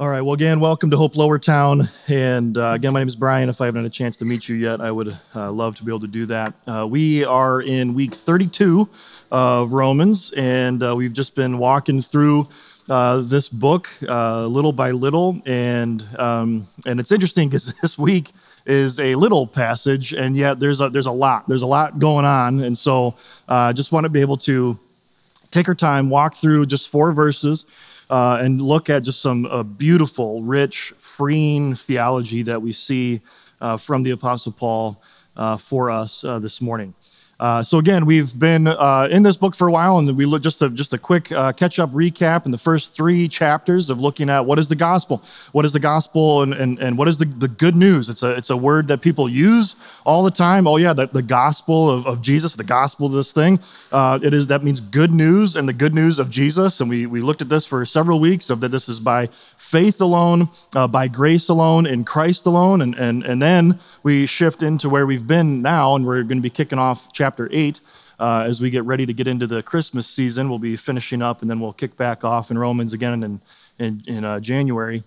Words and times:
All 0.00 0.08
right. 0.08 0.22
Well, 0.22 0.32
again, 0.32 0.60
welcome 0.60 0.88
to 0.92 0.96
Hope 0.96 1.12
Lowertown. 1.12 1.86
And 2.08 2.56
uh, 2.56 2.70
again, 2.70 2.94
my 2.94 3.00
name 3.00 3.08
is 3.08 3.16
Brian. 3.16 3.50
If 3.50 3.60
I 3.60 3.66
haven't 3.66 3.82
had 3.82 3.90
a 3.90 3.94
chance 3.94 4.16
to 4.16 4.24
meet 4.24 4.48
you 4.48 4.56
yet, 4.56 4.80
I 4.80 4.90
would 4.90 5.14
uh, 5.36 5.52
love 5.52 5.76
to 5.76 5.84
be 5.84 5.90
able 5.90 6.00
to 6.00 6.06
do 6.06 6.24
that. 6.24 6.54
Uh, 6.66 6.86
we 6.90 7.22
are 7.22 7.60
in 7.60 7.92
week 7.92 8.14
32 8.14 8.88
of 9.30 9.74
Romans, 9.74 10.32
and 10.34 10.82
uh, 10.82 10.96
we've 10.96 11.12
just 11.12 11.34
been 11.34 11.58
walking 11.58 12.00
through 12.00 12.48
uh, 12.88 13.20
this 13.20 13.50
book 13.50 13.90
uh, 14.08 14.46
little 14.46 14.72
by 14.72 14.92
little. 14.92 15.38
And 15.44 16.02
um, 16.18 16.64
and 16.86 16.98
it's 16.98 17.12
interesting 17.12 17.50
because 17.50 17.74
this 17.82 17.98
week 17.98 18.30
is 18.64 18.98
a 18.98 19.16
little 19.16 19.46
passage, 19.46 20.14
and 20.14 20.34
yet 20.34 20.60
there's 20.60 20.80
a, 20.80 20.88
there's 20.88 21.04
a 21.04 21.12
lot. 21.12 21.46
There's 21.46 21.60
a 21.60 21.66
lot 21.66 21.98
going 21.98 22.24
on. 22.24 22.60
And 22.60 22.78
so 22.78 23.16
I 23.50 23.74
just 23.74 23.92
want 23.92 24.04
to 24.04 24.08
be 24.08 24.22
able 24.22 24.38
to 24.38 24.78
take 25.50 25.68
our 25.68 25.74
time, 25.74 26.08
walk 26.08 26.36
through 26.36 26.64
just 26.64 26.88
four 26.88 27.12
verses 27.12 27.66
uh, 28.10 28.38
and 28.42 28.60
look 28.60 28.90
at 28.90 29.04
just 29.04 29.20
some 29.20 29.46
uh, 29.46 29.62
beautiful, 29.62 30.42
rich, 30.42 30.92
freeing 30.98 31.74
theology 31.76 32.42
that 32.42 32.60
we 32.60 32.72
see 32.72 33.20
uh, 33.60 33.76
from 33.76 34.02
the 34.02 34.10
Apostle 34.10 34.52
Paul 34.52 35.00
uh, 35.36 35.56
for 35.56 35.90
us 35.90 36.24
uh, 36.24 36.38
this 36.40 36.60
morning. 36.60 36.92
Uh, 37.40 37.62
so 37.62 37.78
again, 37.78 38.04
we've 38.04 38.38
been 38.38 38.66
uh, 38.66 39.08
in 39.10 39.22
this 39.22 39.34
book 39.34 39.56
for 39.56 39.66
a 39.66 39.72
while, 39.72 39.96
and 39.96 40.14
we 40.14 40.26
look 40.26 40.42
just 40.42 40.60
a, 40.60 40.68
just 40.68 40.92
a 40.92 40.98
quick 40.98 41.32
uh, 41.32 41.50
catch-up 41.52 41.88
recap 41.90 42.44
in 42.44 42.52
the 42.52 42.58
first 42.58 42.94
three 42.94 43.26
chapters 43.28 43.88
of 43.88 43.98
looking 43.98 44.28
at 44.28 44.44
what 44.44 44.58
is 44.58 44.68
the 44.68 44.76
gospel, 44.76 45.22
what 45.52 45.64
is 45.64 45.72
the 45.72 45.80
gospel, 45.80 46.42
and, 46.42 46.52
and, 46.52 46.78
and 46.78 46.98
what 46.98 47.08
is 47.08 47.16
the, 47.16 47.24
the 47.24 47.48
good 47.48 47.74
news. 47.74 48.10
It's 48.10 48.22
a 48.22 48.32
it's 48.32 48.50
a 48.50 48.56
word 48.56 48.88
that 48.88 49.00
people 49.00 49.26
use 49.26 49.74
all 50.04 50.22
the 50.22 50.30
time. 50.30 50.66
Oh 50.66 50.76
yeah, 50.76 50.92
the, 50.92 51.06
the 51.06 51.22
gospel 51.22 51.88
of, 51.88 52.06
of 52.06 52.20
Jesus, 52.20 52.52
the 52.52 52.62
gospel 52.62 53.06
of 53.06 53.12
this 53.12 53.32
thing. 53.32 53.58
Uh, 53.90 54.18
it 54.22 54.34
is 54.34 54.48
that 54.48 54.62
means 54.62 54.82
good 54.82 55.10
news 55.10 55.56
and 55.56 55.66
the 55.66 55.72
good 55.72 55.94
news 55.94 56.18
of 56.18 56.28
Jesus. 56.28 56.78
And 56.78 56.90
we 56.90 57.06
we 57.06 57.22
looked 57.22 57.40
at 57.40 57.48
this 57.48 57.64
for 57.64 57.86
several 57.86 58.20
weeks 58.20 58.50
of 58.50 58.60
that 58.60 58.68
this 58.68 58.86
is 58.86 59.00
by 59.00 59.30
faith 59.70 60.00
alone, 60.00 60.48
uh, 60.74 60.88
by 60.88 61.06
grace 61.06 61.48
alone, 61.48 61.86
in 61.86 62.02
Christ 62.02 62.44
alone. 62.44 62.82
And, 62.82 62.96
and, 62.96 63.22
and 63.22 63.40
then 63.40 63.78
we 64.02 64.26
shift 64.26 64.64
into 64.64 64.88
where 64.88 65.06
we've 65.06 65.26
been 65.26 65.62
now, 65.62 65.94
and 65.94 66.04
we're 66.04 66.24
going 66.24 66.38
to 66.38 66.42
be 66.42 66.50
kicking 66.50 66.78
off 66.78 67.12
chapter 67.12 67.48
8. 67.52 67.80
Uh, 68.18 68.44
as 68.46 68.60
we 68.60 68.68
get 68.68 68.84
ready 68.84 69.06
to 69.06 69.14
get 69.14 69.28
into 69.28 69.46
the 69.46 69.62
Christmas 69.62 70.08
season, 70.08 70.50
we'll 70.50 70.58
be 70.58 70.76
finishing 70.76 71.22
up, 71.22 71.40
and 71.40 71.48
then 71.48 71.60
we'll 71.60 71.72
kick 71.72 71.96
back 71.96 72.24
off 72.24 72.50
in 72.50 72.58
Romans 72.58 72.92
again 72.92 73.22
in, 73.22 73.40
in, 73.78 74.02
in 74.06 74.24
uh, 74.24 74.40
January. 74.40 75.04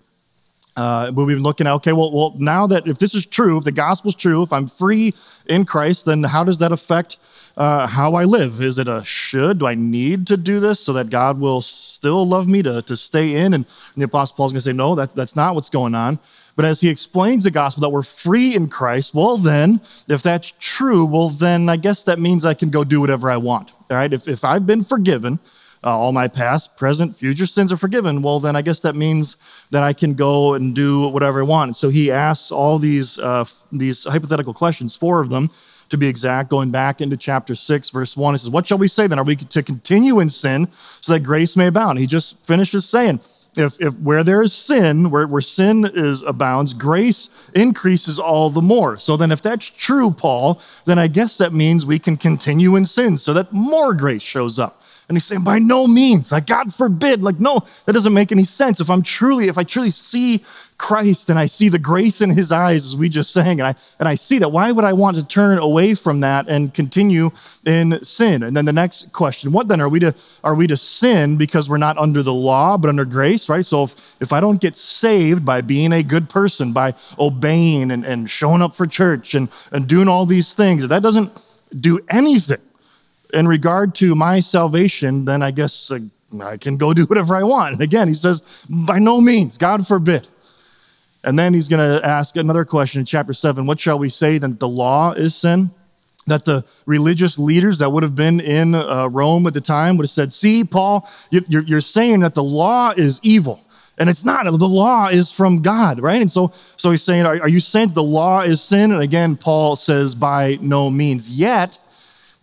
Uh, 0.76 1.12
we've 1.14 1.28
been 1.28 1.42
looking 1.42 1.66
at 1.66 1.74
okay, 1.74 1.92
well, 1.92 2.10
well, 2.10 2.34
now 2.38 2.66
that 2.66 2.88
if 2.88 2.98
this 2.98 3.14
is 3.14 3.24
true, 3.24 3.58
if 3.58 3.64
the 3.64 3.70
gospel's 3.70 4.16
true, 4.16 4.42
if 4.42 4.52
I'm 4.52 4.66
free 4.66 5.14
in 5.46 5.64
Christ, 5.64 6.06
then 6.06 6.24
how 6.24 6.42
does 6.42 6.58
that 6.58 6.72
affect 6.72 7.18
uh, 7.56 7.86
how 7.86 8.14
I 8.14 8.24
live. 8.24 8.60
Is 8.60 8.78
it 8.78 8.88
a 8.88 9.04
should? 9.04 9.58
Do 9.58 9.66
I 9.66 9.74
need 9.74 10.26
to 10.28 10.36
do 10.36 10.60
this 10.60 10.80
so 10.80 10.92
that 10.94 11.10
God 11.10 11.38
will 11.38 11.62
still 11.62 12.26
love 12.26 12.48
me 12.48 12.62
to, 12.62 12.82
to 12.82 12.96
stay 12.96 13.36
in? 13.36 13.54
And, 13.54 13.64
and 13.64 13.96
the 13.96 14.04
Apostle 14.04 14.36
Paul's 14.36 14.52
going 14.52 14.60
to 14.60 14.64
say, 14.64 14.72
no, 14.72 14.94
that, 14.94 15.14
that's 15.14 15.36
not 15.36 15.54
what's 15.54 15.70
going 15.70 15.94
on. 15.94 16.18
But 16.56 16.64
as 16.64 16.80
he 16.80 16.88
explains 16.88 17.44
the 17.44 17.50
gospel 17.50 17.80
that 17.82 17.90
we're 17.90 18.02
free 18.02 18.54
in 18.54 18.68
Christ, 18.68 19.12
well, 19.12 19.36
then, 19.36 19.80
if 20.08 20.22
that's 20.22 20.52
true, 20.60 21.04
well, 21.04 21.28
then 21.28 21.68
I 21.68 21.76
guess 21.76 22.04
that 22.04 22.18
means 22.18 22.44
I 22.44 22.54
can 22.54 22.70
go 22.70 22.84
do 22.84 23.00
whatever 23.00 23.30
I 23.30 23.36
want. 23.36 23.72
All 23.90 23.96
right? 23.96 24.12
If, 24.12 24.28
if 24.28 24.44
I've 24.44 24.66
been 24.66 24.84
forgiven, 24.84 25.40
uh, 25.82 25.98
all 25.98 26.12
my 26.12 26.28
past, 26.28 26.76
present, 26.76 27.16
future 27.16 27.46
sins 27.46 27.72
are 27.72 27.76
forgiven, 27.76 28.22
well, 28.22 28.38
then 28.38 28.54
I 28.54 28.62
guess 28.62 28.80
that 28.80 28.94
means 28.94 29.36
that 29.70 29.82
I 29.82 29.92
can 29.92 30.14
go 30.14 30.54
and 30.54 30.74
do 30.74 31.08
whatever 31.08 31.40
I 31.40 31.44
want. 31.44 31.76
So 31.76 31.88
he 31.88 32.12
asks 32.12 32.52
all 32.52 32.78
these, 32.78 33.18
uh, 33.18 33.44
these 33.72 34.04
hypothetical 34.04 34.54
questions, 34.54 34.94
four 34.94 35.20
of 35.20 35.30
them, 35.30 35.50
to 35.94 35.98
be 35.98 36.08
exact, 36.08 36.50
going 36.50 36.70
back 36.70 37.00
into 37.00 37.16
chapter 37.16 37.54
6, 37.54 37.90
verse 37.90 38.16
1. 38.16 38.34
He 38.34 38.38
says, 38.38 38.50
What 38.50 38.66
shall 38.66 38.78
we 38.78 38.88
say 38.88 39.06
then? 39.06 39.18
Are 39.18 39.24
we 39.24 39.36
to 39.36 39.62
continue 39.62 40.20
in 40.20 40.28
sin 40.28 40.68
so 41.00 41.12
that 41.12 41.20
grace 41.20 41.56
may 41.56 41.68
abound? 41.68 41.98
He 41.98 42.06
just 42.06 42.38
finishes 42.46 42.88
saying, 42.88 43.20
if, 43.56 43.80
if 43.80 43.98
where 44.00 44.24
there 44.24 44.42
is 44.42 44.52
sin, 44.52 45.10
where, 45.10 45.26
where 45.26 45.40
sin 45.40 45.88
is 45.94 46.22
abounds, 46.22 46.72
grace 46.72 47.28
increases 47.54 48.18
all 48.18 48.50
the 48.50 48.62
more. 48.62 48.98
So 48.98 49.16
then, 49.16 49.32
if 49.32 49.42
that's 49.42 49.66
true, 49.66 50.10
Paul, 50.10 50.60
then 50.84 50.98
I 50.98 51.06
guess 51.06 51.38
that 51.38 51.52
means 51.52 51.86
we 51.86 51.98
can 51.98 52.16
continue 52.16 52.76
in 52.76 52.84
sin 52.84 53.16
so 53.16 53.32
that 53.32 53.52
more 53.52 53.94
grace 53.94 54.22
shows 54.22 54.58
up. 54.58 54.80
And 55.08 55.16
he's 55.16 55.24
saying, 55.24 55.44
by 55.44 55.58
no 55.58 55.86
means, 55.86 56.32
like 56.32 56.46
God 56.46 56.72
forbid, 56.72 57.22
like 57.22 57.38
no, 57.38 57.60
that 57.84 57.92
doesn't 57.92 58.14
make 58.14 58.32
any 58.32 58.44
sense. 58.44 58.80
If 58.80 58.88
I'm 58.88 59.02
truly, 59.02 59.48
if 59.48 59.58
I 59.58 59.64
truly 59.64 59.90
see 59.90 60.42
Christ 60.78 61.28
and 61.28 61.38
I 61.38 61.46
see 61.46 61.68
the 61.68 61.78
grace 61.78 62.22
in 62.22 62.30
his 62.30 62.50
eyes, 62.50 62.84
as 62.86 62.96
we 62.96 63.10
just 63.10 63.32
sang, 63.32 63.60
and 63.60 63.66
I 63.66 63.74
and 63.98 64.08
I 64.08 64.14
see 64.14 64.38
that, 64.38 64.50
why 64.50 64.72
would 64.72 64.84
I 64.84 64.94
want 64.94 65.16
to 65.18 65.26
turn 65.26 65.58
away 65.58 65.94
from 65.94 66.20
that 66.20 66.48
and 66.48 66.72
continue 66.72 67.30
in 67.66 68.02
sin? 68.02 68.42
And 68.42 68.56
then 68.56 68.64
the 68.64 68.72
next 68.72 69.12
question, 69.12 69.52
what 69.52 69.68
then 69.68 69.80
are 69.80 69.90
we 69.90 70.00
to 70.00 70.14
are 70.42 70.54
we 70.54 70.66
to 70.68 70.76
sin 70.76 71.36
because 71.36 71.68
we're 71.68 71.76
not 71.76 71.98
under 71.98 72.22
the 72.22 72.34
law, 72.34 72.78
but 72.78 72.88
under 72.88 73.04
grace, 73.04 73.48
right? 73.50 73.64
So 73.64 73.84
if, 73.84 74.22
if 74.22 74.32
I 74.32 74.40
don't 74.40 74.60
get 74.60 74.76
saved 74.76 75.44
by 75.44 75.60
being 75.60 75.92
a 75.92 76.02
good 76.02 76.30
person, 76.30 76.72
by 76.72 76.94
obeying 77.18 77.90
and, 77.90 78.06
and 78.06 78.30
showing 78.30 78.62
up 78.62 78.74
for 78.74 78.86
church 78.86 79.34
and, 79.34 79.50
and 79.70 79.86
doing 79.86 80.08
all 80.08 80.24
these 80.24 80.54
things, 80.54 80.88
that 80.88 81.02
doesn't 81.02 81.30
do 81.78 82.00
anything 82.08 82.60
in 83.34 83.48
regard 83.48 83.94
to 83.96 84.14
my 84.14 84.40
salvation, 84.40 85.24
then 85.24 85.42
I 85.42 85.50
guess 85.50 85.90
uh, 85.90 85.98
I 86.42 86.56
can 86.56 86.76
go 86.76 86.94
do 86.94 87.04
whatever 87.08 87.36
I 87.36 87.42
want. 87.42 87.74
And 87.74 87.82
again, 87.82 88.08
he 88.08 88.14
says, 88.14 88.42
by 88.68 88.98
no 88.98 89.20
means, 89.20 89.58
God 89.58 89.86
forbid. 89.86 90.28
And 91.24 91.38
then 91.38 91.54
he's 91.54 91.68
going 91.68 91.80
to 91.80 92.06
ask 92.06 92.36
another 92.36 92.64
question 92.64 93.00
in 93.00 93.06
chapter 93.06 93.32
7 93.32 93.66
What 93.66 93.80
shall 93.80 93.98
we 93.98 94.08
say 94.08 94.38
then? 94.38 94.56
The 94.56 94.68
law 94.68 95.12
is 95.12 95.34
sin? 95.34 95.70
That 96.26 96.44
the 96.44 96.64
religious 96.86 97.38
leaders 97.38 97.78
that 97.78 97.90
would 97.90 98.02
have 98.02 98.14
been 98.14 98.40
in 98.40 98.74
uh, 98.74 99.08
Rome 99.10 99.46
at 99.46 99.54
the 99.54 99.60
time 99.60 99.96
would 99.96 100.04
have 100.04 100.10
said, 100.10 100.32
See, 100.32 100.64
Paul, 100.64 101.08
you're, 101.30 101.62
you're 101.62 101.80
saying 101.80 102.20
that 102.20 102.34
the 102.34 102.42
law 102.42 102.92
is 102.96 103.20
evil. 103.22 103.64
And 103.96 104.10
it's 104.10 104.24
not. 104.24 104.44
The 104.44 104.68
law 104.68 105.08
is 105.08 105.30
from 105.30 105.62
God, 105.62 106.00
right? 106.00 106.20
And 106.20 106.30
so, 106.30 106.52
so 106.76 106.90
he's 106.90 107.02
saying, 107.02 107.26
are, 107.26 107.40
are 107.42 107.48
you 107.48 107.60
saying 107.60 107.90
the 107.90 108.02
law 108.02 108.40
is 108.40 108.60
sin? 108.60 108.90
And 108.90 109.00
again, 109.00 109.36
Paul 109.36 109.76
says, 109.76 110.16
by 110.16 110.58
no 110.60 110.90
means. 110.90 111.30
Yet, 111.30 111.78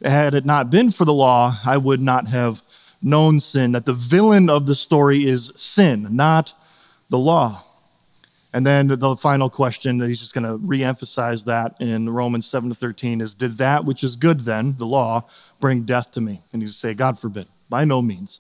had 0.04 0.34
it 0.34 0.46
not 0.46 0.70
been 0.70 0.92
for 0.92 1.06
the 1.06 1.14
law, 1.14 1.58
I 1.66 1.78
would 1.78 2.02
not 2.02 2.28
have 2.28 2.62
known 3.02 3.40
sin. 3.40 3.74
That 3.74 3.86
the 3.86 3.94
villain 3.94 4.50
of 4.50 4.68
the 4.68 4.76
story 4.76 5.26
is 5.26 5.52
sin, 5.56 6.08
not 6.12 6.54
the 7.10 7.18
law. 7.18 7.64
And 8.54 8.66
then 8.66 8.88
the 8.88 9.16
final 9.16 9.50
question, 9.50 10.02
he's 10.02 10.20
just 10.20 10.34
going 10.34 10.44
to 10.44 10.58
reemphasize 10.66 11.46
that 11.46 11.76
in 11.80 12.10
Romans 12.10 12.46
7 12.48 12.70
to 12.70 12.76
13 12.76 13.22
is 13.22 13.34
Did 13.34 13.58
that 13.60 13.86
which 13.86 14.04
is 14.04 14.16
good 14.16 14.42
then, 14.42 14.76
the 14.78 14.86
law, 14.86 15.24
bring 15.60 15.84
death 15.84 16.12
to 16.14 16.22
me? 16.22 16.42
And 16.52 16.62
he's 16.62 16.76
say, 16.76 16.94
God 16.94 17.18
forbid, 17.18 17.48
by 17.70 17.86
no 17.86 18.02
means. 18.02 18.40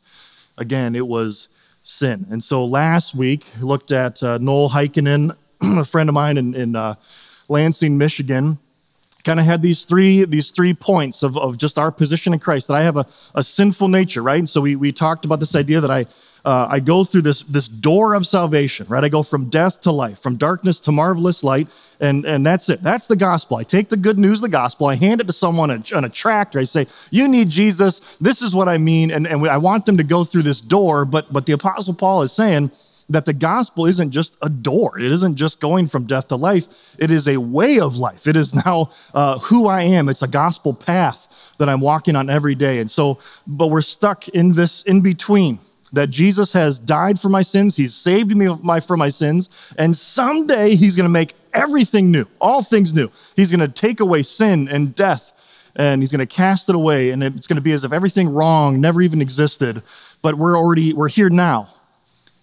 Again, 0.57 0.95
it 0.95 1.07
was 1.07 1.47
sin. 1.83 2.25
And 2.29 2.43
so 2.43 2.66
last 2.66 3.16
week, 3.16 3.45
looked 3.61 3.91
at 3.91 4.22
uh, 4.22 4.38
Noel 4.39 4.69
Heikkinen, 4.69 5.35
a 5.63 5.85
friend 5.85 6.09
of 6.09 6.13
mine 6.16 6.38
in, 6.38 6.53
in 6.55 6.75
uh, 6.75 6.95
Lansing, 7.47 7.97
Michigan, 7.97 8.57
kind 9.23 9.39
of 9.39 9.45
had 9.45 9.61
these 9.61 9.83
three 9.83 10.25
these 10.25 10.51
three 10.51 10.73
points 10.73 11.23
of, 11.23 11.37
of 11.37 11.57
just 11.57 11.77
our 11.77 11.91
position 11.91 12.33
in 12.33 12.39
christ 12.39 12.67
that 12.67 12.75
i 12.75 12.81
have 12.81 12.97
a, 12.97 13.05
a 13.35 13.43
sinful 13.43 13.87
nature 13.87 14.21
right? 14.21 14.39
And 14.39 14.49
so 14.49 14.61
we, 14.61 14.75
we 14.75 14.91
talked 14.91 15.25
about 15.25 15.39
this 15.39 15.55
idea 15.55 15.81
that 15.81 15.91
i 15.91 16.05
uh, 16.43 16.67
i 16.69 16.79
go 16.79 17.03
through 17.03 17.21
this 17.21 17.41
this 17.43 17.67
door 17.67 18.13
of 18.13 18.25
salvation 18.25 18.87
right? 18.89 19.03
I 19.03 19.09
go 19.09 19.23
from 19.23 19.49
death 19.49 19.81
to 19.81 19.91
life 19.91 20.19
from 20.19 20.37
darkness 20.37 20.79
to 20.81 20.91
marvelous 20.91 21.43
light 21.43 21.67
and 21.99 22.25
and 22.25 22.45
that's 22.45 22.67
it. 22.67 22.81
That's 22.81 23.05
the 23.05 23.15
gospel. 23.15 23.57
I 23.57 23.63
take 23.63 23.89
the 23.89 23.97
good 23.97 24.17
news 24.17 24.39
of 24.39 24.43
the 24.43 24.49
gospel 24.49 24.87
i 24.87 24.95
hand 24.95 25.21
it 25.21 25.27
to 25.27 25.33
someone 25.33 25.69
on 25.69 26.03
a 26.03 26.09
tractor 26.09 26.59
i 26.59 26.63
say 26.63 26.87
you 27.11 27.27
need 27.27 27.49
jesus. 27.49 27.99
This 28.19 28.41
is 28.41 28.55
what 28.55 28.67
i 28.67 28.77
mean 28.77 29.11
and, 29.11 29.27
and 29.27 29.47
i 29.47 29.57
want 29.57 29.85
them 29.85 29.97
to 29.97 30.03
go 30.03 30.23
through 30.23 30.43
this 30.43 30.61
door 30.61 31.05
but 31.05 31.31
but 31.31 31.45
the 31.45 31.53
apostle 31.53 31.93
paul 31.93 32.23
is 32.23 32.31
saying 32.31 32.71
that 33.09 33.25
the 33.25 33.34
gospel 33.34 33.85
isn't 33.85 34.12
just 34.12 34.38
a 34.41 34.50
door. 34.50 35.00
It 35.00 35.12
isn't 35.12 35.35
just 35.35 35.59
going 35.59 35.88
from 35.88 36.06
death 36.06 36.29
to 36.29 36.35
life. 36.35 36.95
It 37.00 37.12
is 37.12 37.28
a 37.28 37.38
way 37.38 37.79
of 37.79 37.97
life. 37.97 38.28
It 38.28 38.35
is 38.35 38.53
now 38.66 38.91
uh, 39.13 39.39
who 39.39 39.67
I 39.67 39.84
am. 39.84 40.09
It's 40.09 40.22
a 40.22 40.28
gospel 40.28 40.73
path 40.73 41.53
that 41.57 41.69
I'm 41.69 41.81
walking 41.81 42.16
on 42.16 42.29
every 42.29 42.56
day. 42.56 42.79
And 42.79 42.90
so, 42.90 43.19
but 43.45 43.67
we're 43.67 43.81
stuck 43.81 44.28
in 44.29 44.53
this 44.53 44.84
in 44.84 45.01
between 45.01 45.59
that 45.94 46.09
Jesus 46.09 46.53
has 46.53 46.79
died 46.79 47.19
for 47.19 47.29
my 47.29 47.41
sins. 47.41 47.75
He's 47.75 47.94
saved 47.94 48.35
me 48.35 48.47
for 48.81 48.97
my 48.97 49.09
sins. 49.09 49.49
And 49.78 49.96
someday 49.96 50.75
he's 50.75 50.96
going 50.96 51.05
to 51.05 51.11
make 51.11 51.35
everything 51.53 52.11
new, 52.11 52.25
all 52.40 52.61
things 52.61 52.93
new. 52.93 53.11
He's 53.35 53.49
going 53.49 53.59
to 53.59 53.67
take 53.67 53.99
away 53.99 54.23
sin 54.23 54.67
and 54.70 54.96
death 54.96 55.34
and 55.75 56.02
he's 56.02 56.11
going 56.11 56.20
to 56.20 56.25
cast 56.25 56.70
it 56.70 56.75
away. 56.75 57.11
And 57.11 57.23
it's 57.23 57.47
going 57.47 57.58
to 57.58 57.61
be 57.61 57.72
as 57.72 57.84
if 57.84 57.93
everything 57.93 58.29
wrong 58.29 58.81
never 58.81 59.02
even 59.02 59.22
existed. 59.22 59.84
But 60.22 60.35
we're 60.35 60.58
already, 60.58 60.93
we're 60.93 61.09
here 61.09 61.29
now. 61.29 61.70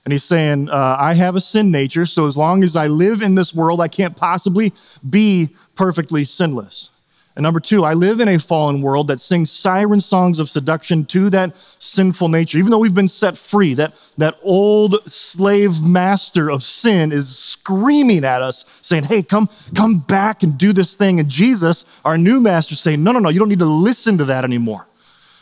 And 0.09 0.13
he's 0.15 0.25
saying, 0.25 0.71
uh, 0.71 0.97
I 0.99 1.13
have 1.13 1.37
a 1.37 1.41
sin 1.41 1.71
nature, 1.71 2.07
so 2.07 2.27
as 2.27 2.35
long 2.35 2.65
as 2.65 2.77
I 2.77 2.87
live 2.87 3.21
in 3.21 3.35
this 3.35 3.53
world, 3.53 3.79
I 3.79 3.89
can't 3.89 4.17
possibly 4.17 4.73
be 5.11 5.51
perfectly 5.77 6.25
sinless. 6.25 6.89
And 7.37 7.43
number 7.43 7.61
two, 7.61 7.85
I 7.85 7.93
live 7.93 8.19
in 8.21 8.27
a 8.27 8.39
fallen 8.39 8.81
world 8.81 9.09
that 9.09 9.21
sings 9.21 9.51
siren 9.51 10.01
songs 10.01 10.41
of 10.41 10.49
seduction 10.49 11.05
to 11.05 11.29
that 11.29 11.55
sinful 11.59 12.29
nature. 12.29 12.57
Even 12.57 12.71
though 12.71 12.79
we've 12.79 12.95
been 12.95 13.07
set 13.07 13.37
free, 13.37 13.75
that, 13.75 13.93
that 14.17 14.39
old 14.43 14.95
slave 15.13 15.87
master 15.87 16.51
of 16.51 16.63
sin 16.63 17.13
is 17.13 17.37
screaming 17.37 18.25
at 18.25 18.41
us, 18.41 18.65
saying, 18.81 19.03
Hey, 19.03 19.23
come, 19.23 19.47
come 19.77 19.99
back 19.99 20.43
and 20.43 20.57
do 20.57 20.73
this 20.73 20.97
thing. 20.97 21.21
And 21.21 21.29
Jesus, 21.29 21.85
our 22.03 22.17
new 22.17 22.41
master, 22.41 22.77
saying, 22.77 23.05
No, 23.05 23.13
no, 23.13 23.19
no, 23.19 23.29
you 23.29 23.39
don't 23.39 23.51
need 23.51 23.59
to 23.59 23.67
listen 23.67 24.17
to 24.17 24.25
that 24.25 24.45
anymore 24.45 24.87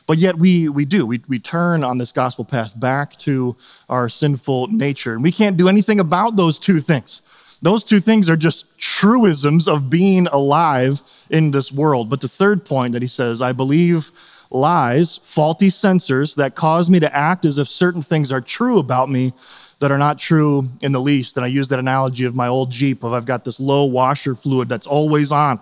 But 0.06 0.18
yet 0.18 0.36
we, 0.36 0.68
we 0.68 0.84
do. 0.84 1.04
We, 1.04 1.20
we 1.28 1.38
turn 1.38 1.82
on 1.82 1.98
this 1.98 2.12
gospel 2.12 2.44
path 2.44 2.78
back 2.78 3.18
to 3.20 3.56
our 3.88 4.08
sinful 4.08 4.68
nature. 4.68 5.14
And 5.14 5.22
we 5.22 5.32
can't 5.32 5.56
do 5.56 5.68
anything 5.68 5.98
about 5.98 6.36
those 6.36 6.58
two 6.58 6.78
things. 6.78 7.22
Those 7.62 7.82
two 7.82 8.00
things 8.00 8.30
are 8.30 8.36
just 8.36 8.78
truisms 8.78 9.66
of 9.66 9.90
being 9.90 10.26
alive 10.28 11.02
in 11.30 11.50
this 11.50 11.72
world. 11.72 12.08
But 12.08 12.20
the 12.20 12.28
third 12.28 12.64
point 12.64 12.92
that 12.92 13.02
he 13.02 13.08
says, 13.08 13.42
I 13.42 13.52
believe 13.52 14.10
lies, 14.50 15.18
faulty 15.24 15.68
sensors 15.68 16.36
that 16.36 16.54
cause 16.54 16.88
me 16.88 17.00
to 17.00 17.16
act 17.16 17.44
as 17.44 17.58
if 17.58 17.68
certain 17.68 18.02
things 18.02 18.30
are 18.30 18.40
true 18.40 18.78
about 18.78 19.10
me 19.10 19.32
that 19.78 19.90
are 19.90 19.98
not 19.98 20.18
true 20.18 20.64
in 20.82 20.92
the 20.92 21.00
least. 21.00 21.36
And 21.36 21.44
I 21.44 21.48
use 21.48 21.68
that 21.68 21.78
analogy 21.78 22.24
of 22.24 22.34
my 22.34 22.48
old 22.48 22.70
Jeep 22.70 23.02
of 23.02 23.12
I've 23.12 23.26
got 23.26 23.44
this 23.44 23.60
low 23.60 23.84
washer 23.84 24.34
fluid 24.34 24.68
that's 24.68 24.86
always 24.86 25.32
on. 25.32 25.60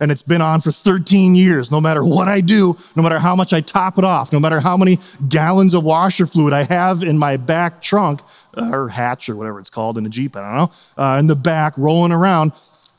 And 0.00 0.10
it's 0.10 0.22
been 0.22 0.42
on 0.42 0.60
for 0.60 0.72
13 0.72 1.34
years. 1.34 1.70
No 1.70 1.80
matter 1.80 2.04
what 2.04 2.28
I 2.28 2.40
do, 2.40 2.76
no 2.94 3.02
matter 3.02 3.18
how 3.18 3.36
much 3.36 3.52
I 3.52 3.60
top 3.60 3.98
it 3.98 4.04
off, 4.04 4.32
no 4.32 4.40
matter 4.40 4.60
how 4.60 4.76
many 4.76 4.98
gallons 5.28 5.74
of 5.74 5.84
washer 5.84 6.26
fluid 6.26 6.52
I 6.52 6.64
have 6.64 7.02
in 7.02 7.18
my 7.18 7.36
back 7.36 7.82
trunk 7.82 8.20
or 8.56 8.88
hatch 8.88 9.28
or 9.28 9.36
whatever 9.36 9.60
it's 9.60 9.70
called 9.70 9.98
in 9.98 10.06
a 10.06 10.08
Jeep, 10.08 10.36
I 10.36 10.40
don't 10.40 10.56
know, 10.56 10.72
uh, 11.02 11.18
in 11.18 11.26
the 11.26 11.36
back 11.36 11.76
rolling 11.76 12.12
around, 12.12 12.52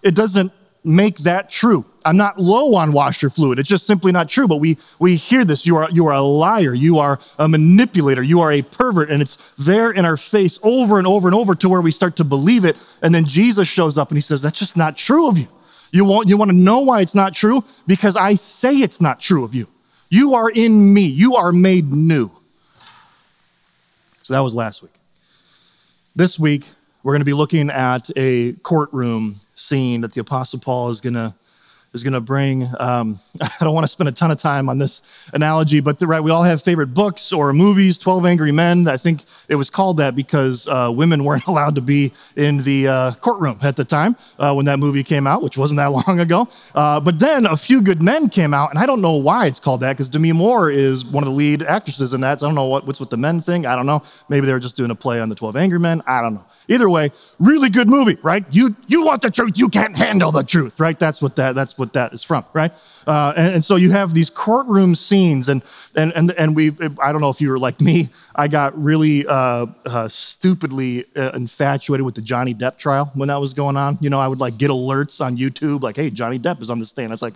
it 0.04 0.16
doesn't 0.16 0.52
make 0.88 1.18
that 1.20 1.50
true. 1.50 1.86
I'm 2.06 2.18
not 2.18 2.40
low 2.40 2.76
on 2.76 2.94
washer 2.94 3.30
fluid. 3.30 3.60
It's 3.60 3.68
just 3.68 3.86
simply 3.86 4.12
not 4.14 4.30
true. 4.30 4.48
But 4.48 4.58
we, 4.58 4.78
we 4.98 5.18
hear 5.18 5.44
this. 5.44 5.66
You 5.66 5.76
are, 5.76 5.92
you 5.92 6.08
are 6.08 6.14
a 6.14 6.22
liar. 6.22 6.74
You 6.74 7.00
are 7.00 7.20
a 7.38 7.48
manipulator. 7.48 8.24
You 8.24 8.40
are 8.40 8.54
a 8.54 8.62
pervert. 8.62 9.12
And 9.12 9.22
it's 9.22 9.36
there 9.58 9.92
in 9.92 10.06
our 10.06 10.16
face 10.16 10.58
over 10.64 10.98
and 10.98 11.06
over 11.06 11.28
and 11.28 11.36
over 11.36 11.54
to 11.56 11.70
where 11.70 11.82
we 11.82 11.92
start 11.92 12.16
to 12.18 12.24
believe 12.24 12.64
it. 12.64 12.82
And 13.02 13.14
then 13.14 13.26
Jesus 13.26 13.68
shows 13.68 13.98
up 13.98 14.10
and 14.10 14.18
he 14.18 14.22
says, 14.22 14.42
That's 14.42 14.58
just 14.58 14.78
not 14.78 14.98
true 14.98 15.28
of 15.28 15.38
you. 15.38 15.48
You 15.92 16.06
want, 16.06 16.28
you 16.28 16.38
want 16.38 16.52
to 16.52 16.58
know 16.58 16.80
why 16.80 17.02
it's 17.02 17.16
not 17.16 17.34
true? 17.34 17.64
Because 17.86 18.16
I 18.18 18.34
say 18.34 18.74
it's 18.74 19.00
not 19.00 19.20
true 19.20 19.44
of 19.44 19.56
you. 19.56 19.68
You 20.10 20.36
are 20.36 20.50
in 20.50 20.94
me. 20.94 21.06
You 21.06 21.36
are 21.36 21.52
made 21.52 21.92
new. 21.94 22.32
So 24.24 24.34
that 24.34 24.40
was 24.40 24.54
last 24.54 24.82
week. 24.82 24.92
This 26.16 26.38
week, 26.38 26.66
we're 27.04 27.14
going 27.14 27.22
to 27.22 27.26
be 27.26 27.34
looking 27.34 27.70
at 27.70 28.10
a 28.16 28.54
courtroom 28.64 29.36
scene 29.56 30.02
that 30.02 30.14
the 30.14 30.22
Apostle 30.22 30.60
Paul 30.60 30.90
is 30.90 31.00
going 31.00 31.14
to 31.14 31.34
is 31.94 32.04
going 32.04 32.14
to 32.14 32.22
bring. 32.22 32.68
Um, 32.80 33.20
I 33.42 33.64
don't 33.64 33.74
want 33.74 33.84
to 33.84 33.88
spend 33.90 34.10
a 34.10 34.12
ton 34.12 34.32
of 34.32 34.38
time 34.38 34.70
on 34.70 34.78
this 34.78 35.02
analogy, 35.34 35.80
but 35.80 36.02
right, 36.02 36.22
we 36.22 36.32
all 36.32 36.44
have 36.44 36.62
favorite 36.62 36.94
books 36.94 37.34
or 37.34 37.54
movies. 37.54 37.98
Twelve 37.98 38.26
Angry 38.26 38.52
Men. 38.52 38.88
I 38.88 38.98
think 38.98 39.24
it 39.48 39.56
was 39.56 39.70
called 39.70 39.98
that 39.98 40.16
because 40.16 40.68
uh, 40.68 40.92
women 40.94 41.24
weren't 41.24 41.46
allowed 41.48 41.76
to 41.76 41.82
be 41.82 42.14
in 42.36 42.64
the 42.64 42.88
uh, 42.88 43.12
courtroom 43.16 43.60
at 43.62 43.76
the 43.76 43.86
time 43.86 44.16
uh, 44.40 44.54
when 44.54 44.66
that 44.66 44.80
movie 44.80 45.04
came 45.04 45.28
out, 45.28 45.42
which 45.42 45.58
wasn't 45.58 45.78
that 45.78 45.88
long 46.08 46.20
ago. 46.20 46.48
Uh, 46.76 47.00
but 47.00 47.20
then 47.20 47.46
A 47.46 47.56
Few 47.56 47.82
Good 47.82 48.02
Men 48.02 48.30
came 48.30 48.54
out, 48.54 48.70
and 48.70 48.80
I 48.80 48.86
don't 48.86 49.02
know 49.02 49.16
why 49.18 49.48
it's 49.48 49.60
called 49.60 49.82
that 49.82 49.94
because 49.94 50.10
Demi 50.10 50.32
Moore 50.32 50.70
is 50.70 51.06
one 51.06 51.24
of 51.24 51.30
the 51.30 51.36
lead 51.36 51.64
actresses 51.64 52.14
in 52.14 52.22
that. 52.22 52.40
So 52.40 52.46
I 52.46 52.50
don't 52.50 52.56
know 52.56 52.68
what, 52.68 52.86
what's 52.86 53.00
with 53.00 53.10
the 53.10 53.18
men 53.18 53.42
thing. 53.42 53.66
I 53.66 53.76
don't 53.76 53.86
know. 53.86 54.04
Maybe 54.30 54.46
they 54.46 54.54
were 54.54 54.60
just 54.60 54.76
doing 54.76 54.92
a 54.92 54.96
play 54.96 55.20
on 55.20 55.30
the 55.30 55.36
Twelve 55.36 55.56
Angry 55.56 55.80
Men. 55.80 56.02
I 56.08 56.22
don't 56.22 56.36
know. 56.36 56.46
Either 56.70 56.90
way, 56.90 57.12
really 57.40 57.70
good 57.70 57.90
movie, 57.90 58.18
right? 58.22 58.44
You 58.52 58.76
you 58.88 59.06
want 59.06 59.22
the 59.22 59.32
truth, 59.32 59.58
you 59.58 59.70
can't 59.70 59.98
handle 59.98 60.32
the 60.32 60.44
truth, 60.44 60.80
right? 60.80 61.00
That's 61.00 61.22
what 61.22 61.36
that 61.38 61.56
that's 61.56 61.78
what 61.78 61.94
that 61.94 62.14
is 62.14 62.24
from, 62.24 62.44
right? 62.54 62.74
Uh, 63.08 63.34
and, 63.38 63.56
and, 63.56 63.64
so 63.64 63.78
you 63.78 63.90
have 63.90 64.14
these 64.14 64.30
courtroom 64.30 64.94
scenes, 64.94 65.48
and 65.48 65.62
and 65.96 66.12
and 66.14 66.32
and 66.32 66.54
we. 66.54 66.72
I 67.02 67.14
don't 67.14 67.22
know 67.22 67.30
if 67.30 67.40
you 67.40 67.50
were 67.50 67.58
like 67.58 67.80
me. 67.80 68.10
I 68.36 68.50
got 68.50 68.78
really 68.78 69.26
uh, 69.26 69.68
uh, 69.86 70.10
stupidly 70.10 71.06
uh, 71.16 71.32
infatuated 71.34 72.06
with 72.06 72.16
the 72.16 72.22
Johnny 72.22 72.54
Depp 72.54 72.78
trial 72.78 73.10
when 73.14 73.30
that 73.30 73.38
was 73.38 73.54
going 73.54 73.78
on. 73.78 73.98
You 74.02 74.10
know, 74.10 74.20
I 74.20 74.28
would 74.28 74.42
like 74.42 74.58
get 74.58 74.72
alerts 74.72 75.22
on 75.22 75.38
YouTube, 75.38 75.84
like, 75.84 75.96
"Hey, 75.96 76.10
Johnny 76.10 76.38
Depp 76.38 76.62
is 76.62 76.70
on 76.70 76.80
the 76.80 76.86
stand." 76.86 77.14
It's 77.14 77.22
like, 77.22 77.36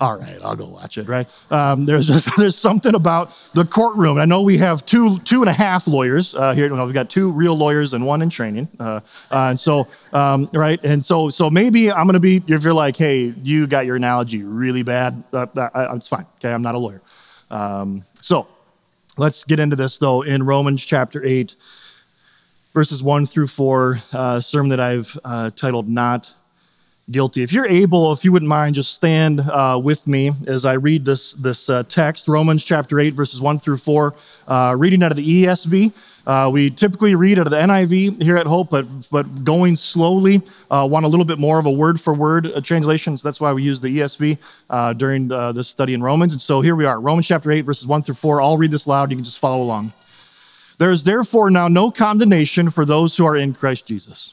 all 0.00 0.16
right, 0.16 0.38
I'll 0.44 0.54
go 0.54 0.66
watch 0.66 0.96
it, 0.96 1.08
right? 1.08 1.26
Um, 1.50 1.84
there's 1.84 2.06
just, 2.06 2.30
there's 2.38 2.56
something 2.56 2.94
about 2.94 3.36
the 3.54 3.64
courtroom. 3.64 4.18
I 4.18 4.26
know 4.26 4.42
we 4.42 4.58
have 4.58 4.86
two, 4.86 5.18
two 5.20 5.40
and 5.40 5.48
a 5.48 5.52
half 5.52 5.88
lawyers 5.88 6.34
uh, 6.36 6.54
here. 6.54 6.72
we've 6.72 6.94
got 6.94 7.10
two 7.10 7.32
real 7.32 7.56
lawyers 7.56 7.94
and 7.94 8.06
one 8.06 8.22
in 8.22 8.30
training. 8.30 8.68
Uh, 8.78 9.00
uh, 9.30 9.48
and 9.50 9.58
so, 9.58 9.88
um, 10.12 10.48
right. 10.54 10.82
And 10.84 11.04
so, 11.04 11.30
so 11.30 11.50
maybe 11.50 11.90
I'm 11.90 12.06
to 12.08 12.20
be, 12.20 12.36
if 12.46 12.62
you're 12.62 12.72
like, 12.72 12.96
hey, 12.96 13.34
you 13.42 13.66
got 13.66 13.86
your 13.86 13.96
analogy 13.96 14.44
really 14.44 14.84
bad, 14.84 15.24
uh, 15.32 15.46
it's 15.94 16.06
fine. 16.06 16.26
Okay. 16.36 16.52
I'm 16.52 16.62
not 16.62 16.76
a 16.76 16.78
lawyer. 16.78 17.02
Um, 17.50 18.04
so 18.20 18.46
let's 19.16 19.42
get 19.42 19.58
into 19.58 19.74
this 19.74 19.98
though 19.98 20.22
in 20.22 20.44
Romans 20.44 20.84
chapter 20.84 21.24
8, 21.24 21.56
verses 22.72 23.02
1 23.02 23.26
through 23.26 23.48
4, 23.48 23.98
uh, 24.12 24.40
sermon 24.40 24.70
that 24.70 24.80
I've 24.80 25.18
uh, 25.24 25.50
titled 25.50 25.88
Not 25.88 26.32
guilty. 27.10 27.42
If 27.42 27.52
you're 27.52 27.68
able, 27.68 28.12
if 28.12 28.24
you 28.24 28.32
wouldn't 28.32 28.48
mind, 28.48 28.74
just 28.74 28.94
stand 28.94 29.40
uh, 29.40 29.80
with 29.82 30.06
me 30.06 30.30
as 30.46 30.64
I 30.64 30.74
read 30.74 31.04
this, 31.04 31.32
this 31.34 31.68
uh, 31.70 31.82
text, 31.84 32.28
Romans 32.28 32.64
chapter 32.64 33.00
8, 33.00 33.14
verses 33.14 33.40
1 33.40 33.58
through 33.58 33.78
4, 33.78 34.14
uh, 34.46 34.76
reading 34.78 35.02
out 35.02 35.10
of 35.10 35.16
the 35.16 35.44
ESV. 35.44 35.92
Uh, 36.26 36.50
we 36.50 36.68
typically 36.68 37.14
read 37.14 37.38
out 37.38 37.46
of 37.46 37.50
the 37.50 37.56
NIV 37.56 38.22
here 38.22 38.36
at 38.36 38.46
Hope, 38.46 38.68
but, 38.68 38.86
but 39.10 39.44
going 39.44 39.76
slowly, 39.76 40.42
uh, 40.70 40.86
want 40.90 41.06
a 41.06 41.08
little 41.08 41.24
bit 41.24 41.38
more 41.38 41.58
of 41.58 41.64
a 41.64 41.70
word 41.70 41.98
for 41.98 42.12
word 42.12 42.46
uh, 42.46 42.60
translation. 42.60 43.16
So 43.16 43.26
that's 43.26 43.40
why 43.40 43.52
we 43.54 43.62
use 43.62 43.80
the 43.80 43.98
ESV 43.98 44.98
during 44.98 45.28
the, 45.28 45.52
this 45.52 45.68
study 45.68 45.94
in 45.94 46.02
Romans. 46.02 46.34
And 46.34 46.42
so 46.42 46.60
here 46.60 46.76
we 46.76 46.84
are, 46.84 47.00
Romans 47.00 47.26
chapter 47.26 47.50
8, 47.50 47.62
verses 47.62 47.86
1 47.86 48.02
through 48.02 48.16
4. 48.16 48.42
I'll 48.42 48.58
read 48.58 48.70
this 48.70 48.86
loud. 48.86 49.10
You 49.10 49.16
can 49.16 49.24
just 49.24 49.38
follow 49.38 49.62
along. 49.62 49.92
There 50.76 50.90
is 50.90 51.02
therefore 51.02 51.50
now 51.50 51.66
no 51.68 51.90
condemnation 51.90 52.70
for 52.70 52.84
those 52.84 53.16
who 53.16 53.26
are 53.26 53.36
in 53.36 53.54
Christ 53.54 53.86
Jesus. 53.86 54.32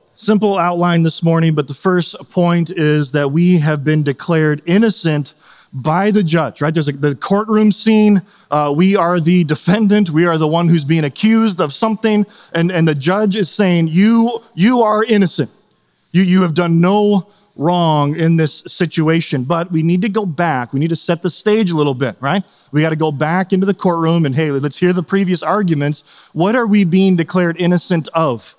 simple 0.21 0.59
outline 0.59 1.01
this 1.01 1.23
morning, 1.23 1.55
but 1.55 1.67
the 1.67 1.73
first 1.73 2.15
point 2.29 2.69
is 2.69 3.11
that 3.11 3.31
we 3.31 3.57
have 3.57 3.83
been 3.83 4.03
declared 4.03 4.61
innocent 4.67 5.33
by 5.73 6.11
the 6.11 6.21
judge, 6.21 6.61
right? 6.61 6.71
There's 6.71 6.89
a, 6.89 6.91
the 6.91 7.15
courtroom 7.15 7.71
scene. 7.71 8.21
Uh, 8.51 8.71
we 8.75 8.95
are 8.95 9.19
the 9.19 9.43
defendant. 9.45 10.11
We 10.11 10.27
are 10.27 10.37
the 10.37 10.47
one 10.47 10.67
who's 10.67 10.85
being 10.85 11.05
accused 11.05 11.59
of 11.59 11.73
something. 11.73 12.27
And, 12.53 12.71
and 12.71 12.87
the 12.87 12.93
judge 12.93 13.35
is 13.35 13.49
saying, 13.49 13.87
you, 13.87 14.43
you 14.53 14.83
are 14.83 15.03
innocent. 15.03 15.49
You, 16.11 16.21
you 16.21 16.43
have 16.43 16.53
done 16.53 16.79
no 16.79 17.27
wrong 17.55 18.15
in 18.15 18.37
this 18.37 18.59
situation. 18.67 19.43
But 19.43 19.71
we 19.71 19.81
need 19.81 20.03
to 20.03 20.09
go 20.09 20.27
back. 20.27 20.71
We 20.71 20.79
need 20.79 20.89
to 20.89 20.95
set 20.95 21.23
the 21.23 21.31
stage 21.31 21.71
a 21.71 21.75
little 21.75 21.95
bit, 21.95 22.15
right? 22.19 22.43
We 22.71 22.81
got 22.81 22.89
to 22.89 22.95
go 22.95 23.11
back 23.11 23.53
into 23.53 23.65
the 23.65 23.73
courtroom 23.73 24.27
and, 24.27 24.35
hey, 24.35 24.51
let's 24.51 24.77
hear 24.77 24.93
the 24.93 25.01
previous 25.01 25.41
arguments. 25.41 26.03
What 26.33 26.55
are 26.55 26.67
we 26.67 26.83
being 26.83 27.15
declared 27.15 27.59
innocent 27.59 28.07
of? 28.13 28.55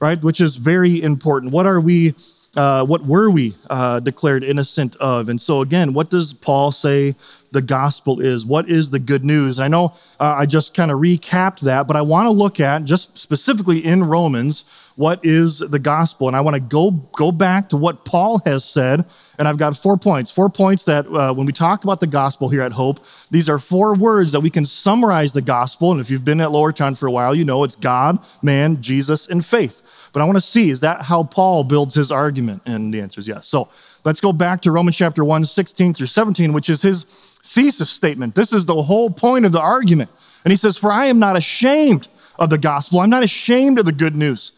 Right? 0.00 0.22
Which 0.22 0.40
is 0.40 0.56
very 0.56 1.02
important. 1.02 1.52
What 1.52 1.66
are 1.66 1.80
we, 1.80 2.14
uh, 2.56 2.84
what 2.84 3.04
were 3.04 3.30
we 3.30 3.54
uh, 3.70 4.00
declared 4.00 4.44
innocent 4.44 4.96
of? 4.96 5.28
And 5.28 5.40
so, 5.40 5.62
again, 5.62 5.92
what 5.92 6.10
does 6.10 6.32
Paul 6.32 6.72
say 6.72 7.14
the 7.50 7.62
gospel 7.62 8.20
is? 8.20 8.44
What 8.44 8.68
is 8.68 8.90
the 8.90 8.98
good 8.98 9.24
news? 9.24 9.58
And 9.58 9.64
I 9.64 9.68
know 9.68 9.94
uh, 10.20 10.36
I 10.38 10.46
just 10.46 10.74
kind 10.74 10.90
of 10.90 10.98
recapped 10.98 11.60
that, 11.60 11.86
but 11.86 11.96
I 11.96 12.02
want 12.02 12.26
to 12.26 12.30
look 12.30 12.60
at 12.60 12.84
just 12.84 13.16
specifically 13.18 13.84
in 13.84 14.04
Romans 14.04 14.64
what 14.98 15.24
is 15.24 15.60
the 15.60 15.78
gospel 15.78 16.28
and 16.28 16.36
i 16.36 16.40
want 16.40 16.54
to 16.54 16.60
go 16.60 16.90
go 17.16 17.30
back 17.30 17.68
to 17.68 17.76
what 17.76 18.04
paul 18.04 18.40
has 18.44 18.64
said 18.64 19.04
and 19.38 19.46
i've 19.46 19.56
got 19.56 19.76
four 19.76 19.96
points 19.96 20.30
four 20.30 20.48
points 20.48 20.84
that 20.84 21.06
uh, 21.06 21.32
when 21.32 21.46
we 21.46 21.52
talk 21.52 21.84
about 21.84 22.00
the 22.00 22.06
gospel 22.06 22.48
here 22.48 22.62
at 22.62 22.72
hope 22.72 22.98
these 23.30 23.48
are 23.48 23.58
four 23.58 23.94
words 23.94 24.32
that 24.32 24.40
we 24.40 24.50
can 24.50 24.66
summarize 24.66 25.32
the 25.32 25.42
gospel 25.42 25.92
and 25.92 26.00
if 26.00 26.10
you've 26.10 26.24
been 26.24 26.40
at 26.40 26.48
Lowertown 26.48 26.98
for 26.98 27.06
a 27.06 27.10
while 27.12 27.34
you 27.34 27.44
know 27.44 27.64
it's 27.64 27.76
god 27.76 28.18
man 28.42 28.82
jesus 28.82 29.28
and 29.28 29.44
faith 29.44 29.82
but 30.12 30.22
I 30.22 30.24
want 30.24 30.36
to 30.36 30.44
see 30.44 30.70
is 30.70 30.80
that 30.80 31.02
how 31.02 31.24
Paul 31.24 31.64
builds 31.64 31.94
his 31.94 32.10
argument? 32.10 32.62
And 32.66 32.92
the 32.92 33.00
answer 33.00 33.20
is 33.20 33.28
yes. 33.28 33.46
So 33.46 33.68
let's 34.04 34.20
go 34.20 34.32
back 34.32 34.62
to 34.62 34.70
Romans 34.70 34.96
chapter 34.96 35.24
1, 35.24 35.44
16 35.44 35.94
through 35.94 36.06
17, 36.06 36.52
which 36.52 36.68
is 36.68 36.82
his 36.82 37.04
thesis 37.04 37.90
statement. 37.90 38.34
This 38.34 38.52
is 38.52 38.66
the 38.66 38.82
whole 38.82 39.10
point 39.10 39.44
of 39.44 39.52
the 39.52 39.60
argument. 39.60 40.10
And 40.44 40.52
he 40.52 40.56
says, 40.56 40.76
For 40.76 40.90
I 40.90 41.06
am 41.06 41.18
not 41.18 41.36
ashamed 41.36 42.08
of 42.38 42.50
the 42.50 42.58
gospel. 42.58 43.00
I'm 43.00 43.10
not 43.10 43.22
ashamed 43.22 43.78
of 43.78 43.86
the 43.86 43.92
good 43.92 44.16
news. 44.16 44.52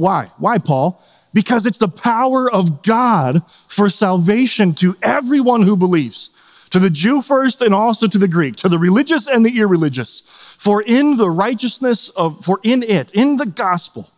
Why? 0.00 0.30
Why, 0.38 0.58
Paul? 0.58 1.00
Because 1.34 1.66
it's 1.66 1.78
the 1.78 1.88
power 1.88 2.50
of 2.50 2.82
God 2.82 3.46
for 3.68 3.88
salvation 3.88 4.74
to 4.76 4.96
everyone 5.02 5.62
who 5.62 5.76
believes, 5.76 6.30
to 6.70 6.78
the 6.78 6.90
Jew 6.90 7.20
first 7.20 7.60
and 7.60 7.74
also 7.74 8.08
to 8.08 8.18
the 8.18 8.26
Greek, 8.26 8.56
to 8.56 8.68
the 8.68 8.78
religious 8.78 9.28
and 9.28 9.44
the 9.44 9.58
irreligious. 9.58 10.22
For 10.58 10.82
in 10.82 11.16
the 11.18 11.30
righteousness 11.30 12.08
of, 12.10 12.44
for 12.44 12.60
in 12.62 12.82
it, 12.82 13.12
in 13.12 13.36
the 13.36 13.46
gospel, 13.46 14.10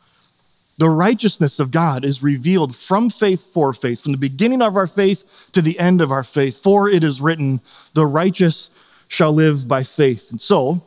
the 0.79 0.89
righteousness 0.89 1.61
of 1.61 1.71
God 1.71 2.05
is 2.05 2.23
revealed 2.23 2.75
from 2.75 3.11
faith 3.11 3.53
for 3.53 3.73
faith, 3.73 4.03
from 4.03 4.12
the 4.12 4.19
beginning 4.19 4.62
of 4.62 4.77
our 4.77 4.87
faith 4.87 5.51
to 5.53 5.61
the 5.61 5.79
end 5.79 6.01
of 6.01 6.12
our 6.12 6.25
faith. 6.25 6.62
For 6.62 6.89
it 6.89 7.05
is 7.05 7.21
written, 7.21 7.61
the 7.95 8.07
righteous 8.07 8.71
shall 9.09 9.33
live 9.33 9.69
by 9.69 9.83
faith. 9.83 10.31
And 10.31 10.41
so, 10.41 10.83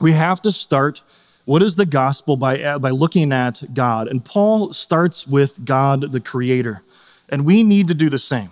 We 0.00 0.12
have 0.12 0.40
to 0.42 0.50
start 0.50 1.02
what 1.50 1.62
is 1.62 1.74
the 1.74 1.84
gospel 1.84 2.36
by, 2.36 2.62
uh, 2.62 2.78
by 2.78 2.90
looking 2.90 3.32
at 3.32 3.74
God. 3.74 4.06
And 4.06 4.24
Paul 4.24 4.72
starts 4.72 5.26
with 5.26 5.64
God, 5.64 6.12
the 6.12 6.20
creator. 6.20 6.80
And 7.28 7.44
we 7.44 7.64
need 7.64 7.88
to 7.88 7.94
do 7.94 8.08
the 8.08 8.20
same. 8.20 8.50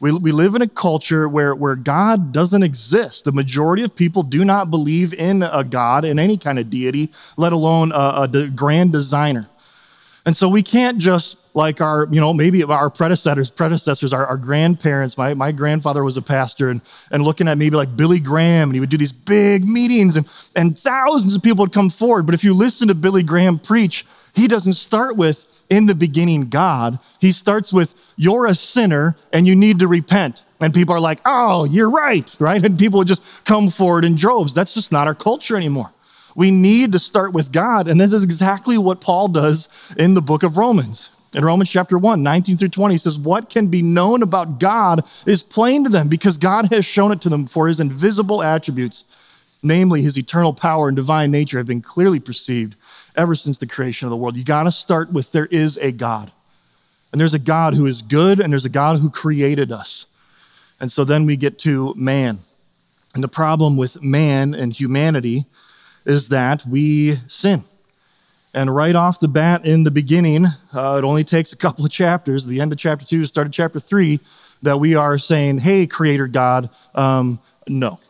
We, 0.00 0.10
we 0.10 0.32
live 0.32 0.54
in 0.54 0.62
a 0.62 0.66
culture 0.66 1.28
where, 1.28 1.54
where 1.54 1.76
God 1.76 2.32
doesn't 2.32 2.62
exist. 2.62 3.26
The 3.26 3.32
majority 3.32 3.82
of 3.82 3.94
people 3.94 4.22
do 4.22 4.42
not 4.42 4.70
believe 4.70 5.12
in 5.12 5.42
a 5.42 5.62
God, 5.62 6.06
in 6.06 6.18
any 6.18 6.38
kind 6.38 6.58
of 6.58 6.70
deity, 6.70 7.10
let 7.36 7.52
alone 7.52 7.92
a, 7.92 8.22
a 8.22 8.48
grand 8.48 8.94
designer. 8.94 9.46
And 10.24 10.34
so 10.34 10.48
we 10.48 10.62
can't 10.62 10.96
just 10.96 11.36
like 11.54 11.80
our, 11.80 12.06
you 12.10 12.20
know, 12.20 12.32
maybe 12.32 12.62
our 12.62 12.90
predecessors, 12.90 13.50
predecessors, 13.50 14.12
our, 14.12 14.26
our 14.26 14.36
grandparents. 14.36 15.18
My, 15.18 15.34
my 15.34 15.52
grandfather 15.52 16.04
was 16.04 16.16
a 16.16 16.22
pastor 16.22 16.70
and, 16.70 16.80
and 17.10 17.22
looking 17.22 17.48
at 17.48 17.58
maybe 17.58 17.76
like 17.76 17.96
Billy 17.96 18.20
Graham, 18.20 18.68
and 18.68 18.74
he 18.74 18.80
would 18.80 18.90
do 18.90 18.96
these 18.96 19.12
big 19.12 19.66
meetings 19.66 20.16
and, 20.16 20.28
and 20.54 20.78
thousands 20.78 21.34
of 21.34 21.42
people 21.42 21.64
would 21.64 21.72
come 21.72 21.90
forward. 21.90 22.26
But 22.26 22.34
if 22.34 22.44
you 22.44 22.54
listen 22.54 22.88
to 22.88 22.94
Billy 22.94 23.22
Graham 23.22 23.58
preach, 23.58 24.06
he 24.34 24.46
doesn't 24.46 24.74
start 24.74 25.16
with, 25.16 25.64
in 25.70 25.86
the 25.86 25.94
beginning, 25.94 26.48
God. 26.48 26.98
He 27.20 27.32
starts 27.32 27.72
with, 27.72 28.12
you're 28.16 28.46
a 28.46 28.54
sinner 28.54 29.16
and 29.32 29.46
you 29.46 29.54
need 29.54 29.78
to 29.78 29.88
repent. 29.88 30.44
And 30.60 30.74
people 30.74 30.94
are 30.94 31.00
like, 31.00 31.20
oh, 31.24 31.64
you're 31.64 31.90
right, 31.90 32.28
right? 32.38 32.62
And 32.62 32.78
people 32.78 32.98
would 32.98 33.08
just 33.08 33.22
come 33.44 33.70
forward 33.70 34.04
in 34.04 34.14
droves. 34.14 34.52
That's 34.52 34.74
just 34.74 34.92
not 34.92 35.06
our 35.06 35.14
culture 35.14 35.56
anymore. 35.56 35.90
We 36.36 36.50
need 36.50 36.92
to 36.92 36.98
start 36.98 37.32
with 37.32 37.50
God. 37.50 37.88
And 37.88 38.00
this 38.00 38.12
is 38.12 38.22
exactly 38.22 38.78
what 38.78 39.00
Paul 39.00 39.28
does 39.28 39.68
in 39.96 40.14
the 40.14 40.20
book 40.20 40.42
of 40.42 40.56
Romans. 40.56 41.08
In 41.32 41.44
Romans 41.44 41.70
chapter 41.70 41.96
1, 41.96 42.22
19 42.22 42.56
through 42.56 42.68
20, 42.68 42.94
he 42.94 42.98
says, 42.98 43.18
What 43.18 43.50
can 43.50 43.68
be 43.68 43.82
known 43.82 44.22
about 44.22 44.58
God 44.58 45.04
is 45.26 45.42
plain 45.42 45.84
to 45.84 45.90
them 45.90 46.08
because 46.08 46.36
God 46.36 46.72
has 46.72 46.84
shown 46.84 47.12
it 47.12 47.20
to 47.20 47.28
them, 47.28 47.46
for 47.46 47.68
his 47.68 47.78
invisible 47.78 48.42
attributes, 48.42 49.04
namely 49.62 50.02
his 50.02 50.18
eternal 50.18 50.52
power 50.52 50.88
and 50.88 50.96
divine 50.96 51.30
nature, 51.30 51.58
have 51.58 51.66
been 51.66 51.82
clearly 51.82 52.18
perceived 52.18 52.74
ever 53.14 53.36
since 53.36 53.58
the 53.58 53.66
creation 53.66 54.06
of 54.06 54.10
the 54.10 54.16
world. 54.16 54.36
You 54.36 54.44
got 54.44 54.64
to 54.64 54.72
start 54.72 55.12
with 55.12 55.30
there 55.30 55.46
is 55.46 55.76
a 55.76 55.92
God. 55.92 56.32
And 57.12 57.20
there's 57.20 57.34
a 57.34 57.40
God 57.40 57.74
who 57.74 57.86
is 57.86 58.02
good, 58.02 58.40
and 58.40 58.52
there's 58.52 58.64
a 58.64 58.70
God 58.70 58.98
who 58.98 59.10
created 59.10 59.70
us. 59.70 60.06
And 60.80 60.90
so 60.90 61.04
then 61.04 61.26
we 61.26 61.36
get 61.36 61.58
to 61.60 61.94
man. 61.94 62.38
And 63.14 63.22
the 63.22 63.28
problem 63.28 63.76
with 63.76 64.02
man 64.02 64.54
and 64.54 64.72
humanity 64.72 65.44
is 66.04 66.28
that 66.28 66.64
we 66.66 67.16
sin. 67.28 67.62
And 68.52 68.74
right 68.74 68.96
off 68.96 69.20
the 69.20 69.28
bat 69.28 69.64
in 69.64 69.84
the 69.84 69.90
beginning, 69.90 70.46
uh, 70.74 70.96
it 70.98 71.04
only 71.04 71.22
takes 71.22 71.52
a 71.52 71.56
couple 71.56 71.84
of 71.84 71.92
chapters, 71.92 72.46
the 72.46 72.60
end 72.60 72.72
of 72.72 72.78
chapter 72.78 73.06
two, 73.06 73.24
start 73.26 73.46
of 73.46 73.52
chapter 73.52 73.78
three, 73.78 74.18
that 74.62 74.78
we 74.78 74.94
are 74.94 75.18
saying, 75.18 75.58
hey, 75.58 75.86
Creator 75.86 76.26
God, 76.26 76.68
um, 76.94 77.38
no. 77.68 78.00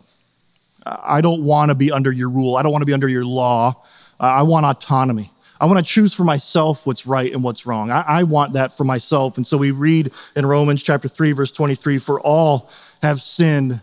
I 0.86 1.20
don't 1.20 1.42
want 1.44 1.70
to 1.70 1.74
be 1.74 1.92
under 1.92 2.10
your 2.10 2.30
rule. 2.30 2.56
I 2.56 2.62
don't 2.62 2.72
want 2.72 2.82
to 2.82 2.86
be 2.86 2.94
under 2.94 3.08
your 3.08 3.24
law. 3.24 3.76
I 4.18 4.42
want 4.42 4.64
autonomy. 4.64 5.30
I 5.60 5.66
want 5.66 5.78
to 5.78 5.84
choose 5.84 6.14
for 6.14 6.24
myself 6.24 6.86
what's 6.86 7.06
right 7.06 7.30
and 7.30 7.44
what's 7.44 7.66
wrong. 7.66 7.90
I, 7.90 8.00
I 8.00 8.22
want 8.22 8.54
that 8.54 8.74
for 8.74 8.84
myself. 8.84 9.36
And 9.36 9.46
so 9.46 9.58
we 9.58 9.72
read 9.72 10.10
in 10.34 10.46
Romans 10.46 10.82
chapter 10.82 11.06
3, 11.06 11.32
verse 11.32 11.52
23 11.52 11.98
For 11.98 12.18
all 12.18 12.70
have 13.02 13.20
sinned 13.20 13.82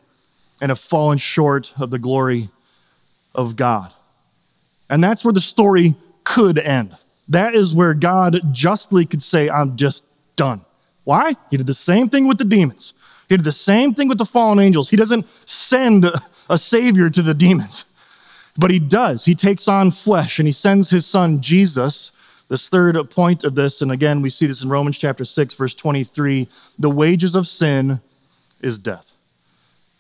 and 0.59 0.69
have 0.69 0.79
fallen 0.79 1.19
short 1.19 1.71
of 1.79 1.91
the 1.91 1.99
glory 1.99 2.49
of 3.35 3.55
God. 3.55 3.93
And 4.89 5.03
that's 5.03 5.23
where 5.23 5.33
the 5.33 5.39
story 5.39 5.95
could 6.27 6.59
end. 6.59 6.93
That 7.29 7.55
is 7.55 7.73
where 7.73 7.93
God 7.93 8.41
justly 8.51 9.05
could 9.05 9.23
say, 9.23 9.49
I'm 9.49 9.77
just 9.77 10.03
done. 10.35 10.61
Why? 11.05 11.33
He 11.49 11.55
did 11.55 11.67
the 11.67 11.73
same 11.73 12.09
thing 12.09 12.27
with 12.27 12.37
the 12.37 12.43
demons. 12.43 12.93
He 13.29 13.37
did 13.37 13.45
the 13.45 13.51
same 13.53 13.93
thing 13.93 14.09
with 14.09 14.17
the 14.17 14.25
fallen 14.25 14.59
angels. 14.59 14.89
He 14.89 14.97
doesn't 14.97 15.25
send 15.47 16.05
a 16.49 16.57
savior 16.57 17.09
to 17.09 17.21
the 17.21 17.33
demons, 17.33 17.85
but 18.57 18.71
he 18.71 18.79
does. 18.79 19.23
He 19.23 19.35
takes 19.35 19.69
on 19.69 19.91
flesh 19.91 20.37
and 20.37 20.47
he 20.47 20.51
sends 20.51 20.89
his 20.89 21.05
son 21.05 21.41
Jesus. 21.41 22.11
This 22.49 22.67
third 22.67 22.95
point 23.09 23.43
of 23.43 23.55
this, 23.55 23.81
and 23.81 23.91
again, 23.91 24.21
we 24.21 24.29
see 24.29 24.47
this 24.47 24.63
in 24.63 24.69
Romans 24.69 24.97
chapter 24.97 25.25
6, 25.25 25.53
verse 25.53 25.75
23 25.75 26.47
the 26.77 26.89
wages 26.89 27.35
of 27.35 27.47
sin 27.47 28.01
is 28.61 28.77
death. 28.77 29.11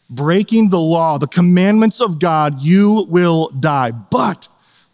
Breaking 0.09 0.69
the 0.69 0.79
law, 0.79 1.17
the 1.17 1.27
commandments 1.27 1.99
of 1.99 2.19
God, 2.19 2.61
you 2.61 3.05
will 3.09 3.49
die. 3.49 3.91
But 3.91 4.47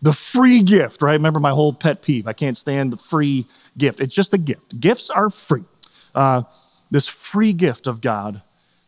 the 0.03 0.12
free 0.12 0.62
gift, 0.62 1.01
right? 1.01 1.13
Remember 1.13 1.39
my 1.39 1.51
whole 1.51 1.72
pet 1.72 2.01
peeve. 2.01 2.27
I 2.27 2.33
can't 2.33 2.57
stand 2.57 2.91
the 2.91 2.98
free 2.98 3.48
gift. 3.77 4.01
It's 4.01 4.13
just 4.13 4.33
a 4.33 4.38
gift. 4.38 4.79
Gifts 4.81 5.10
are 5.10 5.29
free. 5.29 5.63
Uh, 6.13 6.43
this 6.91 7.07
free 7.07 7.53
gift 7.53 7.88
of 7.88 8.01
God 8.01 8.41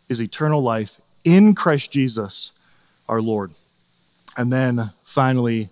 is 0.10 0.22
eternal 0.22 0.62
life 0.62 1.00
in 1.24 1.56
Christ 1.56 1.90
Jesus, 1.90 2.52
our 3.08 3.22
Lord. 3.22 3.52
And 4.36 4.52
then 4.52 4.92
finally, 5.06 5.70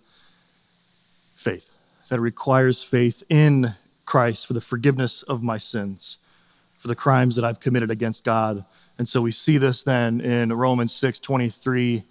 faith. 1.36 1.70
That 2.08 2.22
requires 2.22 2.82
faith 2.82 3.24
in 3.28 3.76
Christ 4.06 4.48
for 4.48 4.54
the 4.54 4.62
forgiveness 4.62 5.24
of 5.24 5.44
my 5.44 5.58
sins, 5.58 6.18
for 6.78 6.88
the 6.88 6.96
crimes 6.96 7.36
that 7.36 7.44
I've 7.44 7.60
committed 7.60 7.92
against 7.92 8.24
God. 8.24 8.64
And 8.98 9.10
so 9.10 9.22
we 9.22 9.32
see 9.32 9.58
this 9.58 9.84
then 9.84 10.22
in 10.22 10.54
Romans 10.54 10.94
6 10.94 11.20
23 11.20 12.04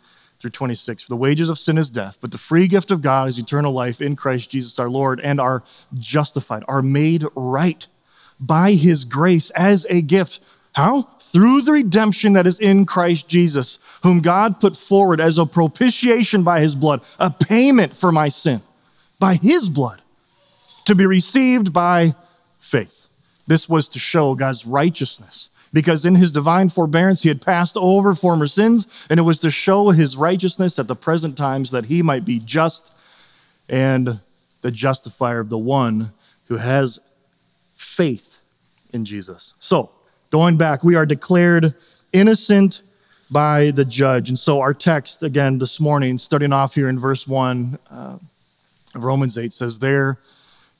through 0.42 0.50
26. 0.50 1.04
For 1.04 1.08
the 1.08 1.16
wages 1.16 1.48
of 1.48 1.58
sin 1.58 1.78
is 1.78 1.88
death, 1.88 2.18
but 2.20 2.32
the 2.32 2.38
free 2.38 2.66
gift 2.66 2.90
of 2.90 3.00
God 3.00 3.28
is 3.28 3.38
eternal 3.38 3.72
life 3.72 4.02
in 4.02 4.16
Christ 4.16 4.50
Jesus 4.50 4.78
our 4.78 4.90
Lord, 4.90 5.20
and 5.20 5.40
are 5.40 5.62
justified, 5.98 6.64
are 6.66 6.82
made 6.82 7.24
right 7.36 7.86
by 8.40 8.72
his 8.72 9.04
grace 9.04 9.50
as 9.50 9.86
a 9.88 10.02
gift. 10.02 10.40
How? 10.72 11.02
Through 11.02 11.62
the 11.62 11.72
redemption 11.72 12.32
that 12.32 12.46
is 12.46 12.58
in 12.58 12.84
Christ 12.84 13.28
Jesus, 13.28 13.78
whom 14.02 14.20
God 14.20 14.60
put 14.60 14.76
forward 14.76 15.20
as 15.20 15.38
a 15.38 15.46
propitiation 15.46 16.42
by 16.42 16.60
his 16.60 16.74
blood, 16.74 17.02
a 17.20 17.30
payment 17.30 17.94
for 17.94 18.10
my 18.10 18.28
sin 18.28 18.60
by 19.20 19.34
his 19.34 19.68
blood, 19.68 20.02
to 20.86 20.96
be 20.96 21.06
received 21.06 21.72
by 21.72 22.12
faith. 22.58 23.06
This 23.46 23.68
was 23.68 23.88
to 23.90 24.00
show 24.00 24.34
God's 24.34 24.66
righteousness 24.66 25.50
because 25.72 26.04
in 26.04 26.14
his 26.14 26.32
divine 26.32 26.68
forbearance 26.68 27.22
he 27.22 27.28
had 27.28 27.40
passed 27.40 27.76
over 27.76 28.14
former 28.14 28.46
sins, 28.46 28.86
and 29.08 29.18
it 29.18 29.22
was 29.22 29.38
to 29.40 29.50
show 29.50 29.90
his 29.90 30.16
righteousness 30.16 30.78
at 30.78 30.88
the 30.88 30.96
present 30.96 31.36
times 31.36 31.70
that 31.70 31.86
he 31.86 32.02
might 32.02 32.24
be 32.24 32.38
just 32.38 32.90
and 33.68 34.20
the 34.60 34.70
justifier 34.70 35.40
of 35.40 35.48
the 35.48 35.58
one 35.58 36.12
who 36.46 36.56
has 36.56 37.00
faith 37.74 38.38
in 38.92 39.04
Jesus. 39.04 39.54
So, 39.60 39.90
going 40.30 40.56
back, 40.56 40.84
we 40.84 40.94
are 40.94 41.06
declared 41.06 41.74
innocent 42.12 42.82
by 43.30 43.70
the 43.70 43.84
judge. 43.84 44.28
And 44.28 44.38
so, 44.38 44.60
our 44.60 44.74
text 44.74 45.22
again 45.22 45.58
this 45.58 45.80
morning, 45.80 46.18
starting 46.18 46.52
off 46.52 46.74
here 46.74 46.88
in 46.88 46.98
verse 46.98 47.26
1 47.26 47.78
uh, 47.90 48.18
of 48.94 49.04
Romans 49.04 49.38
8, 49.38 49.52
says, 49.52 49.78
There 49.78 50.18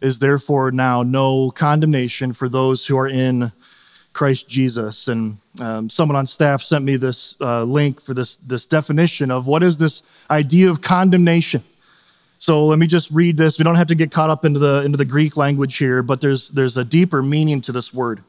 is 0.00 0.18
therefore 0.18 0.70
now 0.70 1.02
no 1.02 1.50
condemnation 1.50 2.32
for 2.32 2.48
those 2.48 2.86
who 2.86 2.98
are 2.98 3.08
in 3.08 3.52
Christ 4.12 4.48
Jesus. 4.48 5.08
And 5.08 5.38
um, 5.60 5.88
someone 5.88 6.16
on 6.16 6.26
staff 6.26 6.62
sent 6.62 6.84
me 6.84 6.96
this 6.96 7.34
uh, 7.40 7.64
link 7.64 8.00
for 8.00 8.14
this, 8.14 8.36
this 8.36 8.66
definition 8.66 9.30
of 9.30 9.46
what 9.46 9.62
is 9.62 9.78
this 9.78 10.02
idea 10.30 10.70
of 10.70 10.82
condemnation. 10.82 11.62
So 12.38 12.66
let 12.66 12.78
me 12.78 12.86
just 12.86 13.10
read 13.10 13.36
this. 13.36 13.58
We 13.58 13.64
don't 13.64 13.76
have 13.76 13.86
to 13.88 13.94
get 13.94 14.10
caught 14.10 14.30
up 14.30 14.44
into 14.44 14.58
the, 14.58 14.82
into 14.84 14.98
the 14.98 15.04
Greek 15.04 15.36
language 15.36 15.76
here, 15.76 16.02
but 16.02 16.20
there's, 16.20 16.48
there's 16.48 16.76
a 16.76 16.84
deeper 16.84 17.22
meaning 17.22 17.60
to 17.62 17.72
this 17.72 17.94
word. 17.94 18.22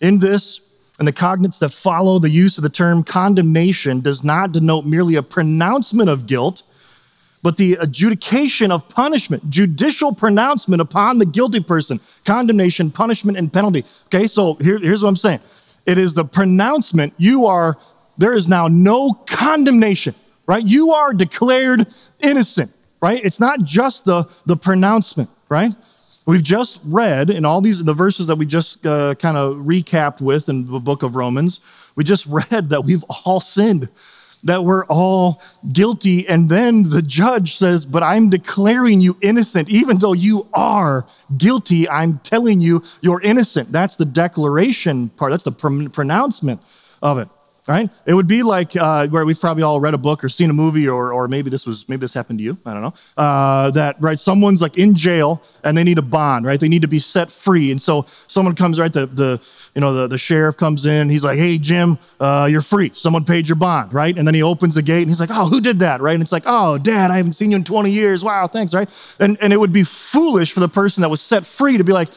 In 0.00 0.18
this, 0.18 0.60
and 0.98 1.06
the 1.06 1.12
cognates 1.12 1.58
that 1.58 1.72
follow 1.72 2.18
the 2.18 2.30
use 2.30 2.56
of 2.56 2.62
the 2.62 2.70
term 2.70 3.02
condemnation 3.02 4.00
does 4.00 4.24
not 4.24 4.52
denote 4.52 4.86
merely 4.86 5.16
a 5.16 5.22
pronouncement 5.22 6.08
of 6.08 6.26
guilt 6.26 6.62
but 7.44 7.58
the 7.58 7.74
adjudication 7.74 8.72
of 8.72 8.88
punishment, 8.88 9.50
judicial 9.50 10.14
pronouncement 10.14 10.80
upon 10.80 11.18
the 11.18 11.26
guilty 11.26 11.60
person, 11.60 12.00
condemnation, 12.24 12.90
punishment, 12.90 13.36
and 13.36 13.52
penalty. 13.52 13.84
Okay, 14.06 14.26
so 14.26 14.54
here, 14.54 14.78
here's 14.78 15.02
what 15.02 15.10
I'm 15.10 15.16
saying 15.16 15.40
it 15.84 15.98
is 15.98 16.14
the 16.14 16.24
pronouncement, 16.24 17.12
you 17.18 17.44
are, 17.44 17.76
there 18.16 18.32
is 18.32 18.48
now 18.48 18.66
no 18.66 19.12
condemnation, 19.26 20.14
right? 20.46 20.64
You 20.64 20.92
are 20.92 21.12
declared 21.12 21.86
innocent, 22.22 22.72
right? 23.02 23.22
It's 23.22 23.38
not 23.38 23.62
just 23.62 24.06
the, 24.06 24.26
the 24.46 24.56
pronouncement, 24.56 25.28
right? 25.50 25.72
We've 26.26 26.42
just 26.42 26.80
read 26.82 27.28
in 27.28 27.44
all 27.44 27.60
these, 27.60 27.84
the 27.84 27.92
verses 27.92 28.28
that 28.28 28.36
we 28.36 28.46
just 28.46 28.86
uh, 28.86 29.16
kind 29.16 29.36
of 29.36 29.56
recapped 29.56 30.22
with 30.22 30.48
in 30.48 30.64
the 30.64 30.80
book 30.80 31.02
of 31.02 31.14
Romans, 31.14 31.60
we 31.94 32.04
just 32.04 32.24
read 32.50 32.70
that 32.70 32.84
we've 32.86 33.04
all 33.26 33.40
sinned 33.40 33.90
that 34.44 34.64
we're 34.64 34.84
all 34.86 35.42
guilty. 35.72 36.28
And 36.28 36.48
then 36.48 36.88
the 36.90 37.02
judge 37.02 37.56
says, 37.56 37.84
But 37.84 38.02
I'm 38.02 38.30
declaring 38.30 39.00
you 39.00 39.16
innocent, 39.20 39.68
even 39.68 39.98
though 39.98 40.12
you 40.12 40.46
are 40.54 41.06
guilty. 41.36 41.88
I'm 41.88 42.18
telling 42.18 42.60
you 42.60 42.82
you're 43.00 43.20
innocent. 43.22 43.72
That's 43.72 43.96
the 43.96 44.04
declaration 44.04 45.08
part, 45.10 45.32
that's 45.32 45.44
the 45.44 45.88
pronouncement 45.92 46.60
of 47.02 47.18
it. 47.18 47.28
Right? 47.66 47.88
It 48.04 48.14
would 48.14 48.28
be 48.28 48.42
like 48.42 48.76
uh, 48.76 49.06
where 49.08 49.24
we've 49.24 49.40
probably 49.40 49.62
all 49.62 49.80
read 49.80 49.94
a 49.94 49.98
book 49.98 50.22
or 50.22 50.28
seen 50.28 50.50
a 50.50 50.52
movie, 50.52 50.88
or, 50.88 51.12
or 51.12 51.28
maybe 51.28 51.50
this 51.50 51.66
was 51.66 51.88
maybe 51.88 52.00
this 52.00 52.12
happened 52.12 52.38
to 52.38 52.44
you. 52.44 52.58
I 52.66 52.72
don't 52.72 52.82
know. 52.82 52.94
Uh, 53.16 53.70
that 53.70 53.96
right, 54.00 54.18
someone's 54.18 54.60
like 54.60 54.76
in 54.76 54.94
jail 54.94 55.42
and 55.62 55.76
they 55.76 55.84
need 55.84 55.98
a 55.98 56.02
bond, 56.02 56.44
right? 56.44 56.60
They 56.60 56.68
need 56.68 56.82
to 56.82 56.88
be 56.88 56.98
set 56.98 57.30
free, 57.30 57.70
and 57.70 57.80
so 57.80 58.06
someone 58.28 58.54
comes, 58.54 58.78
right? 58.78 58.92
The 58.92 59.06
the 59.06 59.40
you 59.74 59.80
know 59.80 59.94
the, 59.94 60.08
the 60.08 60.18
sheriff 60.18 60.56
comes 60.56 60.86
in. 60.86 61.08
He's 61.08 61.24
like, 61.24 61.38
"Hey 61.38 61.58
Jim, 61.58 61.98
uh, 62.20 62.48
you're 62.50 62.62
free. 62.62 62.90
Someone 62.94 63.24
paid 63.24 63.48
your 63.48 63.56
bond, 63.56 63.92
right?" 63.92 64.16
And 64.16 64.26
then 64.26 64.34
he 64.34 64.42
opens 64.42 64.74
the 64.74 64.82
gate 64.82 65.02
and 65.02 65.08
he's 65.10 65.20
like, 65.20 65.30
"Oh, 65.32 65.48
who 65.48 65.60
did 65.60 65.78
that?" 65.80 66.00
Right? 66.00 66.14
And 66.14 66.22
it's 66.22 66.32
like, 66.32 66.44
"Oh, 66.46 66.78
Dad, 66.78 67.10
I 67.10 67.16
haven't 67.16 67.34
seen 67.34 67.50
you 67.50 67.56
in 67.56 67.64
20 67.64 67.90
years. 67.90 68.22
Wow, 68.22 68.46
thanks." 68.46 68.74
Right? 68.74 68.88
And 69.18 69.38
and 69.40 69.52
it 69.52 69.58
would 69.58 69.72
be 69.72 69.84
foolish 69.84 70.52
for 70.52 70.60
the 70.60 70.68
person 70.68 71.00
that 71.00 71.08
was 71.08 71.20
set 71.20 71.46
free 71.46 71.76
to 71.76 71.84
be 71.84 71.92
like. 71.92 72.08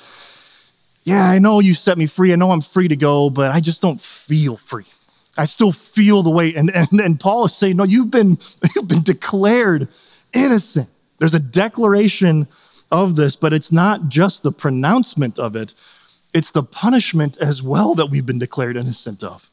Yeah, 1.03 1.23
I 1.23 1.39
know 1.39 1.61
you 1.61 1.73
set 1.73 1.97
me 1.97 2.05
free. 2.05 2.33
I 2.33 2.35
know 2.35 2.51
I'm 2.51 2.59
free 2.59 2.89
to 2.89 2.97
go, 2.97 3.29
but 3.29 3.55
I 3.55 3.61
just 3.61 3.81
don't 3.81 4.01
feel 4.01 4.57
free. 4.57 4.83
I 5.37 5.45
still 5.45 5.71
feel 5.71 6.23
the 6.23 6.29
weight. 6.29 6.55
And, 6.55 6.71
and, 6.73 6.87
and 6.99 7.19
Paul 7.19 7.45
is 7.45 7.55
saying, 7.55 7.77
no, 7.77 7.83
you've 7.83 8.11
been, 8.11 8.37
you've 8.75 8.87
been 8.87 9.03
declared 9.03 9.87
innocent. 10.33 10.89
There's 11.19 11.33
a 11.33 11.39
declaration 11.39 12.47
of 12.91 13.15
this, 13.15 13.35
but 13.35 13.53
it's 13.53 13.71
not 13.71 14.09
just 14.09 14.43
the 14.43 14.51
pronouncement 14.51 15.39
of 15.39 15.55
it, 15.55 15.73
it's 16.33 16.51
the 16.51 16.63
punishment 16.63 17.37
as 17.37 17.63
well 17.63 17.95
that 17.95 18.07
we've 18.07 18.25
been 18.25 18.39
declared 18.39 18.77
innocent 18.77 19.23
of. 19.23 19.49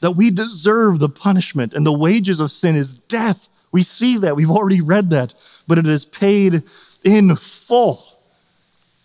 That 0.00 0.12
we 0.12 0.30
deserve 0.30 0.98
the 0.98 1.08
punishment, 1.08 1.72
and 1.72 1.86
the 1.86 1.96
wages 1.96 2.40
of 2.40 2.50
sin 2.50 2.74
is 2.74 2.94
death. 2.94 3.48
We 3.72 3.82
see 3.82 4.18
that. 4.18 4.36
We've 4.36 4.50
already 4.50 4.80
read 4.80 5.10
that, 5.10 5.34
but 5.66 5.78
it 5.78 5.86
is 5.86 6.04
paid 6.04 6.62
in 7.04 7.36
full. 7.36 8.02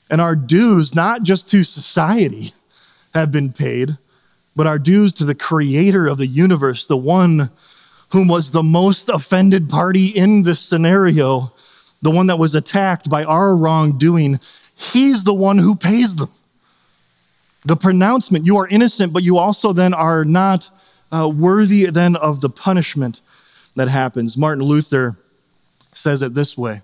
And 0.10 0.20
our 0.20 0.36
dues, 0.36 0.94
not 0.96 1.24
just 1.24 1.50
to 1.52 1.64
society, 1.64 2.54
have 3.14 3.32
been 3.32 3.54
paid, 3.54 3.98
but 4.62 4.68
our 4.68 4.78
dues 4.78 5.12
to 5.12 5.26
the 5.26 5.34
creator 5.34 6.06
of 6.06 6.20
the 6.20 6.28
universe, 6.28 6.86
the 6.86 6.96
one 6.96 7.50
whom 8.12 8.28
was 8.28 8.52
the 8.52 8.62
most 8.62 9.10
offended 9.10 9.68
party 9.68 10.10
in 10.10 10.44
this 10.44 10.60
scenario, 10.60 11.52
the 12.04 12.12
one 12.12 12.28
that 12.28 12.38
was 12.38 12.54
attacked 12.54 13.10
by 13.10 13.24
our 13.24 13.56
wrongdoing. 13.56 14.38
He's 14.78 15.24
the 15.24 15.34
one 15.34 15.58
who 15.58 15.76
pays 15.76 16.16
them. 16.16 16.30
The 17.66 17.76
pronouncement, 17.76 18.46
you 18.46 18.58
are 18.58 18.68
innocent, 18.68 19.14
but 19.14 19.24
you 19.24 19.40
also 19.40 19.74
then 19.74 19.96
are 19.96 20.24
not 20.24 20.70
uh, 21.12 21.28
worthy 21.28 21.88
then 21.88 22.16
of 22.16 22.42
the 22.42 22.50
punishment 22.50 23.20
that 23.76 23.90
happens. 23.90 24.38
Martin 24.38 24.64
Luther 24.64 25.16
says 25.96 26.22
it 26.22 26.36
this 26.36 26.56
way 26.56 26.82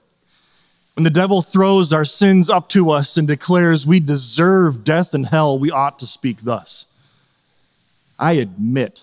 when 0.96 1.04
the 1.04 1.12
devil 1.12 1.44
throws 1.44 1.94
our 1.94 2.06
sins 2.06 2.50
up 2.50 2.70
to 2.70 2.90
us 2.90 3.18
and 3.18 3.28
declares 3.28 3.86
we 3.86 4.00
deserve 4.00 4.84
death 4.84 5.14
and 5.14 5.28
hell, 5.28 5.60
we 5.60 5.70
ought 5.70 6.00
to 6.00 6.08
speak 6.08 6.38
thus 6.42 6.87
I 8.20 8.34
admit 8.34 9.02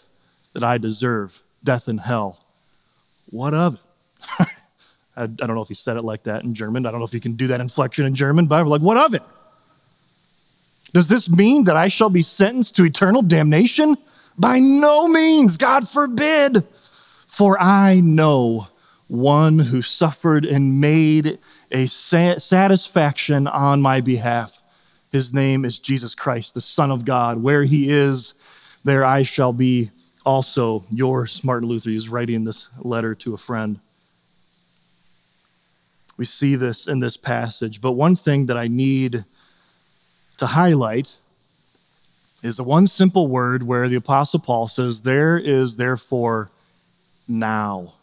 that 0.53 0.65
I 0.65 0.79
deserve 0.79 1.43
death 1.63 1.89
and 1.89 2.01
hell. 2.01 2.45
What 3.31 3.55
of 3.55 3.75
it? 3.75 3.81
I, 5.17 5.27
don't 5.27 5.55
know 5.55 5.63
if 5.63 5.69
he 5.69 5.75
said 5.75 5.97
it 5.97 6.05
like 6.05 6.25
that 6.25 6.45
in 6.45 6.55
German. 6.55 6.87
I 6.87 6.91
don't 6.91 7.01
know 7.01 7.07
if 7.07 7.13
he 7.13 7.21
can 7.21 7.35
do 7.35 7.47
that 7.49 7.61
inflection 7.61 8.07
in 8.07 8.15
German, 8.15 8.47
but 8.47 8.61
I'm 8.61 8.67
like, 8.67 8.81
what 8.81 8.97
of 8.97 9.15
it? 9.15 9.23
Does 10.93 11.09
this 11.09 11.29
mean 11.29 11.65
that 11.65 11.77
I 11.77 11.89
shall 11.89 12.11
be 12.11 12.23
sentenced 12.23 12.77
to 12.77 12.85
eternal 12.85 13.23
damnation? 13.23 13.97
By 14.39 14.59
no 14.61 15.09
means, 15.09 15.57
God 15.57 15.89
forbid. 15.89 16.63
For 17.27 17.61
I 17.61 18.01
know 18.01 18.69
one 19.09 19.59
who 19.59 19.83
suffered 19.83 20.45
and 20.45 20.81
made 20.81 21.39
a 21.71 21.87
satisfaction 21.87 23.47
on 23.47 23.83
my 23.83 24.01
behalf. 24.01 24.63
His 25.11 25.33
name 25.33 25.65
is 25.65 25.79
Jesus 25.79 26.15
Christ, 26.15 26.55
the 26.55 26.61
Son 26.61 26.91
of 26.91 27.05
God. 27.05 27.43
Where 27.43 27.65
he 27.65 27.89
is, 27.89 28.35
there 28.85 29.05
I 29.05 29.23
shall 29.23 29.53
be 29.53 29.91
also. 30.25 30.85
Yours, 30.91 31.43
Martin 31.43 31.69
Luther, 31.69 31.91
is 31.91 32.09
writing 32.09 32.45
this 32.45 32.69
letter 32.79 33.15
to 33.17 33.35
a 33.35 33.39
friend. 33.39 33.81
We 36.17 36.25
see 36.25 36.55
this 36.55 36.87
in 36.87 37.01
this 37.01 37.17
passage. 37.17 37.81
But 37.81 37.93
one 37.93 38.15
thing 38.15 38.47
that 38.47 38.57
I 38.57 38.69
need 38.69 39.25
to 40.39 40.47
highlight 40.47 41.17
is 42.43 42.57
the 42.57 42.65
one 42.65 42.87
simple 42.87 43.27
word 43.27 43.63
where 43.63 43.89
the 43.89 43.97
Apostle 43.97 44.39
Paul 44.39 44.69
says, 44.69 45.03
There 45.03 45.39
is 45.39 45.77
therefore 45.77 46.51
now 47.27 47.95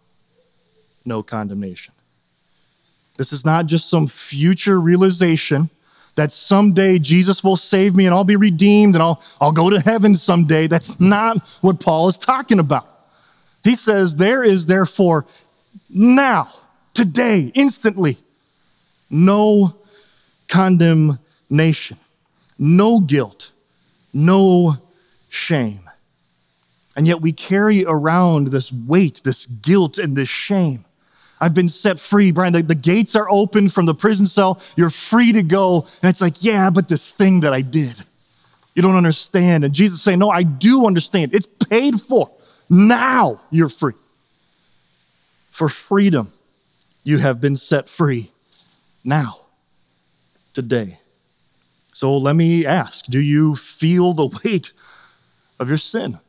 no 1.05 1.23
condemnation. 1.23 1.93
This 3.17 3.31
is 3.31 3.45
not 3.45 3.67
just 3.67 3.89
some 3.89 4.07
future 4.07 4.79
realization 4.79 5.69
that 6.15 6.31
someday 6.31 6.99
Jesus 6.99 7.43
will 7.43 7.55
save 7.55 7.95
me 7.95 8.05
and 8.05 8.13
I'll 8.13 8.23
be 8.23 8.35
redeemed 8.35 8.95
and 8.95 9.01
I'll, 9.01 9.21
I'll 9.39 9.51
go 9.51 9.69
to 9.69 9.79
heaven 9.79 10.15
someday. 10.15 10.67
That's 10.67 10.99
not 10.99 11.39
what 11.61 11.79
Paul 11.79 12.09
is 12.09 12.17
talking 12.17 12.59
about. 12.59 12.87
He 13.63 13.75
says, 13.75 14.15
There 14.15 14.43
is 14.43 14.65
therefore 14.65 15.25
now, 15.89 16.49
today, 16.93 17.51
instantly, 17.53 18.17
no 19.09 19.75
condemnation, 20.47 21.97
no 22.57 22.99
guilt, 22.99 23.51
no 24.13 24.75
shame. 25.29 25.81
And 26.95 27.07
yet 27.07 27.21
we 27.21 27.31
carry 27.31 27.85
around 27.85 28.47
this 28.47 28.71
weight, 28.71 29.21
this 29.23 29.45
guilt, 29.45 29.97
and 29.97 30.15
this 30.15 30.29
shame. 30.29 30.85
I've 31.41 31.55
been 31.55 31.69
set 31.69 31.99
free, 31.99 32.31
Brian. 32.31 32.53
The, 32.53 32.61
the, 32.61 32.75
gates 32.75 33.15
are 33.15 33.27
open 33.27 33.67
from 33.67 33.87
the 33.87 33.95
prison 33.95 34.27
cell. 34.27 34.61
You're 34.77 34.91
free 34.91 35.31
to 35.31 35.41
go. 35.41 35.87
And 36.03 36.09
it's 36.11 36.21
like, 36.21 36.35
yeah, 36.39 36.69
but 36.69 36.87
this 36.87 37.09
thing 37.09 37.39
that 37.39 37.51
I 37.51 37.61
did, 37.61 37.95
you 38.75 38.83
don't 38.83 38.95
understand. 38.95 39.65
And 39.65 39.73
Jesus 39.73 40.03
saying, 40.03 40.19
no, 40.19 40.29
I 40.29 40.43
do 40.43 40.85
understand. 40.85 41.33
It's 41.33 41.47
paid 41.47 41.99
for. 41.99 42.29
Now 42.69 43.41
you're 43.49 43.69
free. 43.69 43.95
For 45.49 45.67
freedom, 45.67 46.29
you 47.03 47.17
have 47.17 47.41
been 47.41 47.57
set 47.57 47.89
free 47.89 48.29
now, 49.03 49.35
today. 50.53 50.99
So 51.91 52.15
let 52.17 52.35
me 52.35 52.65
ask 52.65 53.05
do 53.05 53.19
you 53.19 53.55
feel 53.55 54.13
the 54.13 54.39
weight 54.43 54.73
of 55.59 55.69
your 55.69 55.77
sin? 55.77 56.19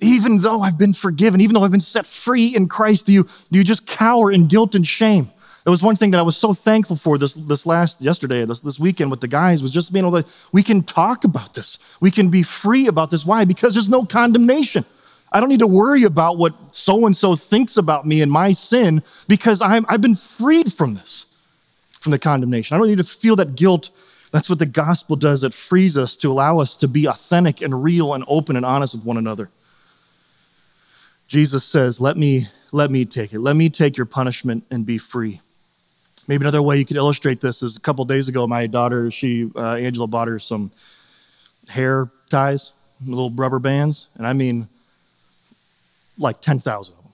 Even 0.00 0.38
though 0.38 0.60
I've 0.60 0.78
been 0.78 0.92
forgiven, 0.92 1.40
even 1.40 1.54
though 1.54 1.62
I've 1.62 1.70
been 1.70 1.80
set 1.80 2.06
free 2.06 2.54
in 2.54 2.68
Christ, 2.68 3.06
do 3.06 3.12
you, 3.12 3.28
do 3.50 3.58
you 3.58 3.64
just 3.64 3.86
cower 3.86 4.30
in 4.30 4.46
guilt 4.46 4.74
and 4.74 4.86
shame? 4.86 5.30
It 5.64 5.70
was 5.70 5.82
one 5.82 5.96
thing 5.96 6.12
that 6.12 6.18
I 6.18 6.22
was 6.22 6.36
so 6.36 6.52
thankful 6.52 6.94
for 6.94 7.18
this, 7.18 7.34
this 7.34 7.66
last 7.66 8.00
yesterday, 8.00 8.44
this, 8.44 8.60
this 8.60 8.78
weekend 8.78 9.10
with 9.10 9.20
the 9.20 9.26
guys, 9.26 9.62
was 9.62 9.72
just 9.72 9.92
being 9.92 10.06
able 10.06 10.22
to, 10.22 10.28
we 10.52 10.62
can 10.62 10.82
talk 10.82 11.24
about 11.24 11.54
this. 11.54 11.78
We 12.00 12.12
can 12.12 12.28
be 12.28 12.44
free 12.44 12.86
about 12.86 13.10
this. 13.10 13.26
Why? 13.26 13.44
Because 13.44 13.74
there's 13.74 13.88
no 13.88 14.04
condemnation. 14.04 14.84
I 15.32 15.40
don't 15.40 15.48
need 15.48 15.58
to 15.58 15.66
worry 15.66 16.04
about 16.04 16.38
what 16.38 16.54
so 16.72 17.04
and 17.04 17.16
so 17.16 17.34
thinks 17.34 17.76
about 17.76 18.06
me 18.06 18.22
and 18.22 18.30
my 18.30 18.52
sin 18.52 19.02
because 19.26 19.60
I'm, 19.60 19.84
I've 19.88 20.00
been 20.00 20.14
freed 20.14 20.72
from 20.72 20.94
this, 20.94 21.26
from 21.98 22.12
the 22.12 22.18
condemnation. 22.18 22.74
I 22.74 22.78
don't 22.78 22.88
need 22.88 22.98
to 22.98 23.04
feel 23.04 23.34
that 23.36 23.56
guilt. 23.56 23.90
That's 24.30 24.48
what 24.48 24.60
the 24.60 24.66
gospel 24.66 25.16
does. 25.16 25.42
It 25.42 25.52
frees 25.52 25.98
us 25.98 26.16
to 26.18 26.30
allow 26.30 26.60
us 26.60 26.76
to 26.76 26.86
be 26.86 27.06
authentic 27.06 27.60
and 27.60 27.82
real 27.82 28.14
and 28.14 28.24
open 28.28 28.54
and 28.54 28.64
honest 28.64 28.94
with 28.94 29.04
one 29.04 29.16
another. 29.16 29.50
Jesus 31.28 31.64
says, 31.64 32.00
Let 32.00 32.16
me, 32.16 32.46
let 32.72 32.90
me 32.90 33.04
take 33.04 33.32
it. 33.32 33.40
Let 33.40 33.56
me 33.56 33.68
take 33.68 33.96
your 33.96 34.06
punishment 34.06 34.64
and 34.70 34.86
be 34.86 34.98
free. 34.98 35.40
Maybe 36.28 36.42
another 36.42 36.62
way 36.62 36.78
you 36.78 36.84
could 36.84 36.96
illustrate 36.96 37.40
this 37.40 37.62
is 37.62 37.76
a 37.76 37.80
couple 37.80 38.04
days 38.04 38.28
ago, 38.28 38.46
my 38.46 38.66
daughter, 38.66 39.10
she, 39.10 39.50
uh, 39.54 39.74
Angela, 39.74 40.08
bought 40.08 40.28
her 40.28 40.38
some 40.40 40.72
hair 41.68 42.10
ties, 42.30 42.72
little 43.06 43.30
rubber 43.30 43.60
bands, 43.60 44.08
and 44.16 44.26
I 44.26 44.32
mean 44.32 44.68
like 46.18 46.40
10,000 46.40 46.94
of 46.94 47.02
them, 47.02 47.12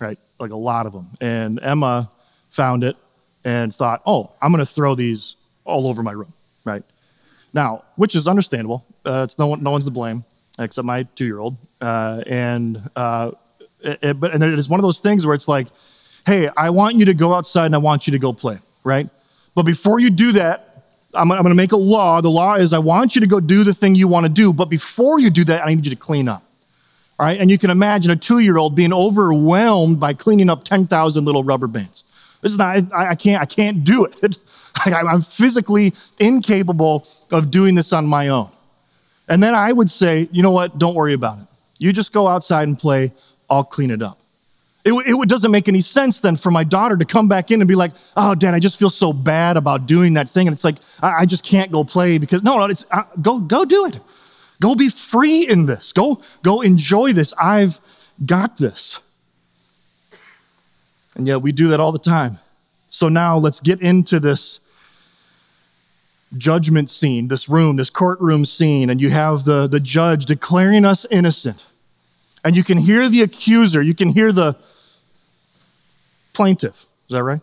right? 0.00 0.18
Like 0.38 0.52
a 0.52 0.56
lot 0.56 0.86
of 0.86 0.92
them. 0.92 1.08
And 1.20 1.60
Emma 1.62 2.10
found 2.50 2.84
it 2.84 2.96
and 3.44 3.74
thought, 3.74 4.02
oh, 4.06 4.30
I'm 4.40 4.52
going 4.52 4.64
to 4.64 4.70
throw 4.70 4.94
these 4.94 5.36
all 5.64 5.88
over 5.88 6.02
my 6.02 6.12
room, 6.12 6.32
right? 6.64 6.82
Now, 7.52 7.84
which 7.96 8.14
is 8.14 8.28
understandable. 8.28 8.84
Uh, 9.04 9.24
it's 9.24 9.38
no, 9.38 9.48
one, 9.48 9.62
no 9.62 9.70
one's 9.70 9.84
to 9.84 9.90
blame 9.90 10.24
except 10.60 10.84
my 10.84 11.04
two 11.14 11.24
year 11.24 11.38
old. 11.38 11.56
Uh, 11.80 12.22
and 12.26 12.80
uh, 12.96 13.32
it, 13.82 14.20
but 14.20 14.32
and 14.32 14.42
it 14.42 14.58
is 14.58 14.68
one 14.68 14.80
of 14.80 14.84
those 14.84 15.00
things 15.00 15.26
where 15.26 15.34
it's 15.34 15.48
like, 15.48 15.68
hey, 16.26 16.48
I 16.56 16.70
want 16.70 16.96
you 16.96 17.06
to 17.06 17.14
go 17.14 17.34
outside 17.34 17.66
and 17.66 17.74
I 17.74 17.78
want 17.78 18.06
you 18.06 18.12
to 18.12 18.18
go 18.18 18.32
play, 18.32 18.58
right? 18.84 19.08
But 19.54 19.64
before 19.64 20.00
you 20.00 20.10
do 20.10 20.32
that, 20.32 20.84
I'm, 21.14 21.30
I'm 21.32 21.42
going 21.42 21.50
to 21.50 21.54
make 21.54 21.72
a 21.72 21.76
law. 21.76 22.20
The 22.20 22.30
law 22.30 22.54
is 22.54 22.72
I 22.72 22.78
want 22.78 23.14
you 23.14 23.20
to 23.22 23.26
go 23.26 23.40
do 23.40 23.64
the 23.64 23.74
thing 23.74 23.94
you 23.94 24.08
want 24.08 24.26
to 24.26 24.32
do, 24.32 24.52
but 24.52 24.66
before 24.66 25.18
you 25.18 25.30
do 25.30 25.44
that, 25.44 25.64
I 25.64 25.74
need 25.74 25.84
you 25.86 25.90
to 25.90 25.96
clean 25.96 26.28
up. 26.28 26.42
All 27.18 27.26
right, 27.26 27.38
and 27.38 27.50
you 27.50 27.58
can 27.58 27.68
imagine 27.68 28.10
a 28.10 28.16
two-year-old 28.16 28.74
being 28.74 28.94
overwhelmed 28.94 30.00
by 30.00 30.14
cleaning 30.14 30.48
up 30.48 30.64
10,000 30.64 31.24
little 31.24 31.44
rubber 31.44 31.66
bands. 31.66 32.04
This 32.40 32.52
is 32.52 32.58
not, 32.58 32.78
I, 32.94 33.10
I 33.10 33.14
can't, 33.14 33.42
I 33.42 33.44
can't 33.44 33.84
do 33.84 34.06
it. 34.06 34.38
I'm 34.86 35.20
physically 35.20 35.92
incapable 36.18 37.06
of 37.30 37.50
doing 37.50 37.74
this 37.74 37.92
on 37.92 38.06
my 38.06 38.28
own. 38.28 38.48
And 39.30 39.40
then 39.40 39.54
I 39.54 39.72
would 39.72 39.90
say, 39.90 40.28
you 40.32 40.42
know 40.42 40.50
what? 40.50 40.76
Don't 40.78 40.94
worry 40.94 41.14
about 41.14 41.38
it. 41.38 41.46
You 41.78 41.92
just 41.92 42.12
go 42.12 42.26
outside 42.26 42.66
and 42.66 42.76
play. 42.78 43.12
I'll 43.48 43.64
clean 43.64 43.92
it 43.92 44.02
up. 44.02 44.18
It, 44.84 44.92
it, 44.92 45.28
doesn't 45.28 45.50
make 45.50 45.68
any 45.68 45.82
sense 45.82 46.20
then 46.20 46.36
for 46.36 46.50
my 46.50 46.64
daughter 46.64 46.96
to 46.96 47.04
come 47.04 47.28
back 47.28 47.50
in 47.50 47.60
and 47.60 47.68
be 47.68 47.74
like, 47.74 47.92
oh, 48.16 48.34
dad, 48.34 48.54
I 48.54 48.58
just 48.58 48.78
feel 48.78 48.90
so 48.90 49.12
bad 49.12 49.56
about 49.56 49.86
doing 49.86 50.14
that 50.14 50.28
thing. 50.28 50.48
And 50.48 50.54
it's 50.54 50.64
like, 50.64 50.76
I, 51.02 51.20
I 51.20 51.26
just 51.26 51.44
can't 51.44 51.70
go 51.70 51.84
play 51.84 52.18
because, 52.18 52.42
no, 52.42 52.58
no, 52.58 52.64
it's, 52.64 52.84
uh, 52.90 53.04
go, 53.22 53.38
go 53.38 53.64
do 53.64 53.86
it. 53.86 54.00
Go 54.60 54.74
be 54.74 54.88
free 54.88 55.46
in 55.46 55.66
this. 55.66 55.92
Go, 55.92 56.20
go 56.42 56.62
enjoy 56.62 57.12
this. 57.12 57.32
I've 57.34 57.78
got 58.24 58.56
this. 58.56 59.00
And 61.14 61.26
yet 61.26 61.40
we 61.40 61.52
do 61.52 61.68
that 61.68 61.78
all 61.78 61.92
the 61.92 61.98
time. 61.98 62.38
So 62.88 63.08
now 63.08 63.36
let's 63.36 63.60
get 63.60 63.80
into 63.80 64.18
this 64.18 64.58
judgment 66.36 66.90
scene, 66.90 67.28
this 67.28 67.48
room, 67.48 67.76
this 67.76 67.90
courtroom 67.90 68.44
scene, 68.44 68.90
and 68.90 69.00
you 69.00 69.10
have 69.10 69.44
the, 69.44 69.66
the 69.66 69.80
judge 69.80 70.26
declaring 70.26 70.84
us 70.84 71.06
innocent. 71.10 71.64
And 72.44 72.56
you 72.56 72.64
can 72.64 72.78
hear 72.78 73.08
the 73.08 73.22
accuser, 73.22 73.82
you 73.82 73.94
can 73.94 74.08
hear 74.08 74.32
the 74.32 74.56
plaintiff. 76.32 76.86
Is 77.08 77.10
that 77.10 77.22
right? 77.22 77.40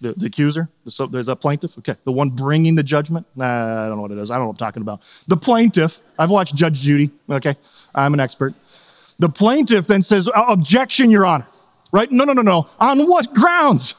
The, 0.00 0.14
the 0.14 0.26
accuser? 0.26 0.68
The, 0.84 1.06
there's 1.06 1.28
a 1.28 1.36
plaintiff? 1.36 1.78
Okay. 1.78 1.94
The 2.04 2.12
one 2.12 2.30
bringing 2.30 2.74
the 2.74 2.82
judgment? 2.82 3.26
Nah, 3.36 3.84
I 3.84 3.88
don't 3.88 3.96
know 3.96 4.02
what 4.02 4.10
it 4.10 4.18
is. 4.18 4.30
I 4.30 4.34
don't 4.34 4.44
know 4.44 4.48
what 4.48 4.54
I'm 4.54 4.66
talking 4.66 4.82
about. 4.82 5.00
The 5.28 5.36
plaintiff, 5.36 6.00
I've 6.18 6.30
watched 6.30 6.54
Judge 6.54 6.80
Judy. 6.80 7.10
Okay. 7.28 7.54
I'm 7.94 8.14
an 8.14 8.20
expert. 8.20 8.54
The 9.18 9.28
plaintiff 9.28 9.86
then 9.86 10.02
says, 10.02 10.28
Objection, 10.34 11.10
Your 11.10 11.26
Honor. 11.26 11.46
Right? 11.92 12.10
No, 12.10 12.24
no, 12.24 12.32
no, 12.32 12.42
no. 12.42 12.68
On 12.78 12.98
what 13.08 13.34
grounds? 13.34 13.94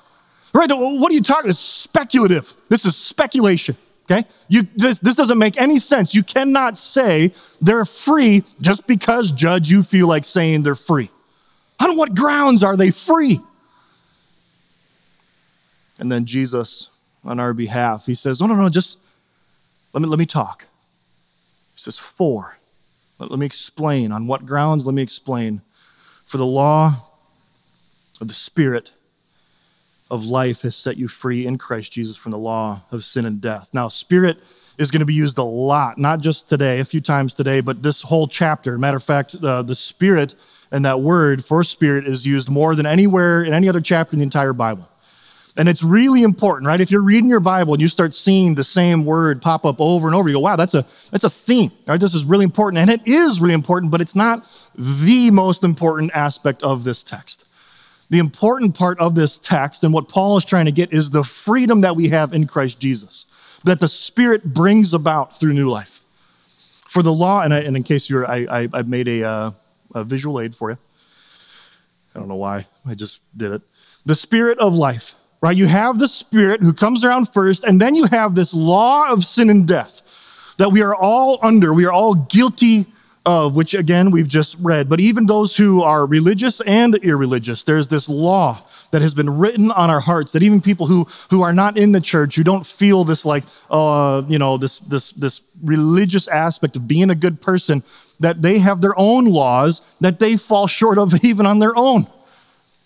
Right? 0.53 0.69
What 0.69 1.11
are 1.11 1.15
you 1.15 1.21
talking? 1.21 1.49
It's 1.49 1.59
speculative. 1.59 2.53
This 2.67 2.85
is 2.85 2.95
speculation. 2.95 3.77
Okay? 4.09 4.27
You, 4.49 4.63
this, 4.75 4.99
this 4.99 5.15
doesn't 5.15 5.37
make 5.37 5.59
any 5.59 5.77
sense. 5.77 6.13
You 6.13 6.23
cannot 6.23 6.77
say 6.77 7.31
they're 7.61 7.85
free 7.85 8.43
just 8.59 8.85
because, 8.87 9.31
Judge, 9.31 9.69
you 9.69 9.83
feel 9.83 10.07
like 10.07 10.25
saying 10.25 10.63
they're 10.63 10.75
free. 10.75 11.09
On 11.79 11.95
what 11.97 12.13
grounds 12.15 12.63
are 12.63 12.75
they 12.75 12.91
free? 12.91 13.39
And 15.97 16.11
then 16.11 16.25
Jesus, 16.25 16.89
on 17.23 17.39
our 17.39 17.53
behalf, 17.53 18.05
he 18.05 18.15
says, 18.15 18.41
No, 18.41 18.47
no, 18.47 18.55
no, 18.55 18.69
just 18.69 18.97
let 19.93 20.01
me, 20.01 20.07
let 20.07 20.19
me 20.19 20.25
talk. 20.25 20.65
He 21.75 21.79
says, 21.79 21.97
Four. 21.97 22.57
Let, 23.19 23.31
let 23.31 23.39
me 23.39 23.45
explain. 23.45 24.11
On 24.11 24.27
what 24.27 24.45
grounds? 24.45 24.85
Let 24.85 24.95
me 24.95 25.01
explain. 25.01 25.61
For 26.25 26.37
the 26.37 26.45
law 26.45 26.93
of 28.19 28.27
the 28.27 28.33
Spirit 28.33 28.91
of 30.11 30.25
life 30.25 30.61
has 30.61 30.75
set 30.75 30.97
you 30.97 31.07
free 31.07 31.47
in 31.47 31.57
Christ 31.57 31.91
Jesus 31.91 32.17
from 32.17 32.33
the 32.33 32.37
law 32.37 32.81
of 32.91 33.03
sin 33.03 33.25
and 33.25 33.39
death. 33.39 33.69
Now, 33.73 33.87
Spirit 33.87 34.37
is 34.77 34.91
going 34.91 34.99
to 34.99 35.05
be 35.05 35.13
used 35.13 35.37
a 35.37 35.43
lot, 35.43 35.97
not 35.97 36.19
just 36.19 36.49
today, 36.49 36.79
a 36.79 36.85
few 36.85 36.99
times 36.99 37.33
today, 37.33 37.61
but 37.61 37.81
this 37.81 38.01
whole 38.01 38.27
chapter. 38.27 38.77
Matter 38.77 38.97
of 38.97 39.03
fact, 39.03 39.35
uh, 39.41 39.61
the 39.61 39.73
Spirit 39.73 40.35
and 40.69 40.83
that 40.83 40.99
word 40.99 41.43
for 41.43 41.63
Spirit 41.63 42.07
is 42.07 42.27
used 42.27 42.49
more 42.49 42.75
than 42.75 42.85
anywhere 42.85 43.43
in 43.43 43.53
any 43.53 43.69
other 43.69 43.79
chapter 43.79 44.13
in 44.13 44.19
the 44.19 44.23
entire 44.23 44.53
Bible. 44.53 44.87
And 45.55 45.69
it's 45.69 45.83
really 45.83 46.23
important, 46.23 46.67
right? 46.67 46.79
If 46.79 46.91
you're 46.91 47.03
reading 47.03 47.29
your 47.29 47.39
Bible 47.39 47.73
and 47.73 47.81
you 47.81 47.87
start 47.87 48.13
seeing 48.13 48.55
the 48.55 48.63
same 48.63 49.05
word 49.05 49.41
pop 49.41 49.65
up 49.65 49.79
over 49.79 50.07
and 50.07 50.15
over, 50.15 50.27
you 50.27 50.35
go, 50.35 50.39
wow, 50.41 50.55
that's 50.57 50.73
a, 50.73 50.85
that's 51.11 51.25
a 51.25 51.29
theme, 51.29 51.71
right? 51.87 51.99
This 51.99 52.15
is 52.15 52.25
really 52.25 52.45
important. 52.45 52.81
And 52.81 52.89
it 52.89 53.05
is 53.05 53.39
really 53.39 53.53
important, 53.53 53.91
but 53.91 54.01
it's 54.01 54.15
not 54.15 54.45
the 54.75 55.29
most 55.31 55.63
important 55.63 56.11
aspect 56.13 56.63
of 56.63 56.83
this 56.83 57.01
text 57.01 57.40
the 58.11 58.19
important 58.19 58.77
part 58.77 58.99
of 58.99 59.15
this 59.15 59.39
text 59.39 59.85
and 59.85 59.93
what 59.93 60.09
Paul 60.09 60.35
is 60.35 60.43
trying 60.43 60.65
to 60.65 60.71
get 60.71 60.91
is 60.91 61.09
the 61.09 61.23
freedom 61.23 61.79
that 61.81 61.95
we 61.95 62.09
have 62.09 62.33
in 62.33 62.45
Christ 62.45 62.77
Jesus, 62.77 63.25
that 63.63 63.79
the 63.79 63.87
Spirit 63.87 64.43
brings 64.43 64.93
about 64.93 65.39
through 65.39 65.53
new 65.53 65.69
life. 65.69 66.01
For 66.89 67.01
the 67.01 67.13
law, 67.13 67.41
and, 67.41 67.53
I, 67.53 67.59
and 67.59 67.77
in 67.77 67.83
case 67.83 68.09
you're, 68.09 68.29
I, 68.29 68.67
I, 68.73 68.81
made 68.81 69.07
a, 69.07 69.23
uh, 69.23 69.51
a 69.95 70.03
visual 70.03 70.41
aid 70.41 70.53
for 70.53 70.71
you. 70.71 70.77
I 72.13 72.19
don't 72.19 72.27
know 72.27 72.35
why, 72.35 72.65
I 72.85 72.95
just 72.95 73.19
did 73.37 73.53
it. 73.53 73.61
The 74.05 74.15
Spirit 74.15 74.59
of 74.59 74.75
life, 74.75 75.15
right? 75.39 75.55
You 75.55 75.67
have 75.67 75.97
the 75.97 76.09
Spirit 76.09 76.59
who 76.59 76.73
comes 76.73 77.05
around 77.05 77.29
first, 77.29 77.63
and 77.63 77.79
then 77.79 77.95
you 77.95 78.07
have 78.07 78.35
this 78.35 78.53
law 78.53 79.09
of 79.09 79.23
sin 79.23 79.49
and 79.49 79.65
death 79.65 80.01
that 80.57 80.73
we 80.73 80.81
are 80.81 80.93
all 80.93 81.39
under. 81.41 81.73
We 81.73 81.85
are 81.85 81.93
all 81.93 82.15
guilty 82.15 82.87
of, 83.25 83.55
which 83.55 83.73
again 83.73 84.11
we've 84.11 84.27
just 84.27 84.55
read, 84.59 84.89
but 84.89 84.99
even 84.99 85.25
those 85.25 85.55
who 85.55 85.81
are 85.81 86.05
religious 86.05 86.61
and 86.61 86.95
irreligious, 86.95 87.63
there's 87.63 87.87
this 87.87 88.09
law 88.09 88.63
that 88.91 89.01
has 89.01 89.13
been 89.13 89.37
written 89.37 89.71
on 89.71 89.89
our 89.89 89.99
hearts 89.99 90.31
that 90.33 90.43
even 90.43 90.61
people 90.61 90.85
who 90.85 91.05
who 91.29 91.41
are 91.41 91.53
not 91.53 91.77
in 91.77 91.91
the 91.91 92.01
church 92.01 92.35
who 92.35 92.43
don't 92.43 92.67
feel 92.67 93.03
this 93.03 93.25
like 93.25 93.43
uh 93.69 94.21
you 94.27 94.37
know 94.37 94.57
this 94.57 94.79
this 94.79 95.11
this 95.11 95.41
religious 95.63 96.27
aspect 96.27 96.75
of 96.75 96.87
being 96.87 97.09
a 97.09 97.15
good 97.15 97.41
person 97.41 97.83
that 98.19 98.41
they 98.41 98.59
have 98.59 98.81
their 98.81 98.93
own 98.97 99.25
laws 99.25 99.81
that 99.99 100.19
they 100.19 100.37
fall 100.37 100.67
short 100.67 100.97
of 100.97 101.13
even 101.23 101.45
on 101.45 101.59
their 101.59 101.73
own. 101.75 102.05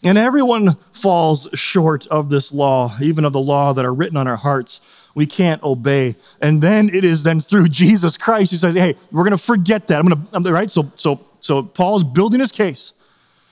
And 0.04 0.19
everyone 0.19 0.76
falls 0.91 1.50
short 1.56 2.06
of 2.08 2.30
this 2.30 2.54
law 2.54 2.95
even 3.02 3.26
of 3.26 3.34
the 3.34 3.39
law 3.39 3.74
that 3.74 3.86
are 3.86 3.93
written 3.93 4.17
on 4.17 4.28
our 4.28 4.36
hearts 4.36 4.80
we 5.15 5.25
can't 5.25 5.63
obey. 5.63 6.13
And 6.41 6.62
then 6.62 6.89
it 6.89 7.04
is 7.04 7.23
then 7.23 7.39
through 7.39 7.69
Jesus 7.69 8.17
Christ 8.17 8.51
who 8.51 8.58
says, 8.58 8.75
hey, 8.75 8.95
we're 9.12 9.23
going 9.23 9.38
to 9.38 9.43
forget 9.43 9.88
that. 9.88 9.99
I'm 9.99 10.08
going 10.08 10.43
to, 10.43 10.54
right? 10.54 10.69
So, 10.69 10.91
so, 10.95 11.21
so 11.39 11.63
Paul's 11.63 12.04
building 12.04 12.41
his 12.41 12.51
case. 12.51 12.91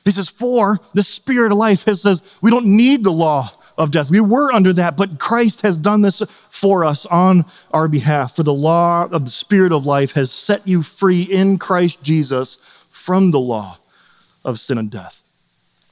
He 0.03 0.11
says, 0.11 0.27
for 0.27 0.79
the 0.93 1.01
spirit 1.01 1.53
of 1.53 1.57
life 1.57 1.85
has 1.85 2.01
says, 2.01 2.21
we 2.41 2.51
don't 2.51 2.65
need 2.65 3.05
the 3.05 3.11
law 3.11 3.49
of 3.77 3.91
death. 3.91 4.11
We 4.11 4.19
were 4.19 4.51
under 4.51 4.73
that, 4.73 4.97
but 4.97 5.17
Christ 5.17 5.61
has 5.61 5.77
done 5.77 6.01
this 6.01 6.21
for 6.49 6.83
us 6.83 7.05
on 7.05 7.45
our 7.71 7.87
behalf. 7.87 8.35
For 8.35 8.43
the 8.43 8.53
law 8.53 9.05
of 9.05 9.25
the 9.25 9.31
spirit 9.31 9.71
of 9.71 9.85
life 9.85 10.11
has 10.11 10.31
set 10.31 10.67
you 10.67 10.83
free 10.83 11.23
in 11.23 11.57
Christ 11.57 12.03
Jesus 12.03 12.57
from 12.89 13.31
the 13.31 13.39
law 13.39 13.77
of 14.43 14.59
sin 14.59 14.77
and 14.77 14.91
death. 14.91 15.23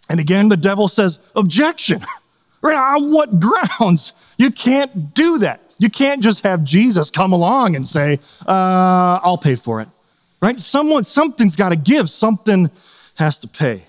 And 0.09 0.19
again, 0.19 0.49
the 0.49 0.57
devil 0.57 0.89
says, 0.89 1.17
objection. 1.35 2.05
Right? 2.63 2.77
On 2.77 3.11
what 3.11 3.39
grounds? 3.39 4.13
You 4.41 4.49
can't 4.49 5.13
do 5.13 5.37
that. 5.37 5.61
You 5.77 5.91
can't 5.91 6.23
just 6.23 6.41
have 6.41 6.63
Jesus 6.63 7.11
come 7.11 7.31
along 7.31 7.75
and 7.75 7.85
say, 7.85 8.17
uh, 8.47 9.19
I'll 9.23 9.37
pay 9.37 9.53
for 9.53 9.81
it. 9.81 9.87
Right? 10.41 10.59
Someone, 10.59 11.03
something's 11.03 11.55
got 11.55 11.69
to 11.69 11.75
give, 11.75 12.09
something 12.09 12.71
has 13.19 13.37
to 13.37 13.47
pay. 13.47 13.83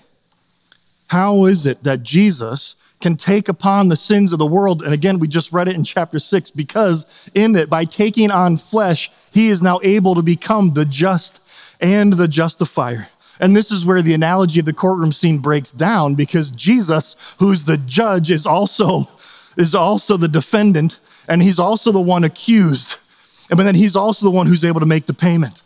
How 1.07 1.45
is 1.45 1.65
it 1.65 1.83
that 1.83 2.03
Jesus 2.03 2.75
can 3.01 3.17
take 3.17 3.49
upon 3.49 3.89
the 3.89 3.95
sins 3.95 4.31
of 4.31 4.37
the 4.37 4.45
world? 4.45 4.83
And 4.83 4.93
again, 4.93 5.17
we 5.17 5.27
just 5.27 5.51
read 5.51 5.67
it 5.67 5.75
in 5.75 5.83
chapter 5.83 6.19
six, 6.19 6.51
because 6.51 7.07
in 7.33 7.55
it, 7.55 7.67
by 7.67 7.83
taking 7.83 8.29
on 8.29 8.57
flesh, 8.57 9.09
he 9.31 9.47
is 9.47 9.59
now 9.59 9.79
able 9.81 10.13
to 10.13 10.21
become 10.21 10.75
the 10.75 10.85
just 10.85 11.39
and 11.81 12.13
the 12.13 12.27
justifier. 12.27 13.07
And 13.39 13.55
this 13.55 13.71
is 13.71 13.87
where 13.87 14.03
the 14.03 14.13
analogy 14.13 14.59
of 14.59 14.67
the 14.67 14.73
courtroom 14.73 15.13
scene 15.13 15.39
breaks 15.39 15.71
down 15.71 16.13
because 16.13 16.51
Jesus, 16.51 17.15
who's 17.39 17.65
the 17.65 17.77
judge, 17.77 18.29
is 18.29 18.45
also 18.45 19.09
is 19.57 19.75
also 19.75 20.17
the 20.17 20.27
defendant, 20.27 20.99
and 21.27 21.41
he's 21.41 21.59
also 21.59 21.91
the 21.91 22.01
one 22.01 22.23
accused. 22.23 22.97
But 23.49 23.63
then 23.63 23.75
he's 23.75 23.95
also 23.95 24.25
the 24.25 24.31
one 24.31 24.47
who's 24.47 24.65
able 24.65 24.79
to 24.79 24.85
make 24.85 25.05
the 25.05 25.13
payment. 25.13 25.61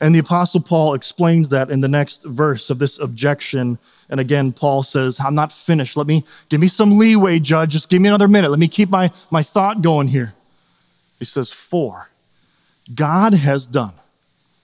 And 0.00 0.14
the 0.14 0.18
Apostle 0.20 0.60
Paul 0.60 0.94
explains 0.94 1.50
that 1.50 1.70
in 1.70 1.82
the 1.82 1.88
next 1.88 2.24
verse 2.24 2.70
of 2.70 2.78
this 2.78 2.98
objection. 2.98 3.78
And 4.08 4.18
again, 4.18 4.52
Paul 4.52 4.82
says, 4.82 5.20
I'm 5.20 5.34
not 5.34 5.52
finished. 5.52 5.96
Let 5.96 6.06
me 6.06 6.24
give 6.48 6.60
me 6.60 6.68
some 6.68 6.98
leeway, 6.98 7.38
judge. 7.38 7.70
Just 7.70 7.90
give 7.90 8.00
me 8.00 8.08
another 8.08 8.28
minute. 8.28 8.50
Let 8.50 8.58
me 8.58 8.68
keep 8.68 8.88
my, 8.88 9.10
my 9.30 9.42
thought 9.42 9.82
going 9.82 10.08
here. 10.08 10.32
He 11.18 11.26
says, 11.26 11.52
For 11.52 12.08
God 12.94 13.34
has 13.34 13.66
done 13.66 13.92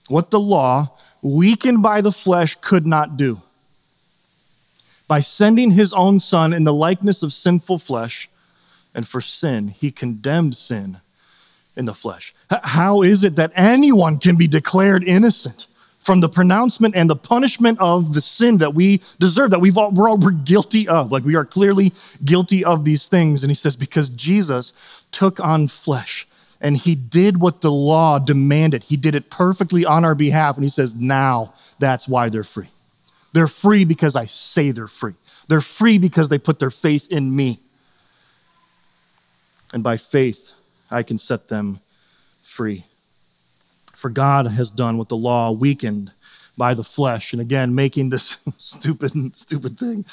what 0.07 0.31
the 0.31 0.39
law, 0.39 0.91
weakened 1.21 1.83
by 1.83 2.01
the 2.01 2.11
flesh, 2.11 2.57
could 2.59 2.87
not 2.87 3.15
do 3.15 3.39
by 5.07 5.21
sending 5.21 5.71
his 5.71 5.93
own 5.93 6.19
son 6.19 6.53
in 6.53 6.63
the 6.63 6.73
likeness 6.73 7.23
of 7.23 7.33
sinful 7.33 7.79
flesh. 7.79 8.29
And 8.93 9.07
for 9.07 9.21
sin, 9.21 9.67
he 9.67 9.91
condemned 9.91 10.55
sin 10.55 10.97
in 11.75 11.85
the 11.85 11.93
flesh. 11.93 12.33
How 12.49 13.03
is 13.03 13.23
it 13.23 13.35
that 13.35 13.51
anyone 13.55 14.17
can 14.17 14.35
be 14.35 14.47
declared 14.47 15.03
innocent 15.03 15.67
from 15.99 16.21
the 16.21 16.29
pronouncement 16.29 16.95
and 16.95 17.09
the 17.09 17.15
punishment 17.15 17.77
of 17.79 18.13
the 18.13 18.21
sin 18.21 18.57
that 18.57 18.73
we 18.73 19.01
deserve, 19.19 19.51
that 19.51 19.59
we've 19.59 19.77
all, 19.77 19.91
we're 19.91 20.09
all 20.09 20.17
we're 20.17 20.31
guilty 20.31 20.87
of? 20.87 21.11
Like 21.11 21.23
we 21.23 21.35
are 21.35 21.45
clearly 21.45 21.93
guilty 22.25 22.65
of 22.65 22.85
these 22.85 23.07
things. 23.07 23.43
And 23.43 23.51
he 23.51 23.55
says, 23.55 23.75
because 23.75 24.09
Jesus 24.09 24.73
took 25.11 25.39
on 25.39 25.67
flesh 25.67 26.27
and 26.59 26.75
he 26.75 26.95
did 26.95 27.39
what 27.39 27.61
the 27.61 27.71
law 27.71 28.17
demanded, 28.17 28.83
he 28.83 28.97
did 28.97 29.13
it 29.13 29.29
perfectly 29.29 29.85
on 29.85 30.03
our 30.03 30.15
behalf. 30.15 30.55
And 30.55 30.63
he 30.63 30.69
says, 30.69 30.95
now 30.95 31.53
that's 31.77 32.07
why 32.07 32.29
they're 32.29 32.43
free. 32.43 32.69
They're 33.37 33.45
free 33.45 33.85
because 33.85 34.15
I 34.15 34.25
say 34.25 34.71
they're 34.71 34.87
free. 34.87 35.13
They're 35.47 35.61
free 35.61 35.99
because 35.99 36.27
they 36.27 36.39
put 36.39 36.57
their 36.57 36.71
faith 36.71 37.11
in 37.11 37.35
me. 37.35 37.59
And 39.71 39.83
by 39.83 39.97
faith, 39.97 40.55
I 40.89 41.03
can 41.03 41.19
set 41.19 41.47
them 41.47 41.79
free. 42.41 42.85
For 43.93 44.09
God 44.09 44.47
has 44.47 44.71
done 44.71 44.97
what 44.97 45.09
the 45.09 45.17
law 45.17 45.51
weakened 45.51 46.11
by 46.57 46.73
the 46.73 46.83
flesh. 46.83 47.31
And 47.31 47.39
again, 47.39 47.75
making 47.75 48.09
this 48.09 48.37
stupid, 48.57 49.11
stupid 49.37 49.77
thing. 49.77 50.03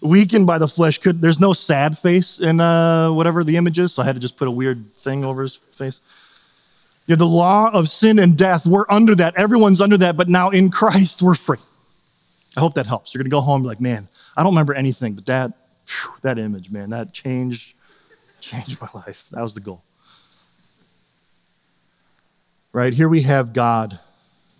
Weakened 0.00 0.46
by 0.46 0.56
the 0.56 0.66
flesh 0.66 0.96
could 0.96 1.20
there's 1.20 1.38
no 1.38 1.52
sad 1.52 1.98
face 1.98 2.40
in 2.40 2.60
uh, 2.60 3.12
whatever 3.12 3.44
the 3.44 3.58
image 3.58 3.78
is, 3.78 3.92
so 3.92 4.00
I 4.00 4.06
had 4.06 4.14
to 4.14 4.22
just 4.22 4.38
put 4.38 4.48
a 4.48 4.50
weird 4.50 4.90
thing 4.92 5.22
over 5.22 5.42
his 5.42 5.54
face. 5.54 6.00
Yeah, 7.06 7.16
the 7.16 7.26
law 7.26 7.70
of 7.74 7.90
sin 7.90 8.18
and 8.18 8.38
death, 8.38 8.66
we're 8.66 8.86
under 8.88 9.14
that. 9.16 9.36
Everyone's 9.36 9.82
under 9.82 9.98
that, 9.98 10.16
but 10.16 10.30
now 10.30 10.48
in 10.48 10.70
Christ 10.70 11.20
we're 11.20 11.34
free. 11.34 11.58
I 12.56 12.60
hope 12.60 12.74
that 12.74 12.86
helps. 12.86 13.14
You're 13.14 13.22
going 13.22 13.30
to 13.30 13.34
go 13.34 13.40
home 13.40 13.62
like, 13.62 13.80
man, 13.80 14.08
I 14.36 14.42
don't 14.42 14.52
remember 14.52 14.74
anything, 14.74 15.14
but 15.14 15.26
that, 15.26 15.52
whew, 15.86 16.12
that 16.22 16.38
image, 16.38 16.70
man, 16.70 16.90
that 16.90 17.12
changed, 17.12 17.74
changed 18.40 18.80
my 18.80 18.88
life. 18.94 19.26
That 19.30 19.42
was 19.42 19.54
the 19.54 19.60
goal. 19.60 19.82
Right? 22.72 22.92
Here 22.92 23.08
we 23.08 23.22
have 23.22 23.52
God, 23.52 23.98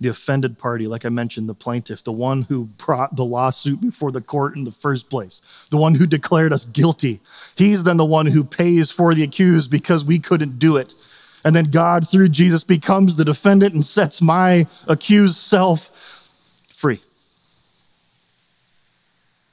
the 0.01 0.09
offended 0.09 0.59
party, 0.59 0.87
like 0.87 1.05
I 1.05 1.11
mentioned, 1.11 1.49
the 1.49 1.55
plaintiff, 1.55 2.03
the 2.03 2.13
one 2.13 2.43
who 2.43 2.65
brought 2.79 3.15
the 3.17 3.25
lawsuit 3.25 3.81
before 3.81 4.11
the 4.11 4.21
court 4.21 4.57
in 4.57 4.65
the 4.65 4.73
first 4.73 5.11
place, 5.11 5.41
the 5.71 5.77
one 5.77 5.95
who 5.95 6.07
declared 6.07 6.53
us 6.53 6.65
guilty. 6.65 7.21
He's 7.57 7.85
then 7.85 7.97
the 7.97 8.05
one 8.05 8.27
who 8.27 8.43
pays 8.43 8.91
for 8.91 9.15
the 9.15 9.23
accused 9.23 9.71
because 9.71 10.05
we 10.05 10.19
couldn't 10.19 10.59
do 10.59 10.77
it. 10.77 10.95
And 11.45 11.55
then 11.55 11.67
God, 11.67 12.09
through 12.09 12.29
Jesus, 12.29 12.65
becomes 12.65 13.17
the 13.17 13.25
defendant 13.25 13.75
and 13.75 13.85
sets 13.85 14.21
my 14.21 14.67
accused 14.89 15.37
self 15.37 15.89
free. 16.75 17.01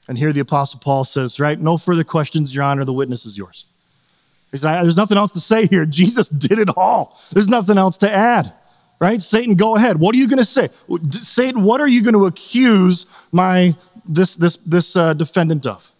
And 0.08 0.16
here 0.16 0.32
the 0.32 0.40
Apostle 0.40 0.80
Paul 0.80 1.04
says, 1.04 1.38
right, 1.38 1.60
no 1.60 1.76
further 1.76 2.02
questions, 2.02 2.54
Your 2.54 2.64
Honor, 2.64 2.84
the 2.84 2.94
witness 2.94 3.26
is 3.26 3.36
yours. 3.36 3.66
He 4.50 4.56
There's 4.56 4.96
nothing 4.96 5.18
else 5.18 5.32
to 5.32 5.40
say 5.40 5.66
here. 5.66 5.84
Jesus 5.86 6.28
did 6.28 6.58
it 6.58 6.70
all. 6.76 7.20
There's 7.32 7.48
nothing 7.48 7.76
else 7.76 7.98
to 7.98 8.10
add, 8.10 8.52
right? 8.98 9.20
Satan, 9.20 9.54
go 9.54 9.76
ahead. 9.76 9.98
What 10.00 10.14
are 10.14 10.18
you 10.18 10.26
going 10.26 10.38
to 10.38 10.44
say? 10.44 10.70
Satan, 11.10 11.62
what 11.62 11.82
are 11.82 11.88
you 11.88 12.02
going 12.02 12.14
to 12.14 12.24
accuse 12.24 13.04
my 13.30 13.74
this 14.06 14.34
this 14.36 14.56
this 14.58 14.96
uh, 14.96 15.12
defendant 15.12 15.66
of? 15.66 15.90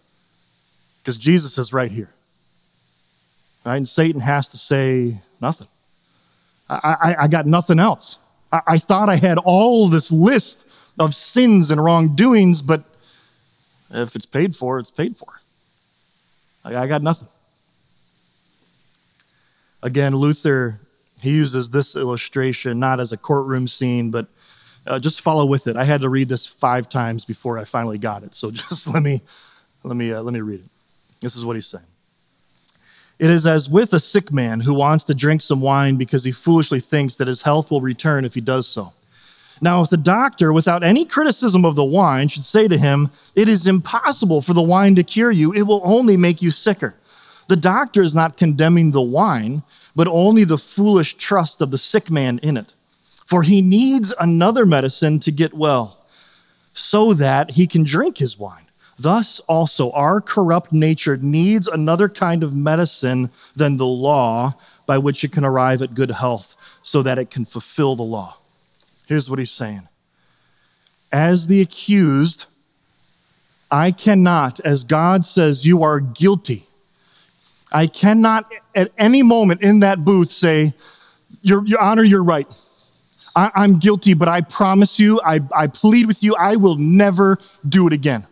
Because 1.02 1.18
Jesus 1.18 1.58
is 1.58 1.74
right 1.74 1.90
here, 1.90 2.08
right? 3.66 3.76
And 3.76 3.86
Satan 3.86 4.22
has 4.22 4.48
to 4.48 4.56
say 4.56 5.18
nothing. 5.42 5.68
I, 6.70 6.96
I, 7.00 7.16
I 7.24 7.28
got 7.28 7.46
nothing 7.46 7.78
else. 7.78 8.18
I, 8.50 8.62
I 8.66 8.78
thought 8.78 9.10
I 9.10 9.16
had 9.16 9.36
all 9.38 9.88
this 9.88 10.10
list 10.10 10.64
of 10.98 11.14
sins 11.14 11.70
and 11.70 11.82
wrongdoings, 11.82 12.62
but 12.62 12.82
if 13.90 14.14
it's 14.16 14.27
paid 14.27 14.55
for, 14.55 14.79
it's 14.79 14.90
paid 14.90 15.16
for. 15.16 15.29
I, 16.64 16.87
got 16.87 17.03
nothing. 17.03 17.29
Again, 19.83 20.14
Luther, 20.14 20.81
he 21.20 21.31
uses 21.31 21.70
this 21.70 21.96
illustration 21.96 22.79
not 22.79 23.01
as 23.01 23.12
a 23.12 23.16
courtroom 23.16 23.68
scene, 23.68 24.11
but 24.11 24.27
uh, 24.87 24.98
just 24.98 25.20
follow 25.20 25.46
with 25.46 25.66
it. 25.66 25.77
I 25.77 25.85
had 25.85 26.03
to 26.03 26.09
read 26.09 26.29
this 26.29 26.44
five 26.44 26.88
times 26.88 27.24
before 27.24 27.59
I 27.59 27.64
finally 27.64 27.98
got 27.98 28.22
it. 28.22 28.35
So 28.35 28.51
just 28.53 28.87
let 28.87 29.03
me, 29.03 29.22
let 29.85 29.96
me, 29.96 30.12
uh, 30.12 30.22
let 30.22 30.35
me 30.35 30.40
read 30.40 30.61
it. 30.61 30.70
This 31.20 31.37
is 31.37 31.44
what 31.44 31.57
he's 31.57 31.66
saying. 31.66 31.85
It 33.18 33.31
is 33.31 33.46
as 33.46 33.68
with 33.68 33.92
a 33.94 33.98
sick 33.98 34.33
man 34.33 34.61
who 34.61 34.74
wants 34.74 35.05
to 35.05 35.14
drink 35.14 35.42
some 35.42 35.61
wine 35.61 35.96
because 35.96 36.22
he 36.22 36.31
foolishly 36.31 36.79
thinks 36.79 37.16
that 37.16 37.27
his 37.27 37.42
health 37.42 37.70
will 37.70 37.81
return 37.81 38.24
if 38.24 38.35
he 38.35 38.40
does 38.40 38.68
so. 38.68 38.92
Now, 39.60 39.82
if 39.82 39.90
the 39.90 39.96
doctor, 39.96 40.52
without 40.52 40.84
any 40.84 41.04
criticism 41.04 41.64
of 41.64 41.74
the 41.74 41.84
wine, 41.84 42.28
should 42.28 42.44
say 42.44 42.68
to 42.68 42.78
him, 42.78 43.10
It 43.34 43.48
is 43.48 43.66
impossible 43.66 44.42
for 44.42 44.54
the 44.54 44.62
wine 44.62 44.94
to 44.94 45.02
cure 45.02 45.30
you, 45.30 45.52
it 45.52 45.62
will 45.62 45.82
only 45.84 46.16
make 46.16 46.42
you 46.42 46.50
sicker. 46.50 46.94
The 47.48 47.56
doctor 47.56 48.02
is 48.02 48.14
not 48.14 48.36
condemning 48.36 48.90
the 48.90 49.02
wine, 49.02 49.62
but 49.96 50.06
only 50.06 50.44
the 50.44 50.58
foolish 50.58 51.14
trust 51.14 51.60
of 51.60 51.70
the 51.70 51.78
sick 51.78 52.10
man 52.10 52.38
in 52.42 52.56
it. 52.56 52.72
For 53.26 53.42
he 53.42 53.62
needs 53.62 54.14
another 54.20 54.64
medicine 54.64 55.18
to 55.20 55.32
get 55.32 55.54
well, 55.54 55.98
so 56.72 57.12
that 57.14 57.52
he 57.52 57.66
can 57.66 57.84
drink 57.84 58.18
his 58.18 58.38
wine. 58.38 58.64
Thus, 58.98 59.40
also, 59.40 59.90
our 59.92 60.20
corrupt 60.20 60.72
nature 60.72 61.16
needs 61.16 61.66
another 61.66 62.08
kind 62.08 62.42
of 62.42 62.54
medicine 62.54 63.30
than 63.54 63.76
the 63.76 63.86
law 63.86 64.54
by 64.86 64.98
which 64.98 65.22
it 65.22 65.32
can 65.32 65.44
arrive 65.44 65.82
at 65.82 65.94
good 65.94 66.10
health, 66.10 66.54
so 66.82 67.02
that 67.02 67.18
it 67.18 67.30
can 67.30 67.44
fulfill 67.44 67.96
the 67.96 68.02
law. 68.02 68.36
Here's 69.08 69.28
what 69.28 69.38
he's 69.38 69.50
saying 69.50 69.88
As 71.12 71.46
the 71.46 71.60
accused, 71.60 72.44
I 73.70 73.90
cannot, 73.90 74.60
as 74.60 74.84
God 74.84 75.24
says, 75.24 75.66
you 75.66 75.82
are 75.82 75.98
guilty. 75.98 76.64
I 77.72 77.86
cannot 77.86 78.50
at 78.74 78.90
any 78.96 79.22
moment 79.22 79.62
in 79.62 79.80
that 79.80 80.04
booth 80.04 80.30
say, 80.30 80.72
Your, 81.42 81.66
Your 81.66 81.80
Honor, 81.80 82.02
you're 82.02 82.24
right. 82.24 82.46
I, 83.36 83.64
am 83.64 83.78
guilty, 83.78 84.14
but 84.14 84.28
I 84.28 84.40
promise 84.40 84.98
you, 84.98 85.20
I, 85.24 85.40
I 85.54 85.68
plead 85.68 86.06
with 86.06 86.22
you, 86.22 86.34
I 86.34 86.56
will 86.56 86.76
never 86.76 87.38
do 87.68 87.86
it 87.86 87.92
again. 87.92 88.26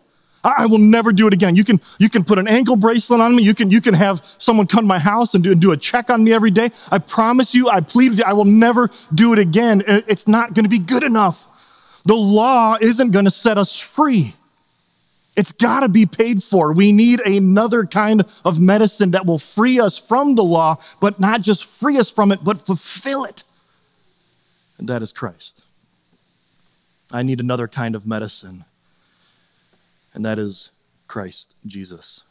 I 0.45 0.67
will 0.67 0.79
never 0.79 1.13
do 1.13 1.27
it 1.27 1.33
again. 1.33 1.57
You 1.57 1.65
can, 1.65 1.81
you 1.99 2.09
can 2.09 2.23
put 2.23 2.39
an 2.39 2.47
ankle 2.47 2.77
bracelet 2.77 3.21
on 3.21 3.35
me. 3.35 3.43
You 3.43 3.55
can, 3.55 3.71
you 3.71 3.81
can 3.81 3.95
have 3.95 4.25
someone 4.39 4.69
come 4.69 4.85
to 4.85 4.87
my 4.87 5.01
house 5.01 5.35
and 5.35 5.43
do, 5.43 5.51
and 5.51 5.61
do 5.61 5.73
a 5.73 5.77
check 5.77 6.09
on 6.09 6.23
me 6.23 6.33
every 6.33 6.53
day. 6.53 6.71
I 6.91 6.99
promise 6.99 7.53
you, 7.53 7.69
I 7.69 7.81
plead 7.81 8.11
with 8.11 8.19
you, 8.21 8.25
I 8.25 8.33
will 8.33 8.45
never 8.45 8.91
do 9.13 9.33
it 9.33 9.41
again. 9.41 9.83
It's 9.87 10.29
not 10.29 10.55
going 10.55 10.65
to 10.65 10.71
be 10.71 10.79
good 10.79 11.03
enough. 11.03 11.49
The 12.05 12.15
law 12.15 12.77
isn't 12.81 13.11
going 13.11 13.25
to 13.25 13.31
set 13.33 13.59
us 13.59 13.77
free. 13.77 14.35
It's 15.37 15.53
got 15.53 15.81
to 15.81 15.89
be 15.89 16.07
paid 16.07 16.43
for. 16.43 16.73
We 16.73 16.93
need 16.93 17.21
another 17.27 17.85
kind 17.85 18.23
of 18.45 18.61
medicine 18.61 19.11
that 19.11 19.27
will 19.27 19.41
free 19.41 19.81
us 19.81 19.99
from 19.99 20.37
the 20.37 20.45
law, 20.45 20.77
but 21.01 21.19
not 21.19 21.43
just 21.43 21.65
free 21.65 21.99
us 21.99 22.09
from 22.09 22.31
it, 22.31 22.45
but 22.45 22.61
fulfill 22.61 23.25
it. 23.25 23.43
And 24.79 24.89
that 24.89 25.03
is 25.03 25.11
Christ. 25.11 25.63
I 27.11 27.23
need 27.23 27.41
another 27.41 27.67
kind 27.67 27.95
of 27.95 28.07
medicine 28.07 28.65
and 30.17 30.25
that 30.25 30.39
is 30.39 30.71
Christ 31.07 31.55
Jesus. 31.67 32.23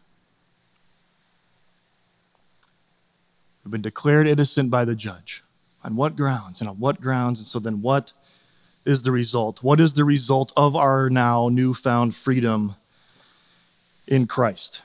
We've 3.64 3.72
been 3.72 3.82
declared 3.82 4.28
innocent 4.28 4.70
by 4.70 4.86
the 4.86 4.96
judge. 4.96 5.44
On 5.84 5.96
what 5.96 6.16
grounds? 6.16 6.60
And 6.60 6.70
on 6.70 6.80
what 6.80 7.00
grounds? 7.00 7.40
And 7.40 7.48
so 7.48 7.60
then 7.60 7.84
what 7.84 8.12
is 8.86 9.04
the 9.04 9.12
result? 9.12 9.62
What 9.62 9.80
is 9.80 9.94
the 9.94 10.04
result 10.04 10.52
of 10.58 10.76
our 10.76 11.10
now 11.12 11.48
newfound 11.48 12.16
freedom 12.16 12.74
in 14.08 14.26
Christ? 14.26 14.82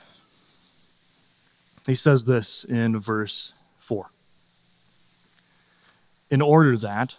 He 1.87 1.95
says 1.95 2.25
this 2.25 2.63
in 2.63 2.99
verse 2.99 3.51
4. 3.79 4.05
In 6.29 6.41
order 6.41 6.77
that, 6.77 7.15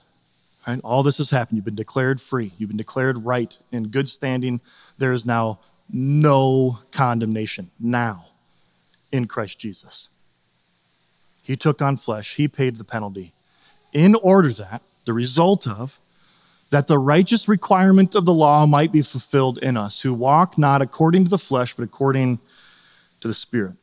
right, 0.67 0.81
all 0.85 1.03
this 1.03 1.19
has 1.19 1.31
happened, 1.31 1.57
you've 1.57 1.65
been 1.65 1.75
declared 1.75 2.21
free, 2.21 2.53
you've 2.57 2.71
been 2.71 2.77
declared 2.77 3.25
right 3.25 3.57
in 3.73 3.89
good 3.89 4.09
standing, 4.09 4.61
there 4.99 5.13
is 5.13 5.27
now 5.27 5.59
no 5.93 6.79
condemnation 6.91 7.71
now 7.79 8.27
in 9.13 9.27
Christ 9.27 9.59
Jesus. 9.59 10.09
He 11.43 11.57
took 11.57 11.83
on 11.83 11.97
flesh, 11.97 12.37
he 12.37 12.49
paid 12.49 12.77
the 12.77 12.85
penalty 12.85 13.33
in 13.93 14.15
order 14.17 14.53
that 14.53 14.83
the 15.05 15.13
result 15.13 15.67
of 15.67 15.99
that 16.71 16.89
the 16.89 16.99
righteous 16.99 17.49
requirement 17.49 18.15
of 18.15 18.25
the 18.25 18.33
law 18.33 18.65
might 18.65 18.91
be 18.91 19.03
fulfilled 19.03 19.59
in 19.59 19.77
us 19.77 20.01
who 20.01 20.15
walk 20.15 20.57
not 20.57 20.81
according 20.81 21.25
to 21.25 21.31
the 21.31 21.39
flesh 21.39 21.75
but 21.75 21.83
according 21.83 22.39
to 23.21 23.29
the 23.29 23.35
spirit. 23.35 23.75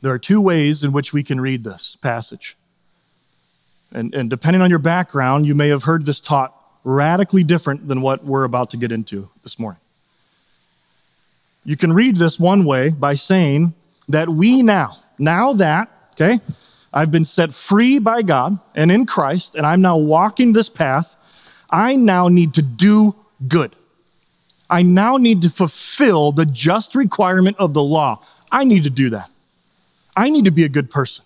There 0.00 0.12
are 0.12 0.18
two 0.18 0.40
ways 0.40 0.82
in 0.82 0.92
which 0.92 1.12
we 1.12 1.22
can 1.22 1.40
read 1.40 1.64
this 1.64 1.96
passage. 2.00 2.56
And, 3.92 4.14
and 4.14 4.30
depending 4.30 4.62
on 4.62 4.70
your 4.70 4.78
background, 4.78 5.46
you 5.46 5.54
may 5.54 5.68
have 5.68 5.84
heard 5.84 6.06
this 6.06 6.20
taught 6.20 6.54
radically 6.84 7.44
different 7.44 7.88
than 7.88 8.00
what 8.00 8.24
we're 8.24 8.44
about 8.44 8.70
to 8.70 8.76
get 8.76 8.92
into 8.92 9.28
this 9.42 9.58
morning. 9.58 9.80
You 11.66 11.76
can 11.76 11.92
read 11.92 12.14
this 12.14 12.38
one 12.38 12.64
way 12.64 12.90
by 12.90 13.16
saying 13.16 13.74
that 14.08 14.28
we 14.28 14.62
now, 14.62 14.98
now 15.18 15.52
that, 15.54 15.90
okay, 16.12 16.38
I've 16.94 17.10
been 17.10 17.24
set 17.24 17.52
free 17.52 17.98
by 17.98 18.22
God 18.22 18.60
and 18.76 18.92
in 18.92 19.04
Christ, 19.04 19.56
and 19.56 19.66
I'm 19.66 19.82
now 19.82 19.98
walking 19.98 20.52
this 20.52 20.68
path, 20.68 21.16
I 21.68 21.96
now 21.96 22.28
need 22.28 22.54
to 22.54 22.62
do 22.62 23.16
good. 23.48 23.74
I 24.70 24.82
now 24.82 25.16
need 25.16 25.42
to 25.42 25.50
fulfill 25.50 26.30
the 26.30 26.46
just 26.46 26.94
requirement 26.94 27.56
of 27.58 27.74
the 27.74 27.82
law. 27.82 28.22
I 28.52 28.62
need 28.62 28.84
to 28.84 28.90
do 28.90 29.10
that. 29.10 29.28
I 30.16 30.30
need 30.30 30.44
to 30.44 30.52
be 30.52 30.62
a 30.62 30.68
good 30.68 30.88
person. 30.88 31.24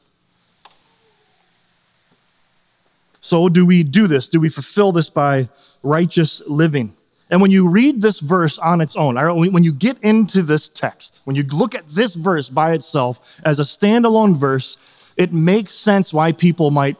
So, 3.20 3.50
do 3.50 3.66
we 3.66 3.83
do 3.83 4.07
this? 4.07 4.26
Do 4.26 4.40
we 4.40 4.48
fulfill 4.48 4.92
this 4.92 5.11
by 5.11 5.50
righteous 5.83 6.40
living? 6.46 6.92
And 7.31 7.40
when 7.40 7.53
you 7.53 7.71
read 7.71 8.03
this 8.03 8.19
verse 8.19 8.59
on 8.59 8.81
its 8.81 8.97
own, 8.97 9.14
when 9.53 9.62
you 9.62 9.73
get 9.73 9.97
into 10.03 10.43
this 10.43 10.69
text, 10.69 11.21
when 11.25 11.37
you 11.37 11.45
look 11.45 11.75
at 11.75 11.88
this 11.88 12.14
verse 12.14 12.49
by 12.49 12.73
itself 12.73 13.38
as 13.45 13.61
a 13.61 13.62
standalone 13.62 14.37
verse, 14.37 14.77
it 15.16 15.33
makes 15.33 15.73
sense 15.73 16.12
why 16.12 16.33
people 16.33 16.71
might 16.71 16.97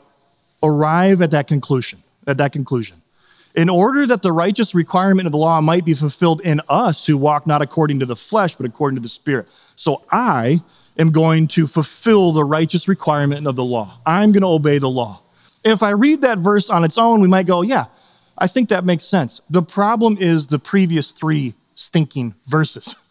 arrive 0.63 1.21
at 1.21 1.33
that 1.33 1.49
conclusion, 1.49 2.03
at 2.27 2.37
that 2.37 2.53
conclusion. 2.53 2.97
In 3.57 3.69
order 3.69 4.07
that 4.07 4.23
the 4.23 4.31
righteous 4.31 4.73
requirement 4.75 5.27
of 5.27 5.33
the 5.33 5.39
law 5.39 5.61
might 5.61 5.85
be 5.85 5.95
fulfilled 5.95 6.41
in 6.43 6.61
us 6.69 7.05
who 7.05 7.19
walk 7.19 7.49
not 7.49 7.63
according 7.63 7.99
to 7.99 8.07
the 8.07 8.15
flesh, 8.15 8.55
but 8.55 8.67
according 8.67 8.95
to 8.97 9.03
the 9.03 9.09
Spirit. 9.09 9.49
So 9.75 10.05
I 10.13 10.61
am 10.97 11.11
going 11.11 11.49
to 11.49 11.67
fulfill 11.67 12.31
the 12.31 12.45
righteous 12.45 12.87
requirement 12.87 13.49
of 13.49 13.57
the 13.57 13.65
law. 13.65 13.99
I'm 14.07 14.31
going 14.31 14.43
to 14.43 14.49
obey 14.49 14.79
the 14.79 14.89
law. 14.89 15.21
If 15.65 15.83
I 15.83 15.91
read 15.91 16.23
that 16.23 16.39
verse 16.39 16.71
on 16.71 16.85
its 16.85 16.97
own, 16.97 17.21
we 17.21 17.27
might 17.27 17.47
go, 17.47 17.63
yeah, 17.63 17.87
I 18.41 18.47
think 18.47 18.71
that 18.71 18.85
makes 18.85 19.05
sense. 19.05 19.41
The 19.51 19.63
problem 19.63 20.17
is 20.19 20.47
the 20.47 20.59
previous 20.59 21.13
three 21.13 21.55
stinking 21.75 22.35
verses. 22.47 22.97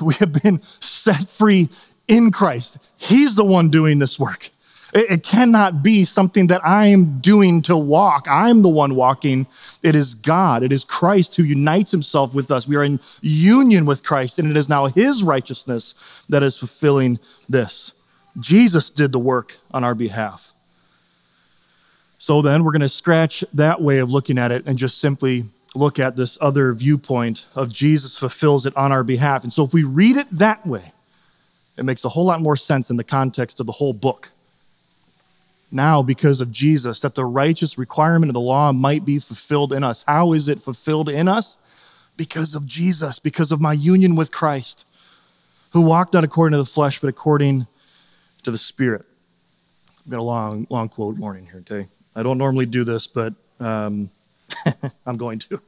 We 0.00 0.14
have 0.14 0.32
been 0.42 0.60
set 0.80 1.28
free 1.28 1.68
in 2.08 2.32
Christ. 2.32 2.78
He's 2.96 3.36
the 3.36 3.44
one 3.44 3.70
doing 3.70 4.00
this 4.00 4.18
work. 4.18 4.50
It, 4.92 5.10
it 5.10 5.22
cannot 5.22 5.82
be 5.82 6.02
something 6.02 6.48
that 6.48 6.60
I 6.64 6.86
am 6.86 7.20
doing 7.20 7.62
to 7.62 7.76
walk. 7.76 8.26
I'm 8.28 8.62
the 8.62 8.68
one 8.68 8.96
walking. 8.96 9.46
It 9.84 9.94
is 9.94 10.14
God, 10.14 10.64
it 10.64 10.72
is 10.72 10.82
Christ 10.82 11.36
who 11.36 11.44
unites 11.44 11.92
himself 11.92 12.34
with 12.34 12.50
us. 12.50 12.66
We 12.66 12.74
are 12.74 12.82
in 12.82 12.98
union 13.20 13.86
with 13.86 14.02
Christ, 14.02 14.40
and 14.40 14.50
it 14.50 14.56
is 14.56 14.68
now 14.68 14.86
his 14.86 15.22
righteousness 15.22 15.94
that 16.28 16.42
is 16.42 16.56
fulfilling 16.56 17.20
this. 17.48 17.92
Jesus 18.40 18.90
did 18.90 19.12
the 19.12 19.20
work 19.20 19.56
on 19.70 19.84
our 19.84 19.94
behalf. 19.94 20.45
So 22.26 22.42
then 22.42 22.64
we're 22.64 22.72
going 22.72 22.80
to 22.80 22.88
scratch 22.88 23.44
that 23.54 23.80
way 23.80 23.98
of 23.98 24.10
looking 24.10 24.36
at 24.36 24.50
it 24.50 24.66
and 24.66 24.76
just 24.76 24.98
simply 24.98 25.44
look 25.76 26.00
at 26.00 26.16
this 26.16 26.36
other 26.40 26.74
viewpoint 26.74 27.44
of 27.54 27.72
Jesus 27.72 28.18
fulfills 28.18 28.66
it 28.66 28.76
on 28.76 28.90
our 28.90 29.04
behalf. 29.04 29.44
And 29.44 29.52
so 29.52 29.62
if 29.62 29.72
we 29.72 29.84
read 29.84 30.16
it 30.16 30.26
that 30.32 30.66
way, 30.66 30.90
it 31.76 31.84
makes 31.84 32.04
a 32.04 32.08
whole 32.08 32.24
lot 32.24 32.40
more 32.40 32.56
sense 32.56 32.90
in 32.90 32.96
the 32.96 33.04
context 33.04 33.60
of 33.60 33.66
the 33.66 33.72
whole 33.74 33.92
book. 33.92 34.30
Now, 35.70 36.02
because 36.02 36.40
of 36.40 36.50
Jesus, 36.50 36.98
that 36.98 37.14
the 37.14 37.24
righteous 37.24 37.78
requirement 37.78 38.28
of 38.28 38.34
the 38.34 38.40
law 38.40 38.72
might 38.72 39.04
be 39.04 39.20
fulfilled 39.20 39.72
in 39.72 39.84
us. 39.84 40.02
How 40.04 40.32
is 40.32 40.48
it 40.48 40.60
fulfilled 40.60 41.08
in 41.08 41.28
us? 41.28 41.56
Because 42.16 42.56
of 42.56 42.66
Jesus, 42.66 43.20
because 43.20 43.52
of 43.52 43.60
my 43.60 43.72
union 43.72 44.16
with 44.16 44.32
Christ, 44.32 44.84
who 45.74 45.86
walked 45.86 46.14
not 46.14 46.24
according 46.24 46.54
to 46.54 46.58
the 46.58 46.68
flesh, 46.68 47.00
but 47.00 47.06
according 47.06 47.68
to 48.42 48.50
the 48.50 48.58
Spirit. 48.58 49.04
I've 50.04 50.10
got 50.10 50.18
a 50.18 50.22
long, 50.22 50.66
long 50.70 50.88
quote 50.88 51.18
warning 51.18 51.46
here, 51.46 51.60
okay? 51.60 51.86
I 52.16 52.22
don't 52.22 52.38
normally 52.38 52.64
do 52.66 52.82
this, 52.82 53.06
but 53.06 53.34
um, 53.60 54.08
I'm 55.06 55.18
going 55.18 55.38
to. 55.40 55.60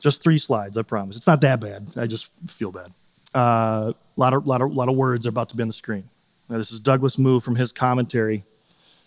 Just 0.00 0.22
three 0.22 0.38
slides, 0.38 0.76
I 0.76 0.82
promise. 0.82 1.16
It's 1.16 1.26
not 1.26 1.40
that 1.40 1.60
bad. 1.60 1.86
I 1.96 2.06
just 2.06 2.26
feel 2.48 2.70
bad. 2.70 2.90
A 3.34 3.38
uh, 3.38 3.92
lot, 4.16 4.34
of, 4.34 4.46
lot, 4.46 4.60
of, 4.60 4.72
lot 4.72 4.88
of 4.88 4.96
words 4.96 5.26
are 5.26 5.30
about 5.30 5.48
to 5.50 5.56
be 5.56 5.62
on 5.62 5.68
the 5.68 5.74
screen. 5.74 6.04
Now, 6.50 6.58
this 6.58 6.70
is 6.70 6.80
Douglas 6.80 7.18
Moo 7.18 7.40
from 7.40 7.56
his 7.56 7.72
commentary, 7.72 8.42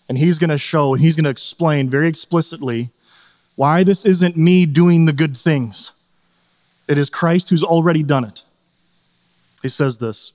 and 0.08 0.18
he's 0.18 0.38
going 0.38 0.50
to 0.50 0.58
show 0.58 0.94
and 0.94 1.02
he's 1.02 1.14
going 1.14 1.24
to 1.24 1.30
explain 1.30 1.88
very 1.88 2.08
explicitly 2.08 2.88
why 3.54 3.84
this 3.84 4.04
isn't 4.04 4.36
me 4.36 4.66
doing 4.66 5.04
the 5.04 5.12
good 5.12 5.36
things. 5.36 5.92
It 6.88 6.98
is 6.98 7.08
Christ 7.08 7.50
who's 7.50 7.62
already 7.62 8.02
done 8.02 8.24
it. 8.24 8.42
He 9.62 9.68
says 9.68 9.98
this 9.98 10.32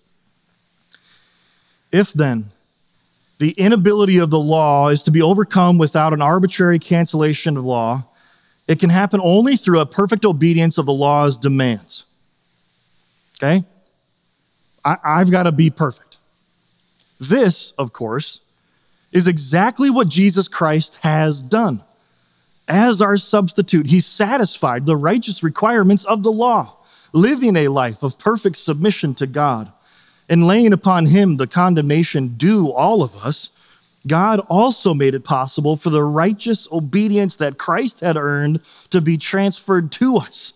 If 1.92 2.14
then 2.14 2.46
the 3.42 3.52
inability 3.54 4.20
of 4.20 4.30
the 4.30 4.40
law 4.40 4.90
is 4.90 5.02
to 5.02 5.10
be 5.10 5.20
overcome 5.20 5.80
without 5.80 6.14
an 6.14 6.22
arbitrary 6.22 6.78
cancellation 6.78 7.58
of 7.58 7.66
law, 7.66 8.04
it 8.68 8.80
can 8.80 8.92
happen 8.92 9.20
only 9.24 9.56
through 9.56 9.80
a 9.80 9.86
perfect 9.88 10.26
obedience 10.26 10.78
of 10.78 10.86
the 10.86 10.94
law's 10.94 11.38
demands. 11.38 12.06
Okay? 13.38 13.64
I, 14.86 14.98
I've 15.04 15.32
got 15.32 15.44
to 15.44 15.52
be 15.52 15.72
perfect. 15.72 16.18
This, 17.20 17.72
of 17.80 17.94
course, 17.94 18.42
is 19.12 19.28
exactly 19.28 19.90
what 19.90 20.08
Jesus 20.08 20.48
Christ 20.48 21.00
has 21.02 21.42
done. 21.42 21.82
As 22.68 23.02
our 23.02 23.18
substitute, 23.18 23.88
he 23.88 24.02
satisfied 24.02 24.86
the 24.86 24.96
righteous 24.96 25.42
requirements 25.42 26.06
of 26.06 26.22
the 26.22 26.32
law, 26.32 26.76
living 27.12 27.56
a 27.56 27.70
life 27.70 28.04
of 28.04 28.20
perfect 28.20 28.58
submission 28.58 29.16
to 29.16 29.26
God 29.26 29.72
and 30.32 30.48
laying 30.48 30.72
upon 30.72 31.06
him 31.08 31.36
the 31.36 31.46
condemnation 31.46 32.30
due 32.38 32.72
all 32.72 33.04
of 33.04 33.18
us. 33.18 33.50
God 34.08 34.40
also 34.48 34.94
made 34.94 35.14
it 35.14 35.26
possible 35.26 35.76
for 35.76 35.90
the 35.90 36.04
righteous 36.04 36.70
obedience 36.72 37.36
that 37.36 37.58
Christ 37.58 38.00
had 38.00 38.16
earned 38.16 38.62
to 38.92 39.02
be 39.02 39.18
transferred 39.18 39.92
to 39.92 40.16
us. 40.16 40.54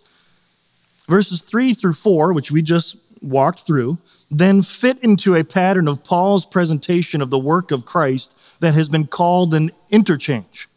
Verses 1.10 1.42
3 1.42 1.74
through 1.74 1.94
4, 1.94 2.32
which 2.32 2.52
we 2.52 2.62
just 2.62 2.96
walked 3.22 3.68
through, 3.68 3.98
then 4.32 4.64
fit 4.64 4.98
into 5.04 5.36
a 5.36 5.44
pattern 5.44 5.90
of 5.90 6.06
Paul's 6.06 6.46
presentation 6.46 7.22
of 7.22 7.30
the 7.30 7.38
work 7.38 7.70
of 7.70 7.86
Christ 7.86 8.34
that 8.62 8.76
has 8.76 8.88
been 8.88 9.08
called 9.08 9.54
an 9.54 9.72
interchange. 9.92 10.70